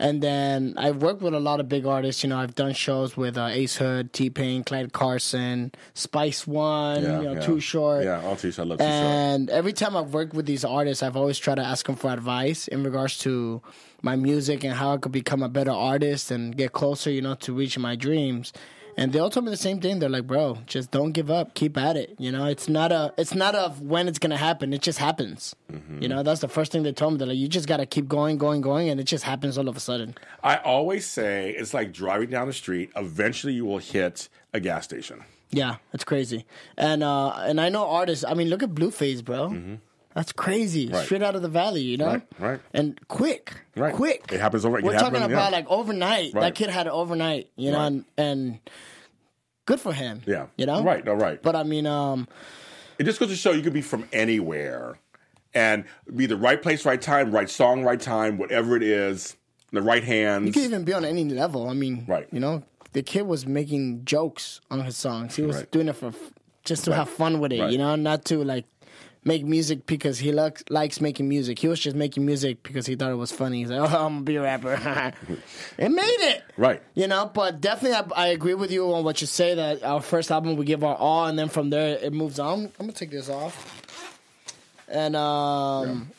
And 0.00 0.22
then 0.22 0.74
I've 0.76 1.02
worked 1.02 1.22
with 1.22 1.34
a 1.34 1.40
lot 1.40 1.58
of 1.58 1.68
big 1.68 1.84
artists. 1.84 2.22
You 2.22 2.30
know, 2.30 2.38
I've 2.38 2.54
done 2.54 2.72
shows 2.72 3.16
with 3.16 3.36
uh, 3.36 3.46
Ace 3.50 3.74
Hood, 3.74 4.12
T 4.12 4.30
Pain, 4.30 4.62
Clyde 4.62 4.92
Carson, 4.92 5.72
Spice 5.94 6.46
One, 6.46 7.02
Yeah, 7.02 7.18
you 7.18 7.24
know, 7.26 7.32
yeah. 7.32 7.40
Too 7.40 7.58
Short. 7.58 8.04
yeah 8.04 8.22
all 8.24 8.36
too 8.36 8.52
short 8.52 8.66
I 8.66 8.68
love 8.68 8.78
too 8.78 8.84
short 8.84 8.94
And 8.94 9.50
every 9.50 9.72
time 9.72 9.96
I've 9.96 10.14
worked 10.14 10.34
with 10.34 10.46
these 10.46 10.64
artists, 10.64 11.02
I've 11.02 11.16
always 11.16 11.36
tried 11.36 11.56
to 11.56 11.64
ask 11.64 11.84
them 11.84 11.96
for 11.96 12.12
advice 12.12 12.68
in 12.68 12.84
regards 12.84 13.18
to 13.26 13.60
my 14.00 14.14
music 14.14 14.62
and 14.62 14.74
how 14.74 14.94
I 14.94 14.98
could 14.98 15.10
become 15.10 15.42
a 15.42 15.48
better 15.48 15.72
artist 15.72 16.30
and 16.30 16.56
get 16.56 16.70
closer, 16.72 17.10
you 17.10 17.20
know, 17.22 17.34
to 17.34 17.52
reaching 17.52 17.82
my 17.82 17.96
dreams. 17.96 18.52
And 18.98 19.12
they 19.12 19.20
all 19.20 19.30
told 19.30 19.44
me 19.44 19.50
the 19.50 19.56
same 19.56 19.80
thing. 19.80 20.00
They're 20.00 20.08
like, 20.08 20.26
"Bro, 20.26 20.58
just 20.66 20.90
don't 20.90 21.12
give 21.12 21.30
up. 21.30 21.54
Keep 21.54 21.78
at 21.78 21.96
it. 21.96 22.16
You 22.18 22.32
know, 22.32 22.46
it's 22.46 22.68
not 22.68 22.90
a, 22.90 23.14
it's 23.16 23.32
not 23.32 23.54
of 23.54 23.80
when 23.80 24.08
it's 24.08 24.18
gonna 24.18 24.36
happen. 24.36 24.72
It 24.72 24.82
just 24.82 24.98
happens. 24.98 25.54
Mm-hmm. 25.72 26.02
You 26.02 26.08
know, 26.08 26.24
that's 26.24 26.40
the 26.40 26.48
first 26.48 26.72
thing 26.72 26.82
they 26.82 26.92
told 26.92 27.12
me. 27.12 27.18
They're 27.18 27.28
like, 27.28 27.38
you 27.38 27.46
just 27.46 27.68
gotta 27.68 27.86
keep 27.86 28.08
going, 28.08 28.38
going, 28.38 28.60
going, 28.60 28.88
and 28.90 28.98
it 29.00 29.04
just 29.04 29.22
happens 29.22 29.56
all 29.56 29.68
of 29.68 29.76
a 29.76 29.80
sudden. 29.80 30.16
I 30.42 30.56
always 30.56 31.06
say 31.06 31.50
it's 31.50 31.72
like 31.72 31.92
driving 31.92 32.30
down 32.30 32.48
the 32.48 32.52
street 32.52 32.90
eventually 32.96 33.52
you 33.52 33.64
will 33.64 33.78
hit 33.78 34.28
a 34.52 34.60
gas 34.60 34.84
station 34.84 35.22
Yeah, 35.50 35.76
it's 35.92 36.04
crazy. 36.04 36.44
And 36.76 37.02
uh 37.02 37.30
and 37.48 37.60
I 37.60 37.68
know 37.68 37.86
artists. 37.86 38.24
I 38.24 38.34
mean, 38.34 38.48
look 38.48 38.62
at 38.64 38.70
Blueface, 38.70 39.24
bro. 39.24 39.78
That's 40.18 40.32
crazy. 40.32 40.88
Right. 40.88 41.04
Straight 41.04 41.22
out 41.22 41.36
of 41.36 41.42
the 41.42 41.48
valley, 41.48 41.82
you 41.82 41.96
know. 41.96 42.06
Right, 42.06 42.22
right. 42.40 42.60
And 42.74 42.98
quick, 43.06 43.54
Right. 43.76 43.94
quick. 43.94 44.24
It 44.32 44.40
happens 44.40 44.64
over- 44.64 44.76
it 44.80 44.84
We're 44.84 44.90
can 44.94 45.00
talking 45.00 45.22
about 45.22 45.30
yeah. 45.30 45.48
like 45.56 45.70
overnight. 45.70 46.34
Right. 46.34 46.40
That 46.40 46.54
kid 46.56 46.70
had 46.70 46.88
it 46.88 46.92
overnight, 46.92 47.50
you 47.54 47.70
know, 47.70 47.78
and 47.84 48.04
and 48.16 48.58
good 49.64 49.78
for 49.78 49.92
him. 49.92 50.22
yeah 50.26 50.46
you 50.56 50.66
know. 50.66 50.82
right 50.82 51.04
no 51.04 51.14
right 51.14 51.40
But 51.40 51.54
I 51.54 51.62
mean, 51.62 51.86
um, 51.86 52.26
It 52.98 53.04
just 53.04 53.20
goes 53.20 53.28
to 53.28 53.36
show 53.36 53.52
you 53.52 53.62
could 53.62 53.72
be 53.72 53.80
from 53.80 54.08
anywhere 54.12 54.98
and 55.54 55.84
be 56.16 56.26
the 56.26 56.36
right 56.36 56.60
place, 56.60 56.84
right 56.84 57.00
time, 57.00 57.30
right 57.30 57.48
song, 57.48 57.84
right 57.84 58.00
time, 58.00 58.38
whatever 58.38 58.76
it 58.76 58.82
is, 58.82 59.36
the 59.70 59.82
right 59.82 60.02
hands. 60.02 60.46
you 60.48 60.52
could 60.52 60.64
even 60.64 60.82
be 60.82 60.92
on 60.94 61.04
any 61.04 61.24
level. 61.26 61.68
I 61.68 61.74
mean, 61.74 62.04
Right. 62.08 62.26
You 62.32 62.40
know, 62.40 62.64
the 62.92 63.02
kid 63.04 63.22
was 63.22 63.46
making 63.46 64.04
jokes 64.04 64.60
on 64.68 64.80
his 64.84 64.96
songs. 64.96 65.36
He 65.36 65.42
was 65.42 65.62
doing 65.70 65.86
it 65.86 65.94
for 65.94 66.12
just 66.64 66.84
to 66.86 66.94
have 66.94 67.08
fun 67.08 67.38
with 67.38 67.52
it, 67.52 67.70
you 67.70 67.78
know, 67.78 67.94
not 67.94 68.24
to 68.26 68.42
like 68.42 68.64
make 69.28 69.44
music 69.44 69.86
because 69.86 70.18
he 70.18 70.32
likes 70.32 70.64
likes 70.70 71.00
making 71.00 71.28
music. 71.28 71.58
He 71.60 71.68
was 71.68 71.78
just 71.78 71.94
making 71.94 72.26
music 72.26 72.62
because 72.64 72.86
he 72.86 72.96
thought 72.96 73.12
it 73.12 73.16
was 73.16 73.30
funny. 73.30 73.60
He's 73.60 73.70
like, 73.70 73.80
oh, 73.80 74.06
I'm 74.06 74.14
gonna 74.14 74.20
be 74.22 74.36
a 74.36 74.42
rapper. 74.42 74.72
it 75.78 75.90
made 75.90 76.20
it. 76.32 76.42
Right. 76.56 76.82
You 76.94 77.06
know, 77.06 77.30
but 77.32 77.60
definitely 77.60 78.12
I, 78.16 78.24
I 78.24 78.26
agree 78.28 78.54
with 78.54 78.72
you 78.72 78.92
on 78.94 79.04
what 79.04 79.20
you 79.20 79.26
say 79.28 79.54
that 79.54 79.84
our 79.84 80.00
first 80.00 80.32
album 80.32 80.56
we 80.56 80.64
give 80.64 80.82
our 80.82 80.96
all 80.96 81.26
and 81.26 81.38
then 81.38 81.48
from 81.48 81.70
there 81.70 81.98
it 81.98 82.12
moves 82.12 82.40
on. 82.40 82.72
I'm 82.80 82.86
gonna 82.86 82.92
take 82.92 83.10
this 83.10 83.28
off. 83.28 83.54
And 84.88 85.14
um 85.14 86.10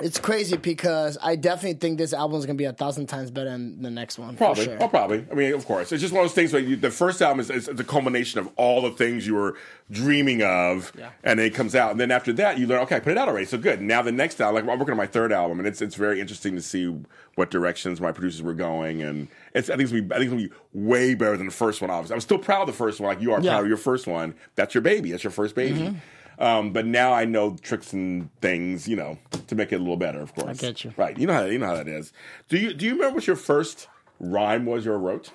it's 0.00 0.18
crazy 0.18 0.56
because 0.56 1.18
I 1.22 1.36
definitely 1.36 1.78
think 1.78 1.98
this 1.98 2.12
album 2.12 2.38
is 2.38 2.46
gonna 2.46 2.56
be 2.56 2.64
a 2.64 2.72
thousand 2.72 3.06
times 3.06 3.30
better 3.30 3.50
than 3.50 3.82
the 3.82 3.90
next 3.90 4.18
one. 4.18 4.36
Probably. 4.36 4.64
For 4.64 4.70
sure. 4.70 4.78
Oh, 4.82 4.88
probably. 4.88 5.24
I 5.30 5.34
mean, 5.34 5.52
of 5.54 5.64
course. 5.66 5.92
It's 5.92 6.00
just 6.00 6.12
one 6.14 6.22
of 6.24 6.30
those 6.30 6.34
things 6.34 6.52
where 6.52 6.62
you, 6.62 6.76
the 6.76 6.90
first 6.90 7.20
album 7.22 7.40
is, 7.40 7.50
is 7.50 7.66
the 7.66 7.84
culmination 7.84 8.40
of 8.40 8.48
all 8.56 8.82
the 8.82 8.90
things 8.90 9.26
you 9.26 9.34
were 9.34 9.56
dreaming 9.90 10.42
of, 10.42 10.92
Yeah. 10.96 11.10
and 11.24 11.38
then 11.38 11.46
it 11.46 11.54
comes 11.54 11.74
out. 11.74 11.90
And 11.90 12.00
then 12.00 12.10
after 12.10 12.32
that, 12.34 12.58
you 12.58 12.66
learn, 12.66 12.80
okay, 12.82 12.96
I 12.96 13.00
put 13.00 13.12
it 13.12 13.18
out 13.18 13.28
already. 13.28 13.46
So 13.46 13.58
good. 13.58 13.80
Now 13.80 14.02
the 14.02 14.12
next 14.12 14.40
album, 14.40 14.64
like 14.66 14.72
I'm 14.72 14.78
working 14.78 14.92
on 14.92 14.98
my 14.98 15.06
third 15.06 15.32
album, 15.32 15.58
and 15.58 15.66
it's 15.66 15.82
it's 15.82 15.94
very 15.96 16.20
interesting 16.20 16.54
to 16.54 16.62
see 16.62 16.96
what 17.34 17.50
directions 17.50 18.00
my 18.00 18.12
producers 18.12 18.42
were 18.42 18.54
going. 18.54 19.02
And 19.02 19.28
it's 19.54 19.68
I 19.68 19.76
think 19.76 19.82
it's 19.82 19.92
gonna 19.92 20.02
be, 20.02 20.14
I 20.14 20.18
think 20.18 20.32
it's 20.32 20.42
gonna 20.42 20.48
be 20.48 20.54
way 20.88 21.14
better 21.14 21.36
than 21.36 21.46
the 21.46 21.52
first 21.52 21.80
one. 21.80 21.90
Obviously, 21.90 22.14
I'm 22.14 22.20
still 22.20 22.38
proud 22.38 22.62
of 22.62 22.66
the 22.68 22.72
first 22.72 23.00
one, 23.00 23.08
like 23.14 23.20
you 23.22 23.32
are 23.32 23.40
Yeah. 23.40 23.50
proud 23.52 23.62
of 23.62 23.68
your 23.68 23.76
first 23.76 24.06
one. 24.06 24.34
That's 24.54 24.74
your 24.74 24.82
baby. 24.82 25.10
That's 25.10 25.24
your 25.24 25.30
first 25.32 25.54
baby. 25.54 25.78
Mm-hmm. 25.80 25.96
Um, 26.40 26.72
but 26.72 26.86
now 26.86 27.12
I 27.12 27.26
know 27.26 27.56
tricks 27.60 27.92
and 27.92 28.30
things, 28.40 28.88
you 28.88 28.96
know, 28.96 29.18
to 29.46 29.54
make 29.54 29.72
it 29.72 29.76
a 29.76 29.78
little 29.78 29.98
better. 29.98 30.20
Of 30.20 30.34
course, 30.34 30.48
I 30.48 30.66
get 30.66 30.82
you. 30.84 30.92
Right, 30.96 31.16
you 31.18 31.26
know 31.26 31.34
how 31.34 31.44
you 31.44 31.58
know 31.58 31.66
how 31.66 31.76
that 31.76 31.86
is. 31.88 32.12
Do 32.48 32.56
you 32.56 32.72
do 32.72 32.86
you 32.86 32.92
remember 32.94 33.16
what 33.16 33.26
your 33.26 33.36
first 33.36 33.88
rhyme 34.18 34.64
was 34.64 34.84
you 34.86 34.92
wrote? 34.92 35.30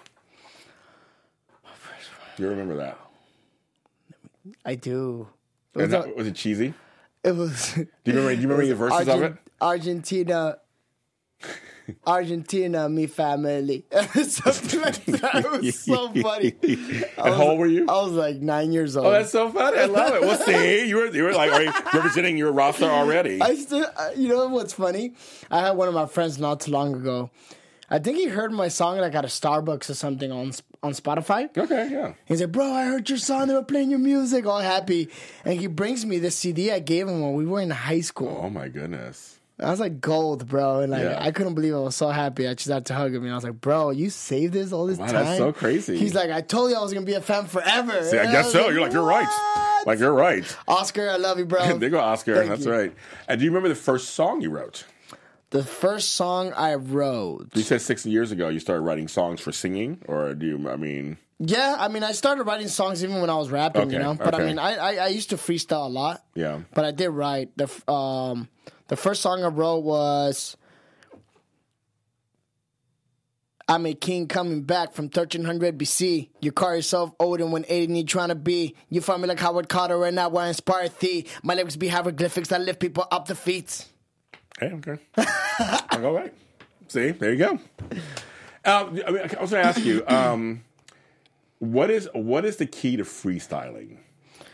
You 2.37 2.49
remember 2.49 2.75
that? 2.77 2.99
I 4.65 4.75
do. 4.75 5.27
It 5.73 5.77
was, 5.83 5.91
that- 5.91 6.15
was 6.15 6.27
it 6.27 6.35
cheesy? 6.35 6.73
it 7.23 7.31
was 7.31 7.73
Do 7.75 7.81
you 8.05 8.13
remember? 8.13 8.35
Do 8.35 8.41
you 8.41 8.47
remember 8.49 8.65
the 8.67 8.75
verses 8.75 8.99
of 9.01 9.07
it? 9.07 9.11
Argent- 9.11 9.39
Argentina. 9.61 10.57
Argentina, 12.05 12.89
me 12.89 13.07
family. 13.07 13.85
Something 14.13 14.81
like 14.81 15.05
that. 15.05 15.35
It 15.35 15.61
was 15.61 15.79
so 15.79 16.11
funny. 16.13 16.55
And 16.63 17.05
how 17.17 17.49
old 17.49 17.59
were 17.59 17.67
you? 17.67 17.85
I 17.87 18.01
was 18.03 18.13
like 18.13 18.37
nine 18.37 18.71
years 18.71 18.95
oh, 18.97 19.01
old. 19.01 19.07
Oh, 19.07 19.11
that's 19.11 19.31
so 19.31 19.49
funny. 19.49 19.77
I 19.77 19.85
love 19.85 20.15
it. 20.15 20.21
Well, 20.21 20.37
see, 20.37 20.85
you 20.87 20.95
were 20.97 21.07
you 21.07 21.23
were 21.23 21.33
like 21.33 21.51
already 21.51 21.71
representing 21.93 22.37
your 22.37 22.51
roster 22.51 22.85
already. 22.85 23.41
I 23.41 23.55
still, 23.55 23.85
uh, 23.97 24.09
you 24.15 24.27
know 24.29 24.47
what's 24.47 24.73
funny? 24.73 25.13
I 25.51 25.61
had 25.61 25.71
one 25.71 25.87
of 25.87 25.93
my 25.93 26.05
friends 26.05 26.39
not 26.39 26.61
too 26.61 26.71
long 26.71 26.95
ago. 26.95 27.29
I 27.89 27.99
think 27.99 28.17
he 28.17 28.25
heard 28.25 28.51
my 28.51 28.67
song 28.67 28.97
like 28.97 29.13
at 29.13 29.25
a 29.25 29.27
Starbucks 29.27 29.89
or 29.89 29.93
something 29.93 30.31
on 30.31 30.53
on 30.81 30.93
Spotify. 30.93 31.55
Okay, 31.55 31.89
yeah. 31.91 32.13
He's 32.25 32.41
like, 32.41 32.51
bro, 32.51 32.71
I 32.71 32.85
heard 32.85 33.09
your 33.09 33.17
song. 33.17 33.47
They 33.47 33.53
were 33.53 33.63
playing 33.63 33.89
your 33.89 33.99
music, 33.99 34.45
all 34.45 34.59
happy. 34.59 35.09
And 35.43 35.59
he 35.59 35.67
brings 35.67 36.05
me 36.05 36.19
this 36.19 36.35
CD 36.35 36.71
I 36.71 36.79
gave 36.79 37.07
him 37.07 37.21
when 37.21 37.33
we 37.33 37.45
were 37.45 37.61
in 37.61 37.71
high 37.71 38.01
school. 38.01 38.41
Oh 38.43 38.49
my 38.49 38.69
goodness. 38.69 39.39
I 39.59 39.69
was 39.71 39.79
like 39.79 40.01
gold, 40.01 40.47
bro. 40.47 40.81
And 40.81 40.91
like 40.91 41.03
Yeah. 41.03 41.17
I 41.19 41.31
couldn't 41.31 41.55
believe. 41.55 41.73
I 41.73 41.79
was 41.79 41.95
so 41.95 42.09
happy. 42.09 42.47
I 42.47 42.53
just 42.55 42.69
had 42.69 42.85
to 42.87 42.93
hug 42.93 43.13
him. 43.15 43.23
And 43.23 43.31
I 43.31 43.35
was 43.35 43.43
like, 43.45 43.61
bro, 43.61 43.91
you 43.91 44.09
saved 44.09 44.53
this 44.53 44.73
all 44.73 44.85
this 44.87 44.97
Wow, 44.97 45.05
time. 45.05 45.25
that's 45.25 45.37
so 45.37 45.53
crazy. 45.53 45.97
He's 45.97 46.13
like, 46.13 46.29
I 46.29 46.41
told 46.41 46.71
you 46.71 46.77
I 46.77 46.81
was 46.81 46.93
gonna 46.93 47.05
be 47.05 47.13
a 47.13 47.21
fan 47.21 47.45
forever. 47.45 48.03
See, 48.03 48.17
I 48.17 48.25
guess 48.31 48.45
was 48.45 48.53
so. 48.53 48.69
You're 48.69 48.81
like, 48.81 48.91
you're 48.93 49.05
right. 49.05 49.83
Like 49.85 49.99
you're 49.99 50.13
right. 50.13 50.43
Oscar, 50.67 51.09
I 51.09 51.17
love 51.17 51.37
you, 51.39 51.45
bro. 51.45 51.59
there 51.77 51.89
you 51.89 51.89
go, 51.89 51.99
Oscar. 51.99 52.35
Thank 52.35 52.49
That's 52.49 52.65
you. 52.65 52.71
right. 52.71 52.93
And 53.27 53.39
do 53.39 53.45
you 53.45 53.51
remember 53.51 53.69
the 53.69 53.75
first 53.75 54.11
song 54.11 54.41
you 54.41 54.49
wrote? 54.49 54.85
the 55.51 55.63
first 55.63 56.13
song 56.13 56.51
I 56.53 56.75
wrote. 56.75 57.49
You 57.55 57.61
said 57.63 57.79
six 57.81 58.05
years 58.05 58.31
ago 58.33 58.49
you 58.49 58.59
started 58.59 58.81
writing 58.81 59.07
songs 59.07 59.39
for 59.39 59.53
singing, 59.53 60.01
or 60.07 60.33
do 60.33 60.45
you? 60.47 60.69
I 60.69 60.75
mean, 60.75 61.17
Yeah, 61.39 61.77
I 61.79 61.87
mean, 61.87 62.03
I 62.03 62.11
started 62.11 62.43
writing 62.43 62.67
songs 62.67 63.03
even 63.05 63.21
when 63.21 63.29
I 63.29 63.35
was 63.37 63.49
rapping, 63.49 63.89
you 63.89 63.99
know. 63.99 64.15
But 64.15 64.35
I 64.35 64.39
mean, 64.45 64.59
I, 64.59 64.75
I 64.75 64.95
I 65.05 65.07
used 65.07 65.29
to 65.29 65.37
freestyle 65.37 65.85
a 65.85 65.89
lot. 65.89 66.25
yeah. 66.33 66.59
But 66.73 66.83
I 66.83 66.91
did 66.91 67.09
write 67.09 67.51
the 67.55 67.69
um 67.89 68.49
the 68.87 68.95
first 68.95 69.21
song 69.21 69.43
I 69.43 69.47
wrote 69.47 69.79
was 69.79 70.57
I'm 73.67 73.85
a 73.85 73.93
king 73.93 74.27
coming 74.27 74.61
back 74.61 74.93
from 74.93 75.05
1300 75.05 75.77
BC. 75.77 76.29
You 76.39 76.51
call 76.51 76.75
yourself 76.75 77.11
Odin 77.19 77.51
when 77.51 77.63
Aiden 77.63 77.97
you 77.97 78.03
trying 78.03 78.29
to 78.29 78.35
be. 78.35 78.75
You 78.89 79.01
find 79.01 79.21
me 79.21 79.27
like 79.27 79.39
Howard 79.39 79.69
Carter 79.69 80.05
and 80.05 80.15
now 80.15 80.29
I 80.35 80.49
inspire 80.49 80.89
thee. 80.89 81.25
My 81.41 81.55
lyrics 81.55 81.75
be 81.75 81.87
hieroglyphics 81.87 82.49
that 82.49 82.61
lift 82.61 82.79
people 82.79 83.07
up 83.11 83.27
the 83.27 83.35
feet. 83.35 83.85
Okay, 84.61 84.75
okay. 84.75 85.27
All 85.93 86.13
right. 86.13 86.33
See, 86.87 87.11
there 87.11 87.33
you 87.33 87.37
go. 87.37 87.59
Um, 88.63 88.99
I, 89.05 89.29
I 89.37 89.41
was 89.41 89.51
going 89.51 89.63
to 89.63 89.65
ask 89.65 89.83
you, 89.83 90.03
um, 90.07 90.63
what 91.59 91.89
is 91.89 92.07
what 92.13 92.45
is 92.45 92.57
the 92.57 92.65
key 92.65 92.97
to 92.97 93.03
freestyling? 93.03 93.97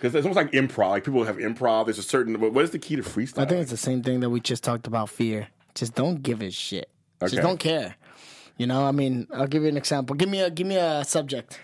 Because 0.02 0.16
it's 0.16 0.26
almost 0.26 0.36
like 0.36 0.52
improv. 0.54 0.90
Like 0.90 1.04
people 1.04 1.24
have 1.26 1.38
improv. 1.38 1.86
There's 1.86 2.00
a 2.00 2.04
certain. 2.04 2.40
What 2.40 2.64
is 2.64 2.72
the 2.72 2.80
key 2.80 2.96
to 2.96 3.04
freestyle? 3.04 3.44
I 3.44 3.46
think 3.46 3.62
it's 3.62 3.70
the 3.70 3.78
same 3.78 4.02
thing 4.02 4.22
that 4.22 4.32
we 4.32 4.40
just 4.40 4.64
talked 4.64 4.88
about 4.88 5.10
fear. 5.10 5.50
Just 5.76 5.94
don't 5.94 6.24
give 6.24 6.42
a 6.42 6.50
shit. 6.50 6.90
Okay. 7.22 7.36
Just 7.36 7.44
don't 7.44 7.60
care. 7.60 7.96
You 8.58 8.66
know, 8.66 8.84
I 8.84 8.92
mean, 8.94 9.28
I'll 9.32 9.46
give 9.46 9.62
you 9.62 9.70
an 9.70 9.78
example. 9.78 10.16
Give 10.16 10.28
me 10.28 10.42
a 10.42 10.50
give 10.50 10.66
me 10.66 10.76
a 10.76 11.06
subject. 11.06 11.60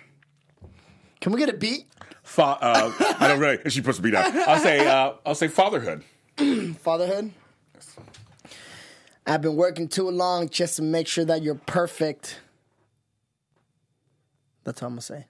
Can 1.19 1.32
we 1.32 1.39
get 1.39 1.50
a 1.50 1.54
beat? 1.58 1.88
Fa- 2.21 2.60
uh, 2.62 2.91
I 3.19 3.28
don't 3.28 3.39
really. 3.39 3.58
She 3.71 3.82
puts 3.82 3.97
the 3.97 4.04
beat 4.04 4.12
down. 4.12 4.32
I'll 4.47 4.60
say. 4.60 4.86
Uh, 4.88 5.13
I'll 5.26 5.34
say 5.34 5.47
fatherhood. 5.47 6.04
Fatherhood. 6.82 7.32
I've 9.26 9.41
been 9.41 9.56
working 9.56 9.88
too 9.88 10.12
long 10.12 10.47
just 10.47 10.76
to 10.76 10.84
make 10.84 11.08
sure 11.08 11.26
that 11.26 11.41
you're 11.41 11.56
perfect. 11.56 12.39
That's 14.63 14.84
all 14.84 14.89
I'm 14.89 14.93
gonna 14.93 15.02
say. 15.02 15.26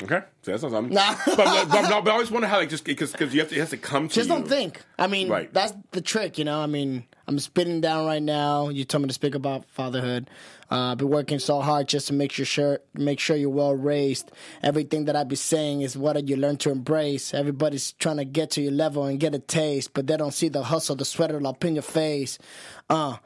Okay, 0.00 0.20
so 0.42 0.52
that's 0.52 0.60
something. 0.62 0.94
Nah. 0.94 1.16
but, 1.26 1.36
but, 1.36 1.68
but, 1.70 2.04
but 2.04 2.08
I 2.08 2.12
always 2.12 2.30
wonder 2.30 2.46
how 2.46 2.58
like 2.58 2.68
just 2.68 2.84
because 2.84 3.10
because 3.10 3.34
you 3.34 3.40
have 3.40 3.48
to 3.48 3.56
it 3.56 3.58
has 3.58 3.70
to 3.70 3.76
come 3.76 4.06
to 4.08 4.14
Just 4.14 4.28
you. 4.28 4.34
don't 4.36 4.46
think. 4.46 4.80
I 4.96 5.08
mean, 5.08 5.28
Right. 5.28 5.52
that's 5.52 5.72
the 5.90 6.00
trick, 6.00 6.38
you 6.38 6.44
know. 6.44 6.60
I 6.60 6.66
mean, 6.66 7.04
I'm 7.26 7.38
spinning 7.40 7.80
down 7.80 8.06
right 8.06 8.22
now. 8.22 8.68
You 8.68 8.84
told 8.84 9.02
me 9.02 9.08
to 9.08 9.12
speak 9.14 9.34
about 9.34 9.64
fatherhood. 9.64 10.30
Uh, 10.70 10.92
I've 10.92 10.98
been 10.98 11.08
working 11.08 11.40
so 11.40 11.60
hard 11.60 11.88
just 11.88 12.06
to 12.08 12.12
make 12.12 12.30
sure, 12.30 12.44
sure 12.46 12.78
make 12.94 13.18
sure 13.18 13.36
you're 13.36 13.50
well 13.50 13.74
raised. 13.74 14.30
Everything 14.62 15.06
that 15.06 15.16
I 15.16 15.24
be 15.24 15.34
saying 15.34 15.80
is 15.80 15.96
what 15.96 16.28
you 16.28 16.36
learn 16.36 16.58
to 16.58 16.70
embrace. 16.70 17.34
Everybody's 17.34 17.90
trying 17.92 18.18
to 18.18 18.24
get 18.24 18.52
to 18.52 18.60
your 18.62 18.72
level 18.72 19.04
and 19.04 19.18
get 19.18 19.34
a 19.34 19.40
taste, 19.40 19.94
but 19.94 20.06
they 20.06 20.16
don't 20.16 20.32
see 20.34 20.48
the 20.48 20.62
hustle, 20.62 20.94
the 20.94 21.04
sweater 21.04 21.44
up 21.44 21.64
in 21.64 21.74
your 21.74 21.82
face. 21.82 22.38
Uh, 22.88 23.16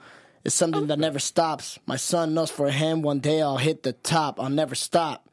it's 0.42 0.54
something 0.54 0.86
that 0.86 0.98
never 0.98 1.18
stops. 1.18 1.78
My 1.84 1.96
son 1.96 2.32
knows 2.32 2.50
for 2.50 2.70
him, 2.70 3.02
one 3.02 3.20
day 3.20 3.42
I'll 3.42 3.58
hit 3.58 3.82
the 3.82 3.92
top. 3.92 4.40
I'll 4.40 4.48
never 4.48 4.74
stop. 4.74 5.31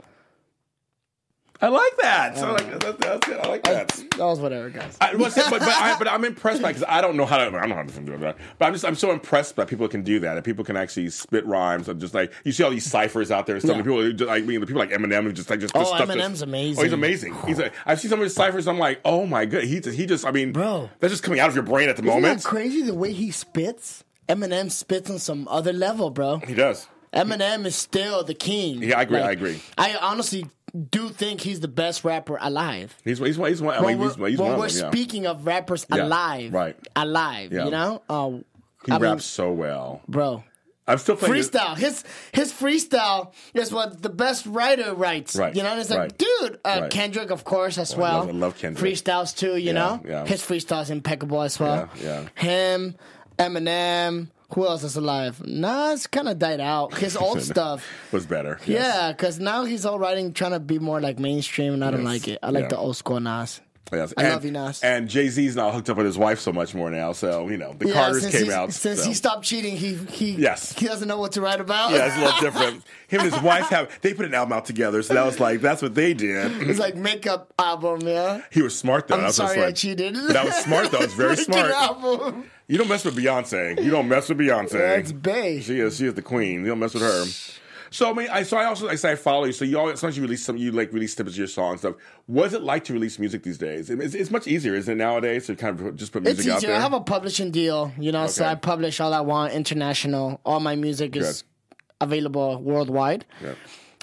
I 1.61 1.67
like 1.67 1.97
that. 2.01 2.37
So 2.37 2.53
like 2.53 2.79
that's, 2.79 2.97
that's 2.99 3.27
it. 3.27 3.39
I 3.43 3.47
like 3.49 3.63
that. 3.63 3.87
That 3.89 4.19
was 4.19 4.39
whatever, 4.39 4.69
guys. 4.69 4.97
I, 5.01 5.15
well, 5.15 5.29
but, 5.35 5.49
but, 5.49 5.61
I, 5.61 5.97
but 5.97 6.07
I'm 6.07 6.23
impressed 6.23 6.61
by 6.61 6.69
because 6.69 6.85
I 6.87 7.01
don't 7.01 7.17
know 7.17 7.25
how 7.25 7.37
to. 7.37 7.43
I 7.43 7.49
don't 7.49 7.69
know 7.69 7.75
how 7.75 7.83
to 7.83 7.99
do 7.99 8.17
that. 8.17 8.37
But 8.57 8.65
I'm 8.65 8.73
just 8.73 8.85
I'm 8.85 8.95
so 8.95 9.11
impressed 9.11 9.57
that 9.57 9.67
people 9.67 9.87
can 9.89 10.01
do 10.01 10.19
that. 10.21 10.35
That 10.35 10.45
people 10.45 10.63
can 10.63 10.77
actually 10.77 11.09
spit 11.09 11.45
rhymes 11.45 11.89
and 11.89 11.99
just 11.99 12.13
like 12.13 12.31
you 12.45 12.53
see 12.53 12.63
all 12.63 12.71
these 12.71 12.85
ciphers 12.85 13.29
out 13.29 13.45
there 13.45 13.55
and 13.55 13.61
stuff. 13.63 13.75
Yeah. 13.75 13.79
And 13.79 13.85
people 13.85 14.11
just 14.13 14.27
like 14.29 14.43
I 14.43 14.45
mean, 14.45 14.61
the 14.61 14.67
people 14.67 14.79
like 14.79 14.91
Eminem 14.91 15.23
who 15.23 15.33
just 15.33 15.49
like 15.49 15.59
just 15.59 15.75
Oh, 15.75 15.97
just 15.97 16.09
Eminem's 16.09 16.41
amazing. 16.41 16.79
Oh, 16.79 16.83
he's 16.83 16.93
amazing. 16.93 17.35
He's 17.45 17.59
a, 17.59 17.71
I've 17.85 17.99
seen 17.99 18.09
some 18.09 18.19
of 18.19 18.23
his 18.23 18.33
ciphers. 18.33 18.67
I'm 18.67 18.79
like, 18.79 19.01
oh 19.03 19.25
my 19.25 19.45
god, 19.45 19.63
he 19.63 19.81
just, 19.81 19.97
he 19.97 20.05
just 20.05 20.25
I 20.25 20.31
mean, 20.31 20.53
Bro. 20.53 20.89
that's 20.99 21.11
just 21.11 21.23
coming 21.23 21.41
out 21.41 21.49
of 21.49 21.55
your 21.55 21.63
brain 21.65 21.89
at 21.89 21.97
the 21.97 22.03
Isn't 22.03 22.15
moment. 22.15 22.41
that 22.43 22.47
crazy 22.47 22.83
the 22.83 22.93
way 22.93 23.11
he 23.11 23.31
spits? 23.31 24.03
Eminem 24.29 24.71
spits 24.71 25.09
on 25.09 25.19
some 25.19 25.47
other 25.47 25.73
level, 25.73 26.09
bro. 26.09 26.37
He 26.37 26.53
does. 26.53 26.87
Eminem 27.13 27.65
is 27.65 27.75
still 27.75 28.23
the 28.23 28.35
king. 28.35 28.83
Yeah, 28.83 28.99
I 28.99 29.01
agree, 29.01 29.19
I 29.19 29.31
agree. 29.31 29.59
I 29.77 29.95
honestly 29.99 30.45
do 30.69 31.09
think 31.09 31.41
he's 31.41 31.59
the 31.59 31.67
best 31.67 32.03
rapper 32.03 32.37
alive. 32.39 32.95
He's 33.03 33.19
he's. 33.19 33.35
He's 33.37 33.61
one. 33.61 33.75
I 33.75 33.81
When 33.81 33.97
mean, 33.99 34.07
he's, 34.07 34.17
we're, 34.17 34.29
he's 34.29 34.39
when 34.39 34.51
one 34.51 34.59
we're 34.59 34.65
of 34.67 34.73
them. 34.73 34.83
Yeah. 34.85 34.91
speaking 34.91 35.25
of 35.27 35.45
rappers 35.45 35.85
Yeah, 35.93 36.03
alive, 36.05 36.53
right. 36.53 36.75
Alive, 36.95 37.51
Yeah. 37.53 37.65
you 37.65 37.71
know, 37.71 38.01
uh, 38.09 38.29
He 38.85 38.91
I 38.91 38.95
mean, 38.99 39.01
raps 39.11 39.25
so 39.25 39.51
well. 39.51 40.01
bro. 40.07 40.43
I'm 40.87 40.97
still 40.97 41.15
playing 41.17 41.35
Freestyle, 41.35 41.77
his 41.77 42.03
his 42.31 42.51
freestyle 42.51 43.31
is 43.53 43.71
what 43.71 44.01
the 44.01 44.09
best 44.09 44.47
writer 44.47 44.95
writes. 44.95 45.35
Right, 45.35 45.55
You 45.55 45.61
know, 45.61 45.69
and 45.69 45.79
it's 45.79 45.91
like, 45.91 45.99
right. 45.99 46.17
dude, 46.17 46.59
uh, 46.65 46.79
Right. 46.81 46.89
Kendrick, 46.91 47.29
of 47.29 47.43
course, 47.43 47.77
as 47.77 47.93
I 47.93 47.97
well. 47.99 48.17
love- 48.19 48.29
I 48.29 48.31
love 48.31 48.57
Kendrick. 48.57 48.93
Freestyles 48.95 49.35
too, 49.37 49.55
you 49.57 49.71
know. 49.73 50.01
yeah. 50.03 50.25
His 50.25 50.41
freestyles 50.41 50.89
impeccable 50.89 51.43
as 51.43 51.59
well. 51.59 51.89
Yeah, 52.01 52.25
Him, 52.33 52.95
Eminem. 53.37 54.29
Who 54.55 54.65
else 54.65 54.83
is 54.83 54.95
alive? 54.95 55.45
Nas 55.45 56.07
kind 56.07 56.27
of 56.27 56.39
died 56.39 56.59
out. 56.59 56.95
His 56.97 57.15
old 57.25 57.41
stuff. 57.41 57.85
was 58.11 58.25
better. 58.25 58.59
yes. 58.65 58.83
Yeah, 58.95 59.11
because 59.11 59.39
now 59.39 59.63
he's 59.65 59.85
all 59.85 59.99
writing, 59.99 60.33
trying 60.33 60.51
to 60.51 60.59
be 60.59 60.79
more 60.79 60.99
like 60.99 61.19
mainstream, 61.19 61.73
and 61.73 61.85
I 61.85 61.91
don't 61.91 62.01
Yes. 62.01 62.07
like 62.07 62.27
it. 62.27 62.39
I 62.41 62.49
like 62.49 62.63
Yeah. 62.63 62.67
the 62.69 62.77
old 62.77 62.97
school 62.97 63.19
Nas. 63.19 63.61
Yes. 63.91 64.13
I 64.17 64.23
and, 64.25 64.33
love 64.33 64.45
you, 64.45 64.51
Nas. 64.51 64.83
And 64.83 65.09
Jay 65.09 65.29
Z's 65.29 65.55
now 65.55 65.71
hooked 65.71 65.89
up 65.89 65.97
with 65.97 66.05
his 66.05 66.15
wife 66.17 66.39
so 66.39 66.51
much 66.51 66.75
more 66.75 66.91
now. 66.91 67.11
So 67.11 67.47
you 67.49 67.57
know 67.57 67.73
the 67.73 67.87
Yeah, 67.87 67.93
Carters 67.95 68.27
came 68.27 68.51
out. 68.51 68.71
Since 68.71 69.01
so. 69.01 69.07
he 69.07 69.15
stopped 69.15 69.43
cheating, 69.43 69.75
he 69.75 69.95
he 69.95 70.31
Yes. 70.33 70.73
he 70.77 70.85
doesn't 70.85 71.07
know 71.07 71.17
what 71.19 71.31
to 71.31 71.41
write 71.41 71.59
about. 71.59 71.89
Yeah, 71.91 72.05
it's 72.05 72.15
a 72.15 72.19
little 72.19 72.39
different. 72.39 72.83
Him 73.07 73.21
and 73.21 73.33
his 73.33 73.41
wife 73.41 73.69
have 73.69 73.89
they 74.01 74.13
put 74.13 74.25
an 74.27 74.35
album 74.35 74.53
out 74.53 74.65
together, 74.65 75.01
so 75.01 75.15
that 75.15 75.25
was 75.25 75.39
like 75.39 75.61
that's 75.61 75.81
what 75.81 75.95
they 75.95 76.13
did. 76.13 76.69
it's 76.69 76.77
like 76.77 76.95
makeup 76.95 77.51
album, 77.57 78.01
yeah. 78.07 78.41
He 78.51 78.61
was 78.61 78.77
smart 78.77 79.07
though. 79.07 79.15
I'm 79.19 79.31
sorry 79.31 79.63
I 79.63 79.71
cheated. 79.71 80.15
That 80.15 80.45
was 80.45 80.55
smart 80.57 80.91
though. 80.91 81.01
It's 81.01 81.13
very 81.15 81.35
smart. 81.47 81.71
album. 81.71 82.45
You 82.69 82.77
don't 82.77 82.87
mess 82.87 83.03
with 83.03 83.17
Beyonce. 83.17 83.83
You 83.83 83.89
don't 83.89 84.07
mess 84.07 84.29
with 84.29 84.37
Beyonce. 84.37 84.71
That's 84.73 85.11
bae. 85.11 85.59
She 85.59 85.79
is. 85.79 85.97
She 85.97 86.05
is 86.05 86.13
the 86.13 86.21
queen. 86.21 86.61
You 86.61 86.67
don't 86.67 86.79
mess 86.79 86.93
with 86.93 87.01
her. 87.03 87.25
So 87.91 88.11
I 88.11 88.13
mean, 88.13 88.27
I 88.31 88.43
so 88.43 88.57
I 88.57 88.65
also 88.65 88.87
I 88.87 88.93
say 88.93 89.13
I 89.13 89.15
follow 89.15 89.45
you. 89.45 89.51
So 89.51 89.65
you 89.65 89.79
always 89.79 89.99
sometimes 89.99 90.17
you 90.17 90.21
release 90.21 90.45
some 90.45 90.55
you 90.55 90.71
like 90.71 90.93
release 90.93 91.15
snippets 91.15 91.33
of 91.33 91.39
your 91.39 91.47
song 91.47 91.71
and 91.71 91.79
stuff. 91.79 91.95
What's 92.27 92.53
it 92.53 92.61
like 92.61 92.83
to 92.83 92.93
release 92.93 93.17
music 93.17 93.41
these 93.41 93.57
days? 93.57 93.89
It's, 93.89 94.13
it's 94.13 94.29
much 94.29 94.45
easier, 94.45 94.75
isn't 94.75 94.91
it 94.93 94.97
nowadays 95.03 95.47
to 95.47 95.55
kind 95.55 95.79
of 95.79 95.95
just 95.95 96.11
put 96.11 96.21
music 96.21 96.45
It's 96.45 96.47
out 96.53 96.57
easier. 96.57 96.69
there? 96.69 96.77
I 96.77 96.81
have 96.81 96.93
a 96.93 97.01
publishing 97.01 97.49
deal, 97.49 97.91
you 97.97 98.11
know, 98.11 98.27
so 98.27 98.45
I 98.45 98.53
publish 98.53 98.99
all 98.99 99.11
I 99.15 99.21
want 99.21 99.53
international. 99.53 100.39
All 100.45 100.59
my 100.59 100.75
music 100.75 101.15
is 101.15 101.41
Good. 101.41 101.47
available 102.01 102.61
worldwide. 102.61 103.25
Yeah. 103.43 103.55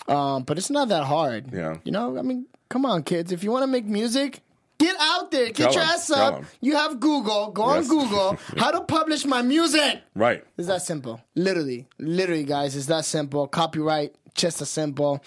Um, 0.09 0.43
but 0.43 0.59
it's 0.59 0.71
not 0.71 0.89
that 0.89 1.05
hard. 1.05 1.53
Yeah. 1.53 1.77
You 1.85 1.93
know, 1.93 2.19
I 2.19 2.23
mean, 2.23 2.47
come 2.69 2.85
on, 2.85 3.05
kids. 3.05 3.31
If 3.31 3.45
you 3.45 3.53
want 3.53 3.63
to 3.63 3.69
make 3.69 3.85
music, 3.85 4.41
get 4.79 4.97
out 5.01 5.31
there, 5.31 5.47
get 5.47 5.57
Tell 5.57 5.73
your 5.73 5.83
'em, 5.83 5.89
ass 5.89 6.11
up. 6.11 6.45
You 6.61 6.77
have 6.77 7.01
Google. 7.01 7.51
Go 7.53 7.75
Yes. 7.75 7.91
on 7.91 7.99
Google. 7.99 8.39
how 8.59 8.71
to 8.71 8.81
publish 8.83 9.25
my 9.25 9.43
music. 9.43 10.03
Right. 10.15 10.45
It's 10.59 10.69
that 10.69 10.83
simple. 10.83 11.21
Literally, 11.35 11.87
literally, 11.99 12.45
guys. 12.45 12.77
It's 12.77 12.87
that 12.87 13.05
simple. 13.05 13.47
Copyright, 13.49 14.15
just 14.35 14.61
as 14.63 14.71
simple. 14.71 15.23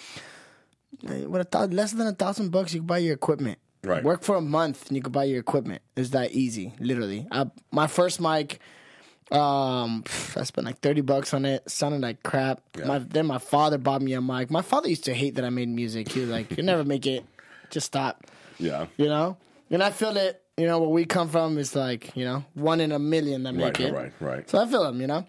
With 1.04 1.42
a 1.42 1.48
thou- 1.50 1.66
less 1.66 1.92
than 1.94 2.08
a 2.08 2.14
thousand 2.14 2.50
bucks, 2.52 2.74
you 2.74 2.82
can 2.82 2.88
buy 2.88 2.98
your 2.98 3.14
equipment. 3.14 3.58
Right. 3.84 4.04
Work 4.04 4.24
for 4.24 4.36
a 4.36 4.42
month 4.42 4.88
and 4.88 4.98
you 4.98 5.02
can 5.02 5.14
buy 5.14 5.24
your 5.24 5.40
equipment. 5.40 5.82
It's 5.96 6.10
that 6.10 6.32
easy. 6.34 6.74
Literally. 6.80 7.26
I, 7.32 7.46
my 7.72 7.88
first 7.88 8.20
mic, 8.20 8.60
um, 9.32 10.04
I 10.36 10.44
spent 10.44 10.66
like 10.66 10.80
thirty 10.80 11.00
bucks 11.02 11.34
on 11.34 11.46
it. 11.46 11.70
Sounded 11.70 12.02
like 12.02 12.22
crap. 12.24 12.62
My 12.86 13.00
then 13.00 13.28
my 13.28 13.38
father 13.38 13.78
bought 13.78 14.02
me 14.02 14.14
a 14.14 14.22
mic. 14.22 14.52
My 14.52 14.62
father 14.64 14.90
used 14.90 15.06
to 15.06 15.14
hate 15.14 15.36
that 15.36 15.46
I 15.46 15.50
made 15.50 15.70
music. 15.70 16.12
He 16.12 16.20
was 16.20 16.30
like, 16.30 16.58
"You'll 16.58 16.66
never 16.66 16.84
make 16.84 17.06
it. 17.06 17.24
Just 17.70 17.86
stop." 17.86 18.26
Yeah. 18.60 18.88
You 18.98 19.06
know. 19.08 19.38
And 19.72 19.82
I 19.84 19.90
feel 19.92 20.16
it. 20.18 20.42
You 20.58 20.66
know 20.68 20.80
where 20.80 20.90
we 20.90 21.06
come 21.06 21.30
from 21.30 21.58
is 21.58 21.74
like 21.76 22.16
you 22.18 22.26
know 22.26 22.44
one 22.54 22.82
in 22.82 22.92
a 22.92 23.00
million 23.00 23.44
that 23.44 23.54
make 23.54 23.80
Right. 23.80 23.80
it. 23.80 23.94
Right. 23.94 24.12
Right. 24.20 24.32
Right. 24.38 24.50
So 24.50 24.60
I 24.62 24.66
feel 24.68 24.84
him, 24.86 25.00
you 25.00 25.08
know. 25.08 25.26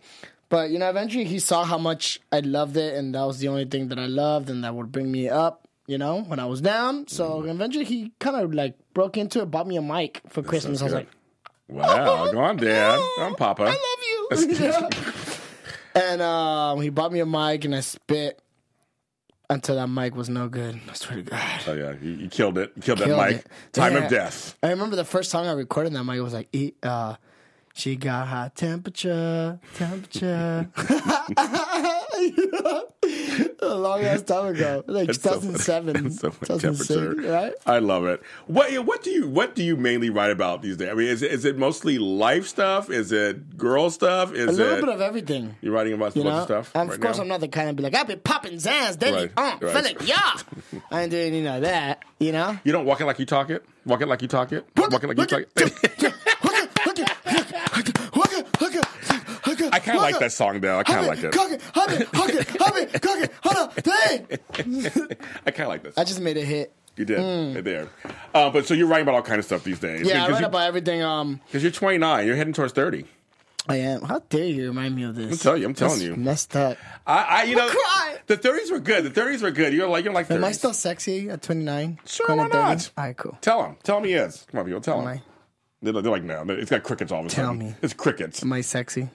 But 0.49 0.71
you 0.71 0.79
know, 0.81 0.91
eventually 0.91 1.25
he 1.25 1.39
saw 1.39 1.63
how 1.65 1.79
much 1.79 2.19
I 2.33 2.41
loved 2.41 2.77
it, 2.77 2.95
and 2.97 3.15
that 3.15 3.23
was 3.25 3.39
the 3.39 3.47
only 3.49 3.65
thing 3.67 3.89
that 3.89 3.99
I 4.01 4.07
loved, 4.07 4.51
and 4.51 4.65
that 4.65 4.75
would 4.75 4.91
bring 4.91 5.11
me 5.13 5.29
up. 5.29 5.69
You 5.87 5.99
know, 5.99 6.23
when 6.23 6.39
I 6.41 6.47
was 6.47 6.61
down. 6.61 7.07
So 7.09 7.43
Mm. 7.43 7.51
eventually 7.51 7.85
he 7.85 8.13
kind 8.19 8.37
of 8.37 8.53
like 8.55 8.75
broke 8.95 9.17
into 9.17 9.41
it, 9.43 9.51
bought 9.51 9.67
me 9.69 9.77
a 9.77 9.83
mic 9.83 10.21
for 10.29 10.43
Christmas. 10.43 10.81
I 10.83 10.85
was 10.85 10.95
like, 10.95 11.09
Wow. 11.69 12.31
Go 12.33 12.39
on, 12.41 12.57
Dad. 12.57 13.01
I'm 13.21 13.35
Papa. 13.37 13.63
I 13.65 13.69
love 13.69 14.81
you. 14.81 14.89
And 15.95 16.23
um, 16.23 16.81
he 16.81 16.89
bought 16.91 17.13
me 17.13 17.19
a 17.21 17.27
mic, 17.27 17.65
and 17.65 17.75
I 17.75 17.81
spit 17.81 18.41
until 19.51 19.77
that 19.77 19.89
mic 19.89 20.15
was 20.15 20.31
no 20.31 20.49
good. 20.49 20.81
I 20.89 20.93
swear 20.95 21.17
to 21.17 21.23
God. 21.23 21.61
Oh 21.67 21.73
yeah, 21.75 21.95
you, 22.01 22.13
you 22.13 22.29
killed 22.29 22.57
it. 22.57 22.73
You 22.77 22.83
killed, 22.83 22.99
Killed 23.01 23.11
that 23.21 23.31
mic. 23.31 23.37
it. 23.41 23.47
Time 23.73 23.93
Yeah. 23.95 24.05
of 24.05 24.11
death. 24.11 24.57
I 24.63 24.71
remember 24.71 24.97
the 24.97 25.05
first 25.05 25.31
song 25.31 25.47
I 25.47 25.53
recorded 25.53 25.93
that 25.93 26.05
mic 26.05 26.21
was 26.23 26.33
like, 26.33 26.49
e- 26.53 26.73
uh, 26.83 27.17
she 27.75 27.97
got 27.97 28.27
high 28.29 28.51
temperature, 28.55 29.59
temperature. 29.75 30.69
a 33.63 33.75
long 33.75 34.01
ass 34.03 34.23
time 34.23 34.55
ago, 34.55 34.85
like 34.87 35.07
That's 35.07 35.23
so 35.23 35.41
funny. 35.41 35.53
2007, 35.59 36.11
so 36.11 36.31
2006, 36.31 37.27
right? 37.29 37.53
I 37.67 37.79
love 37.79 38.05
it. 38.07 38.23
What 38.47 38.73
what 38.85 39.03
do 39.03 39.11
you 39.11 39.29
what 39.29 39.55
do 39.55 39.63
you 39.63 39.77
mainly 39.77 40.11
write 40.11 40.31
about 40.31 40.63
these 40.63 40.77
days? 40.77 40.89
I 40.91 40.95
mean, 40.95 41.09
is 41.09 41.23
it, 41.23 41.31
is 41.33 41.45
it 41.45 41.57
mostly 41.57 41.99
life 41.99 42.47
stuff? 42.47 42.91
Is 42.91 43.13
it 43.13 43.57
girl 43.57 43.91
stuff? 43.91 44.33
Is 44.33 44.49
A 44.49 44.53
little 44.53 44.77
it 44.79 44.81
bit 44.81 44.89
of 44.95 45.01
everything. 45.01 45.57
you're 45.61 45.73
writing 45.73 45.93
about 45.95 46.17
You 46.17 46.25
know, 46.25 46.45
stuff? 46.45 46.71
and 46.75 46.89
right 46.89 46.95
of 46.97 47.01
course, 47.03 47.17
now? 47.17 47.23
I'm 47.23 47.29
not 47.29 47.41
the 47.41 47.49
kind 47.49 47.69
of 47.71 47.77
be 47.77 47.83
like, 47.83 47.95
I've 47.95 48.07
been 48.07 48.21
popping 48.21 48.55
Zans 48.59 48.99
daily. 48.99 49.31
Right, 49.37 49.55
Uh, 49.55 49.57
right. 49.61 49.85
like, 49.85 50.07
yeah. 50.07 50.19
I 50.91 51.03
ain't 51.03 51.11
doing 51.11 51.35
any 51.35 51.47
of 51.47 51.63
that, 51.63 52.03
you 52.19 52.33
know? 52.33 52.59
You 52.65 52.73
don't 52.73 52.85
walk 52.85 53.01
it 53.01 53.07
like 53.07 53.19
you 53.19 53.27
talk 53.27 53.51
it. 53.51 53.65
Walk 53.87 54.03
it 54.03 54.09
like 54.09 54.23
you 54.23 54.29
talk 54.29 54.53
it. 54.53 54.67
Walk 54.77 55.03
it 55.03 55.07
like 55.09 55.19
you 55.19 55.27
talk 55.27 55.43
it. 55.57 56.15
Kind 59.81 59.97
of 59.99 60.03
like 60.03 60.19
that 60.19 60.33
song 60.33 60.61
though. 60.61 60.79
I 60.79 60.83
kind 60.83 61.01
of 61.01 61.07
like 61.07 61.23
it. 61.23 61.33
Cook 61.33 61.51
it, 61.53 61.63
hug 61.75 61.93
it, 61.93 62.09
hug 62.15 62.31
it, 62.31 62.49
hug 62.49 62.77
it, 62.77 63.03
cook 63.03 63.19
it, 63.21 63.33
hold 63.43 63.57
on, 63.57 63.75
dang. 63.83 65.19
I 65.47 65.51
kind 65.51 65.63
of 65.63 65.69
like 65.69 65.83
this. 65.83 65.99
I 65.99 66.05
just 66.05 66.21
made 66.21 66.37
a 66.37 66.45
hit. 66.45 66.73
You 66.97 67.05
did 67.05 67.55
right 67.55 67.65
there. 67.65 67.89
Uh, 68.35 68.51
but 68.51 68.67
so 68.67 68.75
you're 68.75 68.87
writing 68.87 69.05
about 69.05 69.15
all 69.15 69.23
kind 69.23 69.39
of 69.39 69.45
stuff 69.45 69.65
these 69.65 69.79
days. 69.79 70.07
Yeah, 70.07 70.25
I 70.25 70.27
because 70.27 70.43
write 70.43 70.49
about 70.49 70.67
everything. 70.67 71.03
Um, 71.03 71.41
Because 71.47 71.63
you're 71.63 71.73
29, 71.73 72.27
you're 72.27 72.37
heading 72.37 72.53
towards 72.53 72.73
30. 72.75 73.07
I 73.69 73.77
am. 73.77 74.03
How 74.03 74.19
dare 74.29 74.45
you 74.47 74.67
remind 74.69 74.97
me 74.97 75.05
of 75.05 75.15
this? 75.15 75.33
I'm 75.33 75.39
telling 75.39 75.61
you, 75.63 75.69
I'm 75.69 75.75
telling 75.75 75.99
That's 75.99 76.05
you. 76.05 76.17
Messed 76.17 76.57
up. 76.57 76.77
I, 77.07 77.23
I 77.23 77.43
you 77.45 77.57
know, 77.57 77.69
crying. 77.69 78.19
the 78.27 78.37
30s 78.37 78.71
were 78.71 78.81
good. 78.81 79.05
The 79.05 79.21
30s 79.21 79.43
were 79.43 79.51
good. 79.51 79.73
You're 79.73 79.87
like 79.89 80.05
you're 80.05 80.13
like 80.13 80.29
30s. 80.29 80.37
Am 80.37 80.45
I 80.45 80.53
still 80.53 80.73
sexy 80.75 81.31
at 81.31 81.43
29? 81.43 81.99
Sure, 82.07 82.27
why 82.29 82.37
to 82.37 82.43
30? 82.43 82.55
not? 82.55 82.91
All 82.99 83.05
right, 83.05 83.17
cool. 83.17 83.39
Tell 83.41 83.63
him. 83.65 83.77
Tell 83.83 83.99
him 83.99 84.05
he 84.05 84.15
is. 84.15 84.47
Come 84.51 84.61
on, 84.61 84.67
people. 84.67 84.81
Tell 84.81 85.01
Am 85.01 85.07
him. 85.07 85.19
I, 85.19 85.23
They're, 85.83 85.93
they're 86.03 86.11
like, 86.13 86.25
no. 86.25 86.45
It's 86.49 86.71
got 86.71 86.83
crickets 86.83 87.13
all 87.13 87.21
of 87.21 87.27
a 87.27 87.29
Tell 87.29 87.47
sudden. 87.47 87.59
me. 87.61 87.75
It's 87.83 87.95
crickets. 87.95 88.43
am 88.43 88.53
I 88.53 88.63
sexy? 88.63 89.09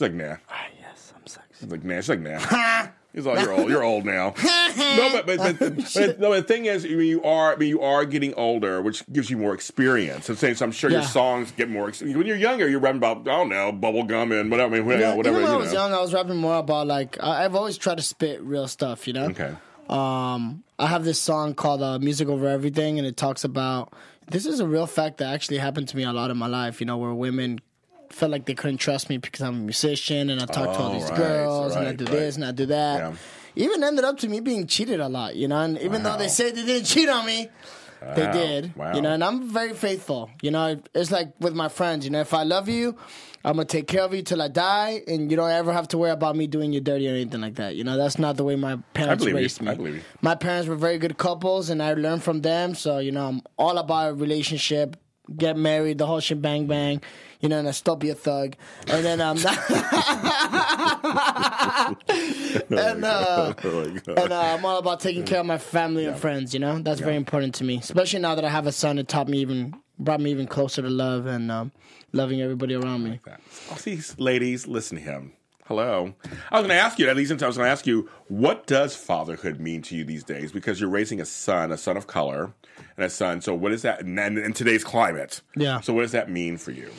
like, 0.00 0.14
nah. 0.14 0.36
Ah, 0.48 0.66
yes, 0.80 1.12
I'm 1.14 1.26
sexy. 1.26 1.48
It's 1.64 1.70
like, 1.72 1.84
nah. 1.84 1.96
She's 1.96 2.08
like, 2.08 2.20
nah. 2.20 2.86
He's 3.12 3.26
like, 3.26 3.40
you're 3.40 3.52
old. 3.52 3.68
You're 3.68 3.82
old 3.82 4.04
now. 4.04 4.34
no, 4.76 5.10
but 5.12 5.26
but, 5.26 5.58
but, 5.58 5.76
but, 5.94 6.20
no, 6.20 6.32
the 6.32 6.42
thing 6.44 6.66
is, 6.66 6.84
I 6.84 6.88
mean, 6.90 7.08
you 7.08 7.22
are 7.24 7.52
I 7.52 7.56
mean, 7.56 7.68
you 7.68 7.80
are 7.82 8.04
getting 8.04 8.32
older, 8.34 8.80
which 8.80 9.02
gives 9.12 9.28
you 9.28 9.36
more 9.36 9.52
experience. 9.52 10.28
I'm 10.28 10.36
saying, 10.36 10.54
so 10.54 10.64
I'm 10.64 10.70
sure 10.70 10.90
your 10.90 11.00
Yeah. 11.00 11.06
songs 11.06 11.50
get 11.50 11.68
more. 11.68 11.88
ex- 11.88 12.00
When 12.02 12.24
you're 12.24 12.36
younger, 12.36 12.68
you're 12.68 12.78
rapping 12.78 12.98
about 12.98 13.22
I 13.22 13.36
don't 13.36 13.48
know 13.48 13.72
bubble 13.72 14.04
gum 14.04 14.30
and 14.30 14.48
whatever. 14.48 14.76
I 14.76 14.78
mean, 14.78 14.86
whatever. 14.86 15.02
Yeah, 15.02 15.14
whatever 15.16 15.38
even 15.40 15.50
when 15.50 15.52
you 15.52 15.58
I 15.58 15.60
was 15.64 15.72
know. 15.72 15.80
young, 15.80 15.92
I 15.92 16.00
was 16.00 16.14
rapping 16.14 16.36
more 16.36 16.58
about 16.58 16.86
like 16.86 17.20
I- 17.20 17.44
I've 17.44 17.56
always 17.56 17.76
tried 17.76 17.96
to 17.96 18.02
spit 18.04 18.40
real 18.42 18.68
stuff, 18.68 19.08
you 19.08 19.12
know. 19.12 19.24
Okay. 19.26 19.54
Um, 19.88 20.62
I 20.78 20.86
have 20.86 21.04
this 21.04 21.18
song 21.18 21.54
called 21.54 21.82
uh, 21.82 21.98
"Music 21.98 22.28
Over 22.28 22.46
Everything," 22.48 22.98
and 22.98 23.06
it 23.06 23.16
talks 23.16 23.42
about 23.42 23.92
this 24.30 24.46
is 24.46 24.60
a 24.60 24.66
real 24.68 24.86
fact 24.86 25.18
that 25.18 25.34
actually 25.34 25.58
happened 25.58 25.88
to 25.88 25.96
me 25.96 26.04
a 26.04 26.12
lot 26.12 26.30
in 26.30 26.36
my 26.36 26.46
life. 26.46 26.78
You 26.80 26.86
know, 26.86 26.96
where 26.96 27.12
women 27.12 27.60
felt 28.12 28.30
like 28.32 28.44
they 28.46 28.54
couldn't 28.54 28.78
trust 28.78 29.08
me 29.08 29.18
because 29.18 29.40
I'm 29.40 29.54
a 29.54 29.64
musician 29.64 30.30
and 30.30 30.40
I 30.40 30.46
talk 30.46 30.74
to 30.76 30.82
all 30.82 30.90
Oh, 30.90 30.94
these 30.98 31.08
right, 31.10 31.16
girls 31.18 31.76
and 31.76 31.86
I 31.88 31.92
do 31.92 32.04
right. 32.04 32.12
this 32.12 32.36
and 32.36 32.44
I 32.44 32.52
do 32.52 32.66
that. 32.66 32.98
Yeah. 32.98 33.12
Even 33.56 33.82
ended 33.82 34.04
up 34.04 34.18
to 34.18 34.28
me 34.28 34.40
being 34.40 34.66
cheated 34.66 35.00
a 35.00 35.08
lot, 35.08 35.34
you 35.36 35.48
know. 35.48 35.60
And 35.60 35.78
even 35.80 36.02
though 36.02 36.16
they 36.16 36.28
say 36.28 36.50
they 36.50 36.64
didn't 36.64 36.86
cheat 36.86 37.08
on 37.08 37.26
me, 37.26 37.48
they 38.14 38.24
Wow, 38.26 38.32
did. 38.32 38.76
wow. 38.76 38.94
You 38.94 39.02
know, 39.02 39.12
and 39.12 39.22
I'm 39.22 39.48
very 39.48 39.74
faithful. 39.74 40.30
You 40.40 40.50
know, 40.52 40.80
it's 40.94 41.10
like 41.10 41.32
with 41.40 41.54
my 41.54 41.68
friends. 41.68 42.04
You 42.04 42.10
know, 42.12 42.20
if 42.20 42.32
I 42.32 42.44
love 42.44 42.68
you, 42.68 42.96
I'm 43.44 43.54
gonna 43.56 43.64
take 43.66 43.86
care 43.88 44.02
of 44.02 44.14
you 44.14 44.22
till 44.22 44.40
I 44.40 44.48
die, 44.48 45.02
and 45.06 45.30
you 45.30 45.36
don't 45.36 45.50
ever 45.50 45.72
have 45.72 45.88
to 45.88 45.98
worry 45.98 46.10
about 46.10 46.36
me 46.36 46.46
doing 46.46 46.72
you 46.72 46.80
dirty 46.80 47.08
or 47.08 47.12
anything 47.12 47.40
like 47.40 47.56
that. 47.56 47.74
You 47.74 47.84
know, 47.84 47.96
that's 47.98 48.18
not 48.18 48.36
the 48.36 48.44
way 48.44 48.54
my 48.56 48.76
parents 48.94 49.22
believe 49.24 49.34
you. 49.34 49.40
raised 49.42 49.60
me. 49.62 49.70
I 49.70 49.74
believe 49.74 49.94
you. 49.96 50.02
My 50.22 50.34
parents 50.34 50.68
were 50.68 50.76
very 50.76 50.98
good 50.98 51.18
couples, 51.18 51.70
and 51.70 51.82
I 51.82 51.92
learned 51.94 52.22
from 52.22 52.40
them. 52.42 52.74
So 52.74 52.98
you 52.98 53.12
know, 53.12 53.26
I'm 53.28 53.42
all 53.58 53.76
about 53.78 54.10
a 54.10 54.14
relationship, 54.14 54.96
get 55.36 55.56
married, 55.56 55.98
the 55.98 56.06
whole 56.06 56.20
shit, 56.20 56.42
bang 56.42 56.66
bang. 56.66 57.00
You 57.40 57.48
know, 57.48 57.58
and 57.58 57.66
I 57.66 57.70
still 57.70 57.96
be 57.96 58.10
a 58.10 58.14
thug, 58.14 58.54
and 58.86 59.02
then 59.02 59.22
um, 59.22 59.38
and 59.48 59.48
uh, 63.04 63.54
Oh 63.64 63.80
and 63.80 64.32
uh, 64.32 64.40
I'm 64.40 64.64
all 64.64 64.78
about 64.78 65.00
taking 65.00 65.24
care 65.24 65.40
of 65.40 65.46
my 65.46 65.56
family 65.56 66.04
and 66.04 66.18
friends. 66.18 66.52
You 66.52 66.60
know, 66.60 66.80
that's 66.80 67.00
very 67.00 67.16
important 67.16 67.54
to 67.56 67.64
me, 67.64 67.78
especially 67.78 68.20
now 68.20 68.34
that 68.34 68.44
I 68.44 68.50
have 68.50 68.66
a 68.66 68.72
son. 68.72 68.98
It 68.98 69.08
taught 69.08 69.28
me 69.28 69.38
even, 69.38 69.74
brought 69.98 70.20
me 70.20 70.30
even 70.30 70.46
closer 70.46 70.82
to 70.82 70.90
love 70.90 71.24
and 71.26 71.50
um, 71.50 71.72
loving 72.12 72.42
everybody 72.42 72.74
around 72.74 73.04
me. 73.04 73.20
that. 73.24 73.40
Oh, 73.70 73.76
see, 73.76 73.98
ladies, 74.18 74.66
listen 74.66 74.98
to 74.98 75.02
him. 75.02 75.32
Hello. 75.70 76.12
I 76.50 76.58
was 76.58 76.66
going 76.66 76.76
to 76.76 76.82
ask 76.82 76.98
you, 76.98 77.08
at 77.08 77.14
least 77.14 77.30
I 77.30 77.46
was 77.46 77.56
going 77.56 77.66
to 77.66 77.70
ask 77.70 77.86
you, 77.86 78.10
what 78.26 78.66
does 78.66 78.96
fatherhood 78.96 79.60
mean 79.60 79.82
to 79.82 79.94
you 79.94 80.02
these 80.02 80.24
days? 80.24 80.50
Because 80.50 80.80
you're 80.80 80.90
raising 80.90 81.20
a 81.20 81.24
son, 81.24 81.70
a 81.70 81.78
son 81.78 81.96
of 81.96 82.08
color, 82.08 82.52
and 82.96 83.06
a 83.06 83.08
son. 83.08 83.40
So, 83.40 83.54
what 83.54 83.70
is 83.70 83.82
that 83.82 84.00
in, 84.00 84.18
in 84.18 84.52
today's 84.52 84.82
climate? 84.82 85.42
Yeah. 85.54 85.78
So, 85.78 85.94
what 85.94 86.02
does 86.02 86.10
that 86.10 86.28
mean 86.28 86.56
for 86.56 86.72
you? 86.72 86.90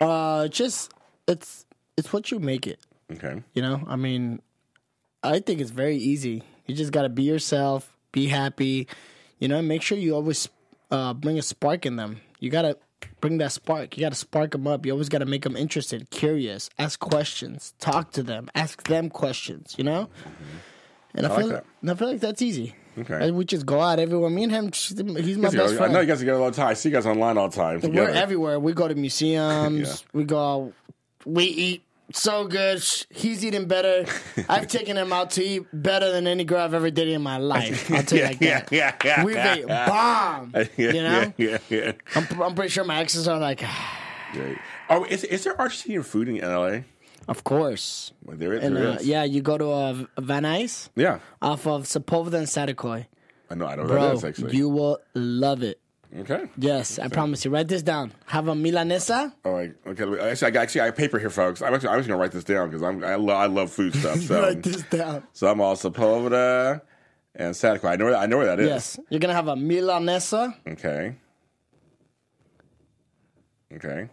Uh, 0.00 0.48
just 0.48 0.94
it's 1.28 1.66
it's 1.98 2.10
what 2.10 2.30
you 2.30 2.38
make 2.38 2.66
it. 2.66 2.80
Okay. 3.12 3.42
You 3.52 3.60
know, 3.60 3.84
I 3.86 3.96
mean, 3.96 4.40
I 5.22 5.40
think 5.40 5.60
it's 5.60 5.70
very 5.70 5.98
easy. 5.98 6.42
You 6.64 6.74
just 6.74 6.92
got 6.92 7.02
to 7.02 7.10
be 7.10 7.24
yourself, 7.24 7.94
be 8.12 8.28
happy. 8.28 8.88
You 9.40 9.48
know, 9.48 9.60
make 9.60 9.82
sure 9.82 9.98
you 9.98 10.14
always 10.14 10.48
uh, 10.90 11.12
bring 11.12 11.38
a 11.38 11.42
spark 11.42 11.84
in 11.84 11.96
them. 11.96 12.22
You 12.40 12.48
got 12.48 12.62
to 12.62 12.78
bring 13.20 13.38
that 13.38 13.52
spark. 13.52 13.96
You 13.96 14.02
got 14.02 14.12
to 14.12 14.18
spark 14.18 14.52
them 14.52 14.66
up. 14.66 14.86
You 14.86 14.92
always 14.92 15.08
got 15.08 15.18
to 15.18 15.26
make 15.26 15.42
them 15.42 15.56
interested, 15.56 16.10
curious, 16.10 16.70
ask 16.78 16.98
questions, 16.98 17.74
talk 17.78 18.12
to 18.12 18.22
them, 18.22 18.50
ask 18.54 18.82
them 18.84 19.10
questions. 19.10 19.74
You 19.78 19.84
know, 19.84 20.08
and 21.14 21.26
I, 21.26 21.28
like 21.28 21.38
feel 21.38 21.48
that. 21.48 21.64
and 21.80 21.90
I 21.90 21.94
feel 21.94 22.08
like 22.08 22.20
that's 22.20 22.42
easy. 22.42 22.74
Okay. 22.98 23.26
And 23.28 23.36
we 23.36 23.44
just 23.44 23.66
go 23.66 23.80
out 23.80 23.98
everywhere. 23.98 24.30
Me 24.30 24.44
and 24.44 24.52
him, 24.52 24.72
he's 24.72 25.36
my 25.36 25.50
best 25.50 25.74
know, 25.74 25.84
I 25.84 25.88
know 25.88 26.00
you 26.00 26.06
guys 26.06 26.20
together 26.20 26.40
all 26.40 26.50
the 26.50 26.56
time. 26.56 26.68
I 26.68 26.74
see 26.74 26.88
you 26.88 26.94
guys 26.94 27.04
online 27.04 27.36
all 27.36 27.48
the 27.48 27.56
time. 27.56 27.80
We're 27.82 28.08
everywhere. 28.08 28.58
We 28.58 28.72
go 28.72 28.88
to 28.88 28.94
museums. 28.94 30.04
Yeah. 30.14 30.18
We 30.18 30.24
go. 30.24 30.72
We 31.26 31.44
eat 31.44 31.82
so 32.12 32.46
good. 32.46 32.82
He's 33.10 33.44
eating 33.44 33.66
better. 33.66 34.06
I've 34.48 34.68
taken 34.68 34.96
him 34.96 35.12
out 35.12 35.30
to 35.32 35.44
eat 35.44 35.66
better 35.72 36.10
than 36.12 36.26
any 36.26 36.44
girl 36.44 36.60
I've 36.60 36.74
ever 36.74 36.90
dated 36.90 37.14
in 37.14 37.22
my 37.22 37.38
life. 37.38 37.90
I'll 37.90 38.02
tell 38.02 38.18
you 38.18 38.24
like 38.24 38.40
yeah, 38.40 38.60
that. 38.60 38.72
yeah, 38.72 38.94
yeah. 39.04 39.24
We've 39.24 39.36
ate 39.36 39.66
bomb. 39.66 40.52
yeah, 40.54 40.66
You 40.76 40.92
know. 41.02 41.32
yeah, 41.36 41.58
yeah, 41.58 41.58
yeah. 41.68 41.92
I'm, 42.14 42.42
I'm 42.42 42.54
pretty 42.54 42.70
sure 42.70 42.84
my 42.84 42.98
exes 42.98 43.26
are 43.28 43.38
like, 43.38 43.62
Great. 44.32 44.58
Oh, 44.90 45.04
is, 45.04 45.24
is 45.24 45.44
there 45.44 45.54
Argentinian 45.54 46.04
food 46.04 46.28
in 46.28 46.38
LA? 46.38 46.80
of 47.28 47.42
course. 47.42 48.12
Well, 48.24 48.36
there, 48.36 48.52
And 48.52 48.76
there 48.76 48.88
uh, 48.90 48.94
is. 48.96 49.06
yeah, 49.06 49.24
you 49.24 49.42
go 49.42 49.58
to 49.58 49.68
uh, 49.70 50.04
Van 50.18 50.44
Nuys 50.44 50.90
Yeah. 50.94 51.18
off 51.42 51.66
of 51.66 51.82
Sepulveda 51.84 52.34
and 52.34 52.46
Saticoy. 52.46 53.06
I 53.50 53.54
know. 53.56 53.66
I 53.66 53.74
know 53.76 53.82
what 53.82 53.88
Bro, 53.90 54.02
that 54.08 54.14
is 54.14 54.24
actually. 54.24 54.56
you 54.56 54.68
will 54.68 54.98
love 55.14 55.62
it. 55.64 55.80
Okay. 56.20 56.48
Yes, 56.56 56.98
I 56.98 57.08
promise 57.08 57.44
you. 57.44 57.50
Write 57.50 57.68
this 57.68 57.82
down. 57.82 58.12
Have 58.26 58.48
a 58.48 58.54
milanesa. 58.54 59.32
All 59.44 59.52
right. 59.52 59.74
Okay. 59.86 60.04
Actually, 60.30 60.46
I 60.48 60.50
got, 60.50 60.62
actually, 60.62 60.80
I 60.82 60.84
have 60.86 60.96
paper 60.96 61.18
here, 61.18 61.30
folks. 61.30 61.60
I'm 61.62 61.74
actually, 61.74 61.88
I'm 61.90 61.98
just 61.98 62.08
gonna 62.08 62.20
write 62.20 62.32
this 62.32 62.44
down 62.44 62.70
because 62.70 62.82
I'm, 62.82 63.02
I 63.04 63.16
love, 63.16 63.36
I 63.36 63.46
love 63.46 63.70
food 63.70 63.94
stuff. 63.94 64.18
So, 64.20 64.40
Write 64.42 64.62
this 64.62 64.82
down. 64.84 65.24
so 65.32 65.46
I'm 65.48 65.60
also 65.60 65.90
Poveda 65.90 66.80
and 67.34 67.54
Saticoy. 67.54 67.90
I 67.90 67.96
know, 67.96 68.04
where- 68.06 68.16
I 68.16 68.26
know 68.26 68.38
where 68.38 68.46
that 68.46 68.60
is. 68.60 68.66
Yes, 68.68 68.98
you're 69.10 69.20
gonna 69.20 69.34
have 69.34 69.48
a 69.48 69.54
milanesa. 69.56 70.54
Okay. 70.68 71.16
Okay. 73.74 74.08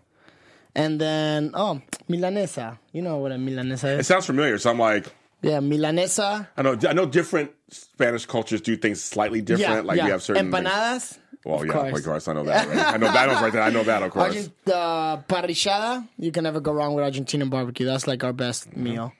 And 0.75 0.99
then, 0.99 1.51
oh, 1.53 1.81
milanesa. 2.09 2.79
You 2.91 3.01
know 3.03 3.17
what 3.17 3.31
a 3.31 3.35
milanesa 3.35 3.93
It 3.95 3.99
is? 4.01 4.07
sounds 4.07 4.25
familiar. 4.25 4.57
So 4.57 4.71
I'm 4.71 4.79
like, 4.79 5.05
Yeah, 5.41 5.59
milanesa. 5.59 6.47
I 6.57 6.61
know, 6.63 6.77
I 6.87 6.93
know 6.93 7.05
different 7.05 7.51
Spanish 7.69 8.25
cultures 8.25 8.61
do 8.61 8.75
things 8.75 9.01
slightly 9.03 9.41
different. 9.41 9.75
Yeah, 9.75 9.81
like 9.81 9.97
yeah. 9.97 10.05
we 10.05 10.11
have 10.11 10.23
certain 10.23 10.51
things. 10.51 10.67
empanadas. 10.67 11.19
Well, 11.45 11.59
of 11.61 11.65
yeah, 11.67 11.73
course. 11.73 11.99
of 11.99 12.05
course, 12.05 12.27
I 12.27 12.33
know 12.33 12.43
that. 12.51 12.67
Right? 12.67 12.77
I 12.93 12.97
know 12.97 13.11
that 13.11 13.41
right 13.41 13.51
there. 13.53 13.61
I 13.61 13.69
know 13.69 13.83
that, 13.83 14.01
of 14.03 14.11
course. 14.11 14.27
Argent, 14.35 14.53
uh, 14.67 15.17
parrillada. 15.27 16.07
You 16.17 16.31
can 16.31 16.43
never 16.43 16.59
go 16.61 16.71
wrong 16.71 16.93
with 16.93 17.03
Argentinian 17.03 17.49
barbecue. 17.49 17.85
That's 17.85 18.07
like 18.07 18.23
our 18.23 18.33
best 18.33 18.69
Mm-hmm. 18.69 18.83
meal. 18.83 19.13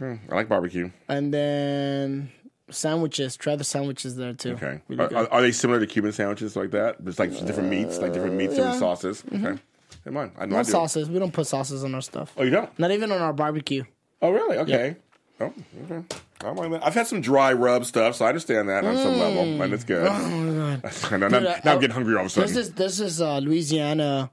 I 0.00 0.18
like 0.34 0.48
barbecue. 0.48 0.90
And 1.08 1.32
then 1.34 2.30
sandwiches. 2.70 3.36
Try 3.36 3.56
the 3.56 3.64
sandwiches 3.64 4.16
there 4.16 4.32
too. 4.32 4.52
Okay. 4.52 4.80
Really 4.88 5.14
Are, 5.14 5.30
are, 5.30 5.42
they 5.42 5.52
similar 5.52 5.78
to 5.80 5.86
Cuban 5.86 6.12
sandwiches 6.12 6.56
like 6.56 6.70
that? 6.70 7.04
Just 7.04 7.18
like 7.18 7.30
different 7.46 7.68
meats, 7.68 7.98
like 7.98 8.12
different 8.14 8.34
meats, 8.36 8.54
different 8.54 8.74
yeah. 8.74 8.80
sauces. 8.80 9.22
Okay. 9.32 9.58
Come 10.04 10.16
on. 10.16 10.32
I 10.38 10.46
know 10.46 10.56
I 10.56 10.58
no 10.60 10.64
do. 10.64 10.70
sauces. 10.70 11.10
We 11.10 11.18
don't 11.18 11.32
put 11.32 11.46
sauces 11.46 11.84
on 11.84 11.94
our 11.94 12.00
stuff. 12.02 12.32
Oh, 12.36 12.42
you 12.44 12.50
don't? 12.50 12.76
Not 12.78 12.92
even 12.92 13.12
on 13.12 13.20
our 13.20 13.32
barbecue. 13.32 13.84
Oh, 14.22 14.30
really? 14.30 14.56
Okay. 14.58 14.96
Oh, 15.40 15.52
okay. 15.90 16.02
I 16.44 16.52
mind 16.52 16.74
that. 16.74 16.86
I've 16.86 16.94
had 16.94 17.06
some 17.06 17.20
dry 17.20 17.52
rub 17.52 17.84
stuff, 17.84 18.16
so 18.16 18.24
I 18.24 18.28
understand 18.28 18.68
that 18.68 18.84
on 18.84 18.96
some 18.96 19.18
level, 19.18 19.62
and 19.62 19.72
it's 19.72 19.84
good. 19.84 20.06
I 20.08 20.28
know, 20.30 20.52
now, 20.52 20.76
Mm. 20.76 21.30
Dude, 21.30 21.30
now 21.42 21.50
I- 21.64 21.74
I'm 21.74 21.80
getting 21.80 21.90
hungry 21.94 22.14
all 22.14 22.20
of 22.20 22.26
a 22.26 22.30
sudden. 22.30 22.48
This 22.54 22.56
is 22.68 22.72
this 22.74 23.00
is 23.00 23.20
a 23.20 23.40
Louisiana 23.40 24.30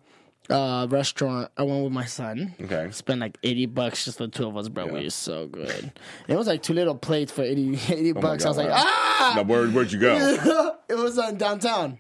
uh, 0.50 0.88
restaurant. 0.90 1.50
I 1.58 1.64
went 1.64 1.84
with 1.84 1.94
my 1.94 2.06
son. 2.06 2.54
Okay. 2.62 2.90
Spent 2.92 3.20
like 3.22 3.38
eighty 3.44 3.66
bucks 3.66 4.06
just 4.06 4.18
for 4.20 4.26
the 4.28 4.32
two 4.32 4.48
of 4.48 4.56
us, 4.58 4.68
bro. 4.70 4.86
We 4.88 5.04
was 5.06 5.16
so 5.16 5.48
good. 5.48 5.92
It 6.28 6.36
was 6.36 6.48
like 6.48 6.62
two 6.62 6.74
little 6.74 6.96
plates 6.96 7.32
for 7.32 7.44
80, 7.44 7.74
80 7.90 8.12
bucks. 8.14 8.46
I 8.46 8.50
was 8.50 8.58
Oh 8.60 8.64
God, 8.64 8.70
like, 8.70 8.70
wow. 8.70 8.84
ah! 8.86 9.34
Now, 9.38 9.44
where, 9.44 9.68
where'd 9.70 9.92
you 9.92 10.00
go? 10.00 10.76
it 10.90 10.96
was 10.96 11.18
uh, 11.18 11.32
downtown. 11.32 12.00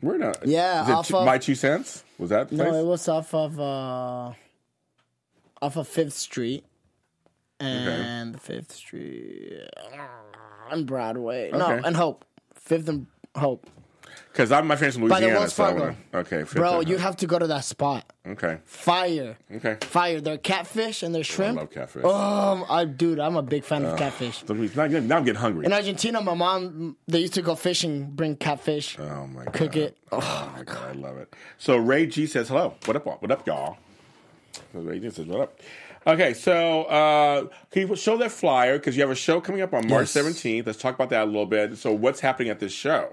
Where 0.00 0.18
not? 0.18 0.46
Yeah, 0.46 0.82
Is 0.84 0.88
it 0.88 0.92
off 0.92 1.08
two- 1.08 1.16
of- 1.16 1.24
My 1.26 1.38
Two 1.38 1.54
Cents? 1.54 2.04
Was 2.18 2.30
that 2.30 2.48
the 2.50 2.56
place? 2.56 2.68
No, 2.70 2.78
it 2.78 2.84
was 2.84 3.08
off 3.08 3.32
of 3.34 3.58
uh, 3.58 4.32
off 5.62 5.76
of 5.76 5.88
Fifth 5.88 6.12
Street. 6.12 6.64
And 7.60 8.34
the 8.34 8.38
Fifth 8.38 8.72
Street 8.72 9.68
and 10.70 10.86
Broadway. 10.86 11.50
No, 11.52 11.72
Okay. 11.72 11.86
and 11.86 11.96
Hope. 11.96 12.24
Fifth 12.54 12.88
and 12.88 13.06
Hope. 13.36 13.66
Because 14.32 14.52
I'm 14.52 14.66
my 14.66 14.76
friends 14.76 14.94
from 14.96 15.08
By 15.08 15.20
the 15.20 15.26
Louisiana. 15.26 15.40
Wells 15.40 15.54
So 15.54 15.64
Fargo. 15.64 15.80
wanna, 15.80 15.96
okay, 16.14 16.42
Bro, 16.42 16.80
you 16.80 16.98
have 16.98 17.16
to 17.18 17.26
go 17.26 17.38
to 17.38 17.46
that 17.46 17.64
spot. 17.64 18.12
okay, 18.26 18.58
Fire. 18.64 19.38
okay. 19.54 19.78
Fire. 19.80 20.20
They're 20.20 20.36
catfish 20.36 21.02
and 21.02 21.14
they're 21.14 21.24
shrimp. 21.24 21.56
I 21.58 21.60
love 21.62 21.70
catfish. 21.70 22.04
Um, 22.04 22.64
I 22.68 22.84
dude, 22.84 23.18
I'm 23.18 23.36
a 23.36 23.42
big 23.42 23.64
fan 23.64 23.84
of 23.86 23.96
catfish. 23.98 24.42
Now 24.46 24.54
I'm 24.54 24.90
getting- 24.90 25.08
now 25.08 25.16
I'm 25.18 25.24
getting 25.24 25.40
hungry. 25.40 25.64
In 25.64 25.72
Argentina, 25.72 26.20
my 26.20 26.34
mom 26.34 26.96
they 27.08 27.20
used 27.20 27.34
to 27.34 27.42
go 27.42 27.54
fishing, 27.54 28.10
bring 28.10 28.36
catfish, 28.36 28.98
Oh 28.98 29.26
my 29.26 29.44
god. 29.44 29.54
cook 29.54 29.76
it. 29.76 29.96
Oh 30.12 30.52
my 30.56 30.64
god, 30.64 30.88
I 30.90 30.92
love 30.92 31.16
it. 31.18 31.34
So 31.58 31.76
Ray 31.76 32.06
G 32.06 32.26
says 32.26 32.48
hello. 32.48 32.74
What 32.84 32.96
up? 32.96 33.06
What 33.22 33.30
up, 33.30 33.46
y'all? 33.46 33.78
So 34.72 34.80
Ray 34.80 34.98
G 34.98 35.08
says 35.10 35.26
what 35.26 35.40
up. 35.40 35.60
Okay, 36.06 36.34
so 36.34 36.84
uh, 36.84 37.48
can 37.70 37.88
you 37.88 37.96
show 37.96 38.16
that 38.18 38.30
flyer 38.30 38.78
because 38.78 38.96
you 38.96 39.02
have 39.02 39.10
a 39.10 39.14
show 39.16 39.40
coming 39.40 39.60
up 39.60 39.74
on 39.74 39.88
March 39.88 40.02
Yes. 40.02 40.10
seventeenth. 40.12 40.66
Let's 40.66 40.78
talk 40.78 40.94
about 40.94 41.10
that 41.10 41.24
a 41.24 41.26
little 41.26 41.46
bit. 41.46 41.76
So 41.78 41.92
what's 41.92 42.20
happening 42.20 42.48
at 42.50 42.60
this 42.60 42.72
show? 42.72 43.10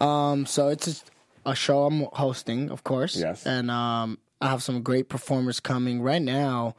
Um, 0.00 0.44
so 0.44 0.68
it's 0.68 1.02
a, 1.46 1.50
a 1.50 1.54
show 1.54 1.84
I'm 1.86 2.02
hosting, 2.12 2.70
of 2.70 2.84
course. 2.84 3.16
Yes. 3.16 3.46
And 3.46 3.70
um, 3.70 4.18
I 4.42 4.48
have 4.50 4.62
some 4.62 4.82
great 4.82 5.08
performers 5.08 5.58
coming 5.58 6.02
right 6.02 6.20
now. 6.20 6.76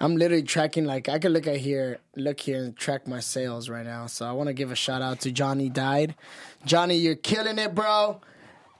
I'm 0.00 0.16
literally 0.16 0.42
tracking 0.42 0.84
like 0.84 1.08
I 1.08 1.20
could 1.20 1.30
look 1.30 1.46
at 1.46 1.58
here, 1.58 1.98
look 2.16 2.40
here, 2.40 2.64
and 2.64 2.76
track 2.76 3.06
my 3.06 3.20
sales 3.20 3.68
right 3.68 3.84
now. 3.86 4.06
So 4.06 4.26
I 4.26 4.32
want 4.32 4.48
to 4.48 4.52
give 4.52 4.72
a 4.72 4.74
shout 4.74 5.00
out 5.00 5.20
to 5.20 5.30
Johnny 5.30 5.68
Died. 5.68 6.16
Johnny, 6.66 6.96
you're 6.96 7.14
killing 7.14 7.58
it, 7.58 7.72
bro. 7.74 8.20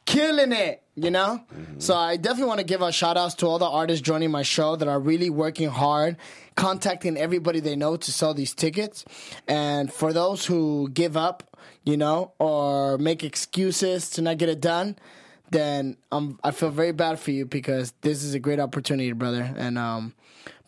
Killing 0.07 0.52
it, 0.52 0.82
you 0.94 1.11
know? 1.11 1.44
So 1.78 1.94
I 1.96 2.16
definitely 2.16 2.48
want 2.48 2.61
to 2.61 2.64
give 2.66 2.82
a 2.82 2.92
shout 2.92 3.16
outs 3.16 3.34
to 3.36 3.46
all 3.46 3.59
the 3.59 3.68
artists 3.68 4.02
joining 4.02 4.30
my 4.30 4.42
show 4.42 4.76
that 4.76 4.86
are 4.86 5.00
really 5.00 5.30
working 5.30 5.68
hard, 5.70 6.16
contacting 6.57 7.16
everybody 7.16 7.61
they 7.61 7.74
know 7.76 7.96
to 7.96 8.12
sell 8.12 8.34
these 8.34 8.55
tickets. 8.55 9.05
And 9.48 9.92
for 9.92 10.12
those 10.12 10.44
who 10.46 10.90
give 10.92 11.16
up, 11.16 11.57
you 11.84 11.96
know, 11.96 12.32
or 12.38 12.98
make 12.98 13.24
excuses 13.24 14.11
to 14.11 14.22
not 14.22 14.38
get 14.38 14.48
it 14.48 14.61
done, 14.61 14.96
then 15.50 15.96
um, 16.12 16.38
I 16.42 16.50
feel 16.50 16.70
very 16.70 16.92
bad 16.92 17.18
for 17.18 17.30
you 17.30 17.46
because 17.46 17.92
this 18.00 18.22
is 18.22 18.34
a 18.34 18.38
great 18.38 18.61
opportunity, 18.61 19.12
brother. 19.12 19.55
And 19.57 19.78
um, 19.78 20.14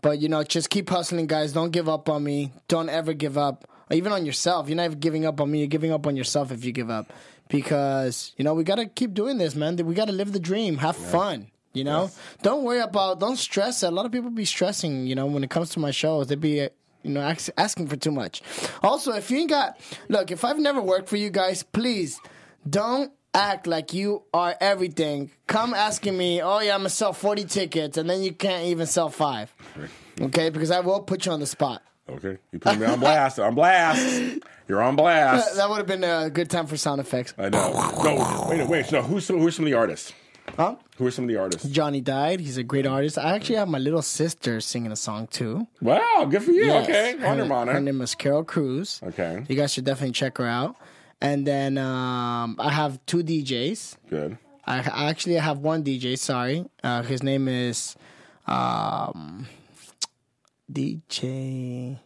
but 0.03 0.19
you 0.19 0.29
know, 0.29 0.43
just 0.45 0.71
keep 0.71 0.89
hustling, 0.89 1.27
guys. 1.27 1.53
Don't 1.53 1.71
give 1.71 1.89
up 1.89 2.09
on 2.09 2.23
me. 2.23 2.53
Don't 2.69 2.89
ever 2.89 3.13
give 3.13 3.37
up, 3.37 3.69
even 3.91 4.13
on 4.13 4.25
yourself. 4.25 4.69
You're 4.69 4.77
not 4.77 4.85
even 4.85 5.01
giving 5.01 5.27
up 5.27 5.41
on 5.41 5.51
me. 5.51 5.59
You're 5.59 5.67
giving 5.69 5.93
up 5.93 6.07
on 6.07 6.17
yourself 6.17 6.53
if 6.53 6.65
you 6.65 6.73
give 6.73 6.91
up, 6.91 7.13
because 7.49 8.33
you 8.37 8.45
know 8.45 8.55
we 8.55 8.65
gotta 8.65 8.87
keep 8.87 9.15
doing 9.15 9.39
this, 9.39 9.55
man. 9.55 9.77
We 9.77 9.95
gotta 9.95 10.13
live 10.13 10.33
the 10.33 10.41
dream, 10.41 10.79
have 10.79 10.97
fun. 10.97 11.49
You 11.73 11.85
know, 11.85 12.11
don't 12.43 12.63
worry 12.65 12.81
about, 12.81 13.21
don't 13.21 13.37
stress. 13.37 13.83
A 13.83 13.91
lot 13.91 14.07
of 14.07 14.13
people 14.13 14.31
be 14.31 14.47
stressing. 14.47 15.07
You 15.07 15.15
know, 15.15 15.27
when 15.27 15.45
it 15.45 15.51
comes 15.51 15.69
to 15.71 15.79
my 15.79 15.91
shows, 15.91 16.29
they 16.29 16.35
be. 16.37 16.61
uh, 16.63 16.69
You 17.03 17.13
know, 17.13 17.21
ask, 17.21 17.51
asking 17.57 17.87
for 17.89 17.97
too 17.97 18.11
much. 18.11 18.43
Also, 18.83 19.13
if 19.13 19.31
you 19.31 19.39
ain't 19.39 19.51
got, 19.51 19.79
look, 20.09 20.31
if 20.33 20.43
I've 20.43 20.59
never 20.59 20.81
worked 20.83 21.09
for 21.09 21.19
you 21.19 21.31
guys, 21.31 21.63
please 21.63 22.19
don't 22.69 23.13
act 23.33 23.67
like 23.69 23.93
you 23.95 24.23
are 24.33 24.57
everything. 24.61 25.31
Come 25.47 25.73
asking 25.75 26.17
me, 26.17 26.43
oh 26.43 26.59
yeah, 26.61 26.75
I'm 26.75 26.81
gonna 26.81 26.89
sell 26.89 27.13
40 27.13 27.45
tickets, 27.45 27.97
and 27.99 28.09
then 28.11 28.23
you 28.23 28.33
can't 28.33 28.65
even 28.67 28.87
sell 28.87 29.09
five. 29.11 29.55
Okay, 30.21 30.49
because 30.51 30.71
I 30.73 30.81
will 30.81 31.01
put 31.03 31.27
you 31.27 31.33
on 31.33 31.41
the 31.41 31.47
spot. 31.47 31.83
Okay, 32.09 32.39
you 32.53 32.59
put 32.59 32.79
me 32.79 32.87
on 32.87 33.01
blast. 33.01 33.39
on 33.41 33.55
blast. 33.55 34.39
You're 34.69 34.83
on 34.83 34.95
blast. 34.97 35.57
That 35.57 35.69
would 35.69 35.79
have 35.79 35.87
been 35.87 36.05
a 36.05 36.31
good 36.31 36.49
time 36.51 36.67
for 36.67 36.77
sound 36.77 37.01
effects. 37.01 37.35
I 37.37 37.49
know. 37.49 37.73
No, 38.05 38.47
wait, 38.49 38.69
wait. 38.69 38.93
No, 38.93 39.03
who's 39.03 39.25
some, 39.27 39.39
who's 39.39 39.57
some 39.57 39.65
of 39.65 39.71
the 39.71 39.77
artists? 39.77 40.13
Huh? 40.57 40.77
Who 40.99 41.07
are 41.07 41.11
some 41.11 41.25
of 41.25 41.29
the 41.29 41.37
artists? 41.37 41.69
Johnny 41.69 42.01
died. 42.01 42.39
He's 42.39 42.57
a 42.57 42.63
great 42.63 42.87
artist. 42.87 43.19
I 43.19 43.35
actually 43.35 43.57
have 43.57 43.69
my 43.69 43.79
little 43.79 44.03
sister 44.03 44.61
singing 44.61 44.93
a 44.93 44.97
song 44.97 45.27
too. 45.27 45.67
Wow, 45.83 46.27
good 46.31 46.43
for 46.45 46.53
you. 46.53 46.67
Yes. 46.67 46.85
Okay, 46.89 47.17
her, 47.19 47.27
Wonder 47.27 47.45
Mona. 47.45 47.73
her 47.73 47.81
name 47.81 48.01
is 48.01 48.15
Carol 48.15 48.45
Cruz. 48.45 49.01
Okay, 49.03 49.45
You 49.49 49.57
guys 49.57 49.73
should 49.73 49.85
definitely 49.85 50.13
check 50.13 50.39
her 50.39 50.47
out. 50.47 50.77
And 51.21 51.45
then 51.47 51.77
um, 51.79 52.57
I 52.61 52.71
have 52.71 53.05
two 53.07 53.25
DJs. 53.25 53.97
good. 54.09 54.39
I, 54.65 54.79
I 54.79 55.09
actually 55.11 55.35
have 55.37 55.59
one 55.59 55.83
DJ. 55.85 56.17
Sorry, 56.19 56.65
uh, 56.85 57.03
his 57.03 57.23
name 57.23 57.49
is 57.49 57.97
um, 58.47 59.47
DJ. 60.73 61.99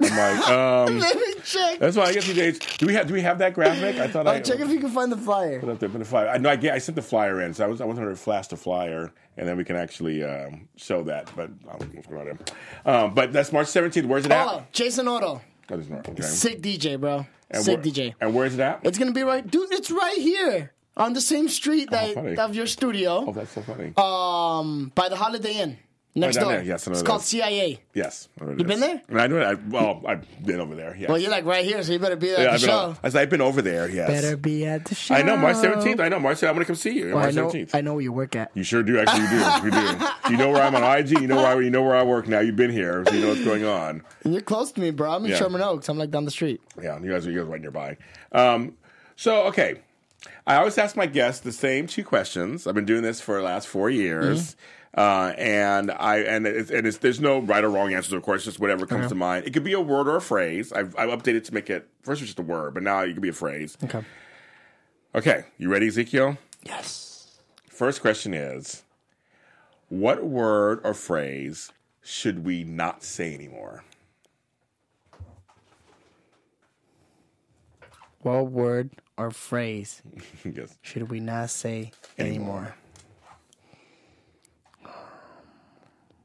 I'm 0.00 0.10
like, 0.10 0.48
um, 0.50 0.98
Let 0.98 1.16
me 1.16 1.34
check. 1.42 1.78
that's 1.78 1.96
why 1.96 2.04
I 2.04 2.12
guess 2.12 2.28
you 2.28 2.34
days. 2.34 2.58
Do 2.58 2.86
we 2.86 2.94
have? 2.94 3.06
Do 3.06 3.14
we 3.14 3.22
have 3.22 3.38
that 3.38 3.54
graphic? 3.54 3.96
I 3.96 4.08
thought 4.08 4.26
I 4.26 4.34
I'll 4.36 4.42
check 4.42 4.60
if 4.60 4.68
you 4.68 4.78
can 4.78 4.90
find 4.90 5.10
the 5.10 5.16
flyer. 5.16 5.60
put 5.60 5.70
up 5.70 5.78
the, 5.78 5.88
put 5.88 5.98
the 5.98 6.04
flyer. 6.04 6.28
I 6.28 6.36
know. 6.38 6.50
I, 6.50 6.56
get, 6.56 6.74
I 6.74 6.78
sent 6.78 6.96
the 6.96 7.02
flyer 7.02 7.40
in, 7.40 7.54
so 7.54 7.64
I 7.64 7.68
was 7.68 7.80
I 7.80 7.84
wanted 7.86 8.04
to 8.04 8.16
flash 8.16 8.48
the 8.48 8.56
flyer, 8.56 9.10
and 9.38 9.48
then 9.48 9.56
we 9.56 9.64
can 9.64 9.76
actually 9.76 10.22
um, 10.22 10.68
show 10.76 11.02
that. 11.04 11.30
But 11.34 11.50
I 11.68 11.78
don't 11.78 11.88
know 11.88 11.94
what's 11.94 12.06
going 12.08 12.28
on 12.28 12.38
there. 12.84 12.94
Um, 12.94 13.14
but 13.14 13.32
that's 13.32 13.52
March 13.52 13.68
17th. 13.68 14.04
Where's 14.06 14.26
it 14.26 14.32
at? 14.32 14.46
Oh, 14.46 14.64
Jason 14.72 15.08
Otto. 15.08 15.40
That 15.68 15.78
is 15.78 15.88
not 15.88 16.06
okay. 16.08 16.22
Sick 16.22 16.60
DJ, 16.60 17.00
bro. 17.00 17.26
And 17.50 17.64
Sick 17.64 17.76
where- 17.82 17.84
DJ. 17.92 18.14
And 18.20 18.34
where's 18.34 18.54
it 18.54 18.60
at? 18.60 18.80
It's 18.84 18.98
gonna 18.98 19.12
be 19.12 19.22
right, 19.22 19.48
dude. 19.48 19.72
It's 19.72 19.90
right 19.90 20.18
here 20.18 20.72
on 20.96 21.14
the 21.14 21.20
same 21.20 21.48
street 21.48 21.90
that 21.90 22.14
funny. 22.14 22.36
of 22.36 22.54
your 22.54 22.66
studio, 22.66 23.24
oh, 23.28 23.32
that's 23.32 23.52
so 23.52 23.62
funny. 23.62 23.92
um, 23.96 24.92
by 24.94 25.08
the 25.08 25.16
Holiday 25.16 25.54
Inn 25.54 25.78
next 26.20 26.36
down 26.36 26.44
door. 26.44 26.52
there. 26.54 26.62
Yes, 26.62 26.86
I 26.86 26.90
know 26.90 26.94
it's 26.98 27.02
called 27.06 27.22
CIA. 27.22 27.80
yes. 27.94 28.28
You 28.40 28.64
been 28.64 28.80
there? 28.80 29.02
I 29.12 29.26
know. 29.26 29.38
I, 29.40 29.54
well, 29.54 30.02
I've 30.06 30.24
been 30.44 30.60
over 30.60 30.74
there. 30.74 30.96
Yes. 30.98 31.08
Well, 31.08 31.18
you're 31.18 31.30
like 31.30 31.44
right 31.44 31.64
here, 31.64 31.82
so 31.82 31.92
you 31.92 31.98
better 31.98 32.16
be 32.16 32.28
Yeah, 32.28 32.32
at 32.34 32.48
I've 32.50 32.60
the 32.60 32.66
been, 32.66 32.74
show. 32.74 32.78
o- 32.78 32.96
I 33.02 33.08
said, 33.10 33.20
I've 33.22 33.30
been 33.30 33.40
over 33.40 33.62
there. 33.62 33.88
Yes. 33.88 34.08
Better 34.08 34.36
be 34.36 34.66
at 34.66 34.84
the 34.86 34.94
show. 34.94 35.14
I 35.14 35.22
know 35.22 35.36
March 35.36 35.56
17th. 35.56 36.00
I 36.00 36.08
know 36.08 36.18
March. 36.18 36.42
I'm 36.42 36.50
going 36.54 36.60
to 36.60 36.64
come 36.66 36.76
see 36.76 36.90
you. 36.98 37.08
Well, 37.14 37.18
I 37.18 37.22
March 37.30 37.34
know. 37.34 37.48
17th. 37.48 37.74
I 37.74 37.80
know 37.82 37.92
where 37.94 38.02
you 38.02 38.12
work 38.12 38.34
at. 38.36 38.50
You 38.54 38.62
sure 38.62 38.82
do. 38.82 38.98
Actually, 38.98 39.22
you 39.24 39.30
do. 39.30 39.36
You 39.66 39.70
do. 39.70 40.30
You 40.32 40.36
know 40.36 40.50
where 40.50 40.62
I'm 40.62 40.74
on 40.74 40.98
IG. 40.98 41.10
You 41.20 41.26
know 41.26 41.36
where 41.36 41.46
I, 41.46 41.60
you 41.60 41.70
know 41.70 41.82
where 41.82 41.94
I 41.96 42.02
work 42.02 42.26
now. 42.28 42.40
You've 42.40 42.56
been 42.56 42.70
here, 42.70 43.04
so 43.06 43.14
you 43.14 43.20
know 43.20 43.28
what's 43.28 43.44
going 43.44 43.64
on. 43.64 44.02
And 44.24 44.32
you're 44.32 44.42
close 44.42 44.72
to 44.72 44.80
me, 44.80 44.90
bro. 44.90 45.10
I'm 45.12 45.24
in 45.24 45.30
Yeah. 45.30 45.38
Sherman 45.38 45.60
Oaks. 45.62 45.88
I'm 45.88 45.98
like 45.98 46.10
down 46.10 46.24
the 46.24 46.30
street. 46.30 46.60
Yeah, 46.82 46.98
you 47.00 47.10
guys 47.10 47.26
are 47.26 47.30
you 47.30 47.40
guys 47.40 47.48
right 47.48 47.60
nearby. 47.60 47.96
Um, 48.32 48.76
so 49.16 49.44
okay, 49.48 49.80
I 50.46 50.56
always 50.56 50.76
ask 50.78 50.96
my 50.96 51.06
guests 51.06 51.40
the 51.40 51.52
same 51.52 51.86
two 51.86 52.04
questions. 52.04 52.66
I've 52.66 52.74
been 52.74 52.84
doing 52.84 53.02
this 53.02 53.20
for 53.20 53.36
the 53.36 53.42
last 53.44 53.68
four 53.68 53.88
years. 53.90 54.56
Uh, 54.96 55.34
and 55.36 55.90
I 55.90 56.18
and 56.20 56.46
it's, 56.46 56.70
and 56.70 56.86
it's, 56.86 56.98
there's 56.98 57.20
no 57.20 57.40
right 57.40 57.62
or 57.62 57.68
wrong 57.68 57.92
answers, 57.92 58.14
of 58.14 58.22
course, 58.22 58.46
just 58.46 58.58
whatever 58.58 58.86
comes 58.86 59.08
to 59.08 59.14
mind. 59.14 59.46
It 59.46 59.52
could 59.52 59.64
be 59.64 59.74
a 59.74 59.80
word 59.80 60.08
or 60.08 60.16
a 60.16 60.20
phrase. 60.22 60.72
I've, 60.72 60.96
I've 60.96 61.10
updated 61.10 61.44
to 61.44 61.54
make 61.54 61.68
it 61.68 61.86
first 62.02 62.20
it 62.20 62.24
was 62.24 62.28
just 62.30 62.38
a 62.38 62.42
word, 62.42 62.72
but 62.72 62.82
now 62.82 63.00
it 63.00 63.12
could 63.12 63.22
be 63.22 63.28
a 63.28 63.34
phrase. 63.34 63.76
Okay. 63.84 64.02
Okay, 65.14 65.44
you 65.58 65.68
ready, 65.68 65.88
Ezekiel? 65.88 66.38
Yes. 66.62 67.38
First 67.68 68.00
question 68.00 68.32
is, 68.32 68.84
what 69.88 70.24
word 70.24 70.80
or 70.82 70.94
phrase 70.94 71.72
should 72.02 72.44
we 72.44 72.64
not 72.64 73.02
say 73.02 73.34
anymore? 73.34 73.84
What 78.22 78.50
word 78.50 78.90
or 79.18 79.30
phrase 79.30 80.02
yes. 80.44 80.78
should 80.80 81.10
we 81.10 81.20
not 81.20 81.50
say 81.50 81.92
anymore? 82.18 82.74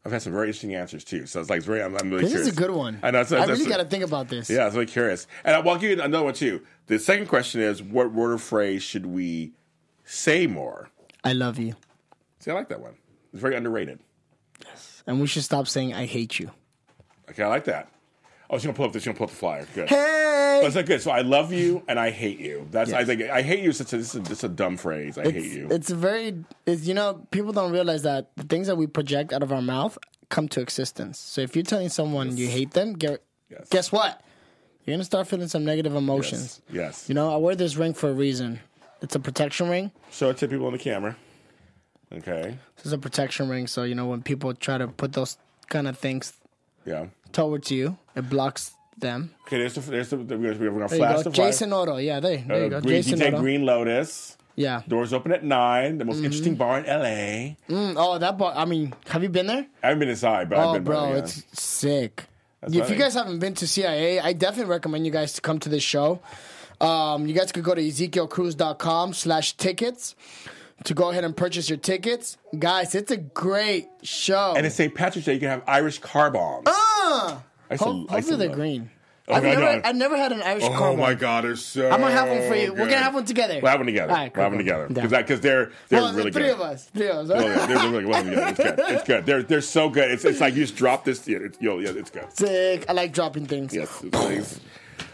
I've 0.04 0.12
had 0.12 0.22
some 0.24 0.34
very 0.34 0.48
interesting 0.48 0.74
answers 0.74 1.04
too, 1.04 1.28
so 1.28 1.40
it's 1.40 1.50
like 1.50 1.58
it's 1.58 1.66
very. 1.66 1.82
I'm, 1.84 1.96
I'm 1.96 2.10
really 2.10 2.24
This 2.24 2.32
curious. 2.32 2.48
is 2.50 2.54
a 2.58 2.60
good 2.60 2.72
one. 2.72 3.00
I 3.04 3.12
know. 3.12 3.24
So 3.24 3.38
I 3.38 3.46
really 3.46 3.68
got 3.68 3.78
to 3.78 3.86
think 3.86 4.04
about 4.04 4.30
this. 4.30 4.50
Yeah, 4.50 4.62
I 4.62 4.66
was 4.66 4.74
really 4.74 4.88
curious, 4.88 5.28
and 5.44 5.56
I'll 5.56 5.64
give 5.78 5.92
you 5.92 6.02
another 6.02 6.24
one 6.24 6.34
too. 6.34 6.62
The 6.88 6.98
second 6.98 7.28
question 7.28 7.62
is, 7.62 7.84
what 7.84 8.12
word 8.12 8.32
or 8.32 8.38
phrase 8.40 8.82
should 8.82 9.06
we 9.06 9.52
say 10.04 10.48
more? 10.48 10.90
I 11.24 11.34
love 11.34 11.60
you. 11.60 11.76
See, 12.40 12.50
I 12.50 12.56
like 12.56 12.70
that 12.70 12.80
one. 12.82 12.96
It's 13.32 13.42
very 13.42 13.56
underrated. 13.56 14.00
Yes, 14.66 15.04
and 15.06 15.22
we 15.22 15.28
should 15.28 15.44
stop 15.44 15.68
saying 15.68 15.94
I 15.94 16.06
hate 16.08 16.40
you. 16.40 16.50
Okay, 17.30 17.44
I 17.44 17.48
like 17.48 17.66
that. 17.66 17.90
Oh, 18.52 18.58
she's 18.58 18.66
gonna 18.66 18.76
pull 18.76 18.86
up 18.86 18.92
this. 18.92 19.04
She's 19.04 19.08
gonna 19.08 19.18
pull 19.18 19.26
up 19.26 19.32
the 19.32 19.36
flyer. 19.38 19.66
Good. 19.74 19.90
Hey! 19.90 20.60
That's 20.62 20.76
not 20.76 20.86
good. 20.86 21.02
So 21.02 21.10
I 21.10 21.22
love 21.22 21.54
you 21.54 21.84
and 21.88 21.98
I 21.98 22.12
hate 22.12 22.38
you. 22.40 22.68
That's 22.70 22.92
I 22.92 23.06
think 23.06 23.22
I 23.24 23.42
hate 23.42 23.62
you. 23.64 23.70
is 23.70 23.78
Such 23.78 23.94
a, 23.94 23.98
this 23.98 24.14
is 24.14 24.28
just 24.28 24.44
a 24.44 24.50
dumb 24.50 24.76
phrase. 24.76 25.18
I 25.18 25.24
hate 25.24 25.38
it's, 25.38 25.56
you. 25.56 25.68
It's 25.72 25.90
very, 25.90 26.44
it's, 26.66 26.86
you 26.86 26.94
know, 26.94 27.26
people 27.32 27.54
don't 27.54 27.72
realize 27.72 28.04
that 28.04 28.30
the 28.36 28.44
things 28.44 28.68
that 28.68 28.76
we 28.76 28.88
project 28.88 29.32
out 29.32 29.42
of 29.42 29.54
our 29.54 29.62
mouth 29.62 29.98
come 30.30 30.50
to 30.50 30.60
existence. 30.62 31.18
So 31.18 31.40
if 31.42 31.56
you're 31.56 31.64
telling 31.64 31.88
someone 31.90 32.36
you 32.36 32.48
hate 32.48 32.72
them, 32.72 32.94
get, 32.94 33.24
Yes. 33.50 33.70
guess 33.70 33.92
what? 33.92 34.22
You're 34.86 34.96
gonna 34.96 35.04
start 35.06 35.28
feeling 35.28 35.48
some 35.48 35.64
negative 35.64 35.96
emotions. 35.96 36.62
Yes. 36.70 36.76
yes. 36.76 37.10
You 37.10 37.16
know, 37.16 37.34
I 37.34 37.38
wear 37.38 37.56
this 37.56 37.78
ring 37.78 37.94
for 37.94 38.10
a 38.10 38.14
reason. 38.14 38.60
It's 39.02 39.16
a 39.16 39.20
protection 39.20 39.70
ring. 39.70 39.92
Show 40.12 40.30
it 40.30 40.38
to 40.38 40.48
people 40.48 40.68
on 40.68 40.74
the 40.74 40.80
camera. 40.80 41.16
Okay. 42.14 42.58
This 42.76 42.86
is 42.86 42.94
a 42.94 42.98
protection 42.98 43.48
ring. 43.50 43.68
So 43.68 43.84
you 43.84 43.96
know, 43.96 44.08
when 44.08 44.22
people 44.22 44.54
try 44.54 44.78
to 44.78 44.88
put 44.88 45.14
those 45.14 45.38
kind 45.70 45.88
of 45.88 45.98
things 45.98 46.34
Yeah. 46.86 47.08
Towards 47.34 47.72
you, 47.72 47.98
it 48.16 48.30
blocks 48.30 48.74
them. 48.98 49.32
Okay. 49.48 49.58
There's 49.58 49.74
the. 49.76 49.82
There's 49.82 50.10
the. 50.10 50.18
We're 50.18 50.26
gonna, 50.26 50.60
we're 50.60 50.70
gonna 50.72 50.88
There 50.88 50.98
flash 51.00 51.16
go, 51.18 51.24
the 51.24 51.32
flyer. 51.32 51.48
Jason 51.50 51.74
Otto. 51.74 51.98
Yeah, 51.98 52.20
there, 52.20 52.38
there 52.48 52.56
Uh, 52.56 52.64
you 52.64 52.70
go, 52.70 52.82
Green, 52.82 53.02
Jason 53.02 53.20
DJ 53.20 53.28
Otto. 53.28 53.40
Green 53.40 53.66
Lotus. 53.66 54.38
Yeah. 54.56 54.82
Doors 54.88 55.14
open 55.14 55.32
at 55.32 55.44
nine. 55.44 55.98
The 55.98 56.06
most 56.06 56.18
Mm-hmm. 56.18 56.26
interesting 56.26 56.56
bar 56.56 56.80
in 56.80 56.86
LA. 56.86 57.56
Mm, 57.74 57.96
oh, 57.98 58.18
that 58.18 58.38
bar. 58.38 58.54
I 58.56 58.66
mean, 58.66 58.94
have 59.08 59.24
you 59.24 59.30
been 59.30 59.48
there? 59.48 59.66
I 59.82 59.88
haven't 59.88 60.00
been 60.00 60.10
inside, 60.10 60.50
but 60.50 60.60
I've 60.60 60.68
Oh, 60.68 60.74
been. 60.74 60.84
bro, 60.84 61.00
by, 61.00 61.10
yeah. 61.12 61.18
it's 61.20 61.44
sick. 61.60 62.26
That's 62.60 62.76
if 62.76 62.84
funny. 62.84 62.94
you 62.96 63.02
guys 63.02 63.14
haven't 63.16 63.40
been 63.40 63.54
to 63.56 63.68
CIA, 63.68 64.20
I 64.20 64.34
definitely 64.34 64.70
recommend 64.70 65.06
you 65.06 65.12
guys 65.12 65.34
to 65.34 65.42
come 65.42 65.58
to 65.60 65.70
this 65.70 65.82
show. 65.84 66.20
Um, 66.80 67.28
you 67.28 67.34
guys 67.34 67.52
could 67.52 67.64
go 67.64 67.74
to 67.74 67.82
ezekielcruz.com 67.82 69.14
slash 69.14 69.54
tickets 69.54 70.16
to 70.86 70.94
go 70.94 71.10
ahead 71.12 71.24
and 71.24 71.36
purchase 71.36 71.70
your 71.70 71.78
tickets. 71.78 72.38
Guys, 72.58 72.96
it's 72.96 73.12
a 73.12 73.18
great 73.18 73.88
show. 74.04 74.54
And 74.56 74.66
it's 74.66 74.76
St. 74.76 74.94
Patrick's 74.94 75.26
Day. 75.26 75.34
You 75.36 75.40
can 75.40 75.50
have 75.50 75.64
Irish 75.68 76.00
car 76.00 76.32
bombs. 76.32 76.64
Ah! 76.68 77.44
I 77.70 77.78
to- 77.78 77.84
Ho- 77.84 77.90
I 77.92 77.94
used 77.96 78.08
to 78.08 78.14
hopefully 78.14 78.38
they're 78.38 78.48
love- 78.50 78.58
green. 78.58 78.90
Oh, 79.28 79.36
I've, 79.36 79.46
I 79.46 79.50
never. 79.54 79.88
I've 79.88 79.96
never 79.96 80.18
had 80.18 80.32
an 80.34 80.42
Irish 80.42 80.64
Oh 80.66 80.70
caramel. 80.70 80.98
my 80.98 81.14
god, 81.14 81.44
they're 81.46 81.56
so. 81.56 81.90
I'm 81.90 82.02
gonna 82.02 82.12
have 82.12 82.28
one 82.28 82.42
for 82.50 82.56
you. 82.56 82.72
We're 82.74 82.86
gonna 82.90 82.98
have 82.98 83.14
one 83.14 83.24
together. 83.24 83.60
We'll 83.62 83.70
have 83.72 83.80
one 83.80 83.86
together. 83.86 84.12
All 84.12 84.18
right, 84.18 84.36
we'll 84.36 84.44
have 84.44 84.52
cool, 84.52 84.58
one 84.58 84.66
together 84.66 84.88
cool. 84.88 85.20
because 85.22 85.40
they're 85.42 85.72
they're 85.88 86.02
well, 86.02 86.14
really 86.14 86.32
three 86.32 86.42
good. 86.44 86.52
of 86.56 86.62
us. 86.62 86.86
Three 86.86 87.08
of 87.08 87.30
us. 87.30 87.32
Oh, 87.32 87.40
yeah, 87.48 87.66
they're 87.68 87.92
really 87.92 88.06
well 88.06 88.24
together. 88.24 88.48
It's 88.50 88.58
good. 88.58 88.80
It's 88.80 89.04
good. 89.08 89.26
They're 89.28 89.44
they're 89.44 89.62
so 89.62 89.90
good. 89.90 90.12
It's 90.12 90.26
it's 90.26 90.42
like 90.42 90.56
you 90.56 90.64
just 90.64 90.76
drop 90.76 91.06
this. 91.06 91.26
Yeah, 91.28 91.38
it's, 91.44 91.62
yo, 91.62 91.78
yeah, 91.80 91.92
it's 91.96 92.10
good. 92.10 92.26
Sick. 92.36 92.86
I 92.90 92.94
like 92.94 93.14
dropping 93.14 93.46
things. 93.46 93.74
Yes, 93.74 94.04
it's 94.04 94.12
nice. 94.12 94.60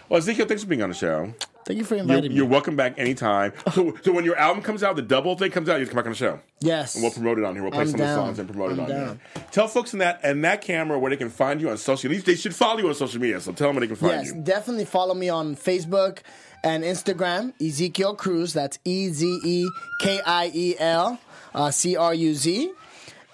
Well, 0.09 0.17
Ezekiel, 0.19 0.47
thanks 0.47 0.63
for 0.63 0.69
being 0.69 0.81
on 0.81 0.89
the 0.89 0.95
show. 0.95 1.33
Thank 1.67 1.79
you 1.79 1.83
for 1.85 1.95
You're, 1.95 2.03
inviting 2.03 2.31
you're 2.31 2.45
welcome 2.45 2.77
back 2.77 2.97
anytime. 2.97 3.51
So, 3.73 3.93
so 4.01 4.11
when 4.13 4.23
your 4.25 4.37
album 4.37 4.63
comes 4.63 4.81
out, 4.81 4.95
the 4.95 5.01
double 5.01 5.35
thing 5.37 5.51
comes 5.51 5.67
out, 5.69 5.79
you 5.79 5.85
can 5.85 5.93
come 5.93 5.97
back 5.97 6.05
on 6.05 6.13
the 6.13 6.17
show. 6.17 6.39
Yes. 6.61 6.95
And 6.95 7.03
we'll 7.03 7.11
promote 7.11 7.37
it 7.37 7.43
on 7.43 7.53
here. 7.53 7.61
We'll 7.61 7.71
play 7.73 7.81
I'm 7.81 7.87
some 7.89 7.99
down. 7.99 8.09
of 8.09 8.15
the 8.15 8.21
songs 8.25 8.39
and 8.39 8.47
promote 8.49 8.71
it 8.71 8.73
I'm 8.75 8.79
on 8.79 8.89
down. 8.89 9.19
there. 9.35 9.43
Tell 9.51 9.67
folks 9.67 9.91
in 9.93 9.99
that 9.99 10.21
and 10.23 10.43
that 10.45 10.61
camera 10.61 10.97
where 10.97 11.09
they 11.11 11.17
can 11.17 11.29
find 11.29 11.59
you 11.61 11.69
on 11.69 11.77
social. 11.77 12.09
Least 12.09 12.25
they 12.25 12.35
should 12.35 12.55
follow 12.55 12.79
you 12.79 12.87
on 12.87 12.95
social 12.95 13.19
media. 13.21 13.39
So 13.41 13.51
tell 13.51 13.67
them 13.67 13.75
where 13.75 13.81
they 13.81 13.87
can 13.87 13.97
find 13.97 14.13
Yes, 14.13 14.27
you. 14.27 14.35
Yes, 14.35 14.43
definitely 14.45 14.85
follow 14.85 15.13
me 15.13 15.27
on 15.29 15.55
Facebook 15.57 16.19
and 16.63 16.83
Instagram, 16.85 17.53
Ezekiel 17.61 18.15
Cruz. 18.15 18.53
That's 18.53 18.79
E 18.85 19.09
Z 19.09 19.39
E 19.43 19.67
K 20.01 20.21
I 20.25 20.49
E 20.53 20.75
L 20.79 21.19
uh, 21.53 21.69
C 21.69 21.95
R 21.97 22.13
U 22.13 22.33
Z. 22.33 22.71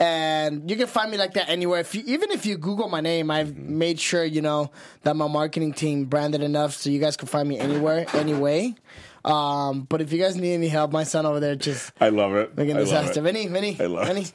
And 0.03 0.69
you 0.69 0.75
can 0.75 0.87
find 0.87 1.09
me 1.09 1.17
like 1.17 1.33
that 1.35 1.47
anywhere. 1.49 1.79
If 1.79 1.95
you, 1.95 2.03
even 2.05 2.29
if 2.31 2.45
you 2.45 2.57
Google 2.57 2.89
my 2.89 2.99
name, 2.99 3.31
I've 3.31 3.55
made 3.57 4.01
sure 4.01 4.25
you 4.25 4.41
know 4.41 4.69
that 5.03 5.15
my 5.15 5.27
marketing 5.29 5.71
team 5.71 6.05
branded 6.05 6.43
enough 6.43 6.73
so 6.73 6.89
you 6.89 6.99
guys 6.99 7.15
can 7.15 7.29
find 7.29 7.47
me 7.47 7.57
anywhere, 7.57 8.05
anyway. 8.13 8.75
Um, 9.23 9.83
but 9.83 10.01
if 10.01 10.11
you 10.11 10.19
guys 10.19 10.35
need 10.35 10.55
any 10.55 10.67
help, 10.67 10.91
my 10.91 11.05
son 11.05 11.25
over 11.25 11.39
there 11.39 11.55
just 11.55 11.93
I 12.01 12.09
love 12.09 12.35
it. 12.35 12.57
making 12.57 12.75
I 12.75 12.79
love 12.79 12.87
disaster. 12.89 13.21
it. 13.21 13.23
Vinny, 13.23 13.47
Vinny, 13.47 13.77
I 13.79 13.85
love 13.85 14.07
Vinny. 14.07 14.21
it. 14.23 14.33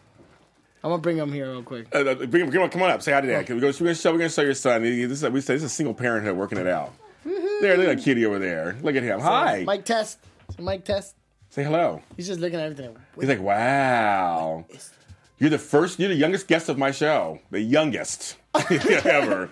I'm 0.83 0.91
gonna 0.91 1.03
bring 1.03 1.19
him 1.19 1.33
here 1.33 1.51
real 1.51 1.63
quick. 1.63 1.95
Uh, 1.95 1.99
uh, 1.99 2.15
bring 2.15 2.45
him, 2.47 2.51
come 2.53 2.63
on, 2.63 2.71
come 2.71 2.83
on 2.83 2.91
up. 2.91 3.03
Say 3.03 3.13
hi 3.13 3.21
to 3.21 3.27
Dad. 3.27 3.47
We're 3.51 3.61
going 3.61 3.73
to 3.75 3.95
show. 3.95 4.13
We're 4.13 4.19
to 4.21 4.29
show 4.31 4.43
your 4.43 4.55
son. 4.55 4.83
This 4.83 5.23
is, 5.23 5.29
we 5.31 5.41
say 5.43 5.55
this 5.55 5.65
is 5.65 5.71
a 5.73 5.75
single 5.75 5.93
parenthood 5.93 6.37
working 6.37 6.57
it 6.57 6.67
out. 6.67 6.95
There, 7.25 7.77
look 7.77 7.89
at 7.89 8.03
Kitty 8.03 8.25
over 8.25 8.39
there. 8.39 8.77
Look 8.81 8.95
at 8.97 9.03
him. 9.03 9.21
Hi. 9.21 9.65
Mike 9.67 9.85
test. 9.85 10.21
Mike 10.59 10.85
test. 10.85 11.17
Say 11.51 11.65
hello. 11.65 12.01
He's 12.17 12.29
just 12.29 12.41
looking 12.41 12.59
at 12.59 12.71
everything. 12.71 12.97
He's 13.19 13.29
like, 13.29 13.41
wow. 13.41 14.65
You're 15.39 15.51
the 15.51 15.59
first. 15.59 15.99
You're 15.99 16.09
the 16.09 16.15
youngest 16.15 16.49
guest 16.49 16.69
of 16.69 16.79
my 16.79 16.91
show. 16.91 17.39
The 17.51 17.61
youngest 17.61 18.37
ever. 18.71 19.49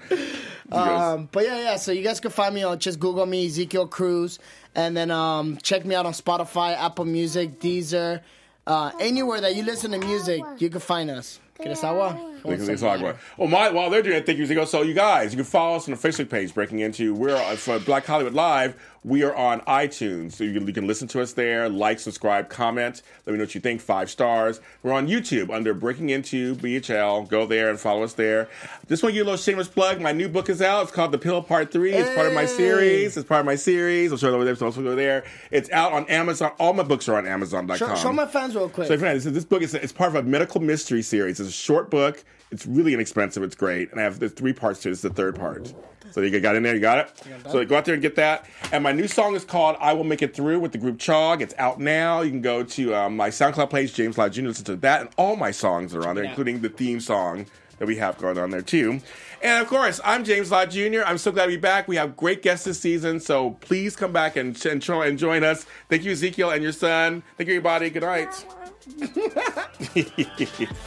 Um, 0.73 1.29
but 1.31 1.45
yeah, 1.45 1.59
yeah. 1.59 1.77
So 1.77 1.93
you 1.93 2.03
guys 2.03 2.21
can 2.21 2.31
find 2.31 2.55
me 2.55 2.63
on 2.65 2.79
just 2.79 2.99
Google 2.99 3.27
me 3.27 3.47
Ezekiel 3.47 3.87
Cruz, 3.87 4.39
and 4.75 4.97
then 4.97 5.11
um, 5.11 5.59
check 5.63 5.85
me 5.85 5.95
out 5.95 6.07
on 6.07 6.13
Spotify, 6.13 6.77
Apple 6.77 7.05
Music, 7.05 7.61
Deezer, 7.61 8.21
uh, 8.67 8.91
anywhere 8.99 9.41
that 9.41 9.55
you 9.55 9.63
listen 9.63 9.93
to 9.93 9.99
music, 9.99 10.43
you 10.59 10.69
can 10.69 10.81
find 10.81 11.11
us. 11.11 11.39
¿Quieres 11.59 11.83
agua? 11.85 12.19
Because 12.43 12.67
they 12.67 12.77
talk 12.77 13.01
about. 13.01 13.17
Well, 13.39 13.49
my, 13.49 13.71
while 13.71 13.89
they're 13.89 14.03
doing 14.03 14.17
it, 14.17 14.27
thank 14.27 14.39
you, 14.39 14.47
Zico. 14.47 14.67
So, 14.67 14.83
you 14.83 14.93
guys, 14.93 15.33
you 15.33 15.37
can 15.37 15.45
follow 15.45 15.77
us 15.77 15.89
on 15.89 15.95
the 15.95 16.09
Facebook 16.09 16.29
page, 16.29 16.53
Breaking 16.53 16.81
Into. 16.81 17.15
We're 17.15 17.39
for 17.57 17.79
Black 17.79 18.05
Hollywood 18.05 18.35
Live. 18.35 18.77
We 19.07 19.23
are 19.23 19.37
on 19.37 19.61
iTunes, 19.61 20.33
so 20.33 20.43
you 20.43 20.53
can, 20.53 20.67
you 20.67 20.73
can 20.73 20.89
listen 20.89 21.07
to 21.09 21.23
us 21.23 21.33
there, 21.33 21.69
like, 21.69 22.01
subscribe, 22.01 22.49
comment. 22.49 23.03
Let 23.25 23.33
me 23.33 23.39
know 23.39 23.45
what 23.45 23.55
you 23.55 23.61
think. 23.61 23.81
Five 23.81 24.11
stars. 24.11 24.61
We're 24.83 24.95
on 24.95 25.07
YouTube 25.07 25.55
under 25.55 25.75
Breaking 25.75 26.11
Into 26.11 26.57
BHL. 26.57 27.29
Go 27.29 27.47
there 27.47 27.71
and 27.71 27.79
follow 27.79 28.03
us 28.03 28.15
there. 28.15 28.49
Just 28.89 29.05
want 29.05 29.13
to 29.13 29.15
give 29.15 29.19
you 29.19 29.23
a 29.23 29.31
little 29.31 29.37
shameless 29.37 29.69
plug. 29.69 30.01
My 30.01 30.11
new 30.11 30.29
book 30.29 30.49
is 30.49 30.61
out. 30.61 30.83
It's 30.83 30.91
called 30.91 31.13
The 31.13 31.19
Pill 31.19 31.41
Part 31.41 31.71
Three. 31.71 31.93
It's 31.93 32.13
part 32.17 32.27
of 32.27 32.35
my 32.35 32.47
series. 32.47 33.17
It's 33.17 33.29
part 33.29 33.39
of 33.39 33.47
my 33.47 33.55
series. 33.55 34.11
I'll 34.11 34.19
show 34.19 34.27
it 34.27 34.35
over 34.35 34.45
there. 34.45 34.57
So 34.57 34.67
also 34.67 34.83
go 34.83 34.97
there. 34.97 35.25
It's 35.53 35.71
out 35.71 35.93
on 35.93 36.05
Amazon. 36.07 36.51
All 36.59 36.73
my 36.73 36.83
books 36.83 37.09
are 37.09 37.17
on 37.17 37.29
Amazon.com. 37.29 37.77
Show, 37.77 37.95
show 37.95 38.13
my 38.13 38.27
fans 38.27 38.57
real 38.57 38.69
quick. 38.69 38.89
So, 38.89 38.99
friends, 38.99 39.23
this, 39.23 39.33
this 39.33 39.45
book 39.45 39.63
is 39.63 39.73
it's 39.73 39.93
part 39.93 40.09
of 40.09 40.17
a 40.17 40.29
medical 40.29 40.61
mystery 40.61 41.03
series. 41.03 41.39
It's 41.39 41.49
a 41.49 41.53
short 41.53 41.91
book. 41.91 42.25
It's 42.51 42.67
really 42.67 42.93
inexpensive. 42.93 43.45
It's 43.45 43.55
great, 43.55 43.93
and 43.93 44.01
I 44.01 44.03
have 44.03 44.19
the 44.19 44.29
three 44.29 44.53
parts 44.53 44.83
to 44.83 44.89
it. 44.89 44.93
It's 44.93 45.03
the 45.03 45.11
third 45.11 45.37
part. 45.37 45.73
So 46.13 46.21
you 46.21 46.41
got 46.41 46.57
in 46.57 46.63
there. 46.63 46.75
You 46.75 46.81
got 46.81 46.99
it. 46.99 47.23
So 47.51 47.65
go 47.65 47.77
out 47.77 47.85
there 47.85 47.95
and 47.95 48.03
get 48.03 48.17
that. 48.17 48.47
And 48.73 48.83
my 48.83 48.93
new 48.93 49.07
song 49.09 49.35
is 49.35 49.45
called 49.45 49.77
"I 49.81 49.93
Will 49.93 50.05
Make 50.05 50.23
It 50.23 50.35
Through" 50.35 50.61
with 50.61 50.73
the 50.73 50.79
group 50.79 50.99
Chog. 50.99 51.41
It's 51.41 51.55
out 51.59 51.81
now. 51.81 52.23
You 52.23 52.31
can 52.31 52.41
go 52.43 52.63
to 52.63 52.95
um, 52.95 53.17
my 53.17 53.29
SoundCloud 53.31 53.71
page, 53.71 53.95
James 53.95 54.17
Lott 54.19 54.33
Jr. 54.33 54.43
Listen 54.43 54.65
to 54.67 54.77
that, 54.77 55.01
and 55.03 55.11
all 55.17 55.37
my 55.37 55.51
songs 55.51 55.95
are 55.95 56.07
on 56.07 56.15
there, 56.15 56.25
Yeah. 56.25 56.31
including 56.31 56.61
the 56.61 56.69
theme 56.69 57.01
song 57.01 57.47
that 57.79 57.87
we 57.87 57.97
have 57.97 58.17
going 58.19 58.39
on 58.39 58.51
there 58.51 58.63
too. 58.63 59.01
And 59.43 59.63
of 59.63 59.69
course, 59.69 60.01
I'm 60.03 60.25
James 60.25 60.51
Lott 60.51 60.71
Jr. 60.71 61.03
I'm 61.05 61.19
so 61.19 61.31
glad 61.31 61.45
to 61.45 61.51
be 61.51 61.57
back. 61.59 61.87
We 61.89 61.97
have 61.97 62.17
great 62.17 62.43
guests 62.43 62.65
this 62.65 62.81
season, 62.81 63.21
so 63.21 63.51
please 63.61 63.95
come 63.95 64.13
back 64.13 64.37
and, 64.37 64.65
and, 64.65 64.81
try- 64.81 65.07
and 65.07 65.19
join 65.19 65.45
us. 65.45 65.67
Thank 65.91 66.05
you, 66.05 66.13
Ezekiel, 66.13 66.51
and 66.51 66.63
your 66.63 66.73
son. 66.73 67.23
Thank 67.37 67.49
you, 67.49 67.57
everybody. 67.57 67.91
Good 67.91 68.03
night. 68.03 68.45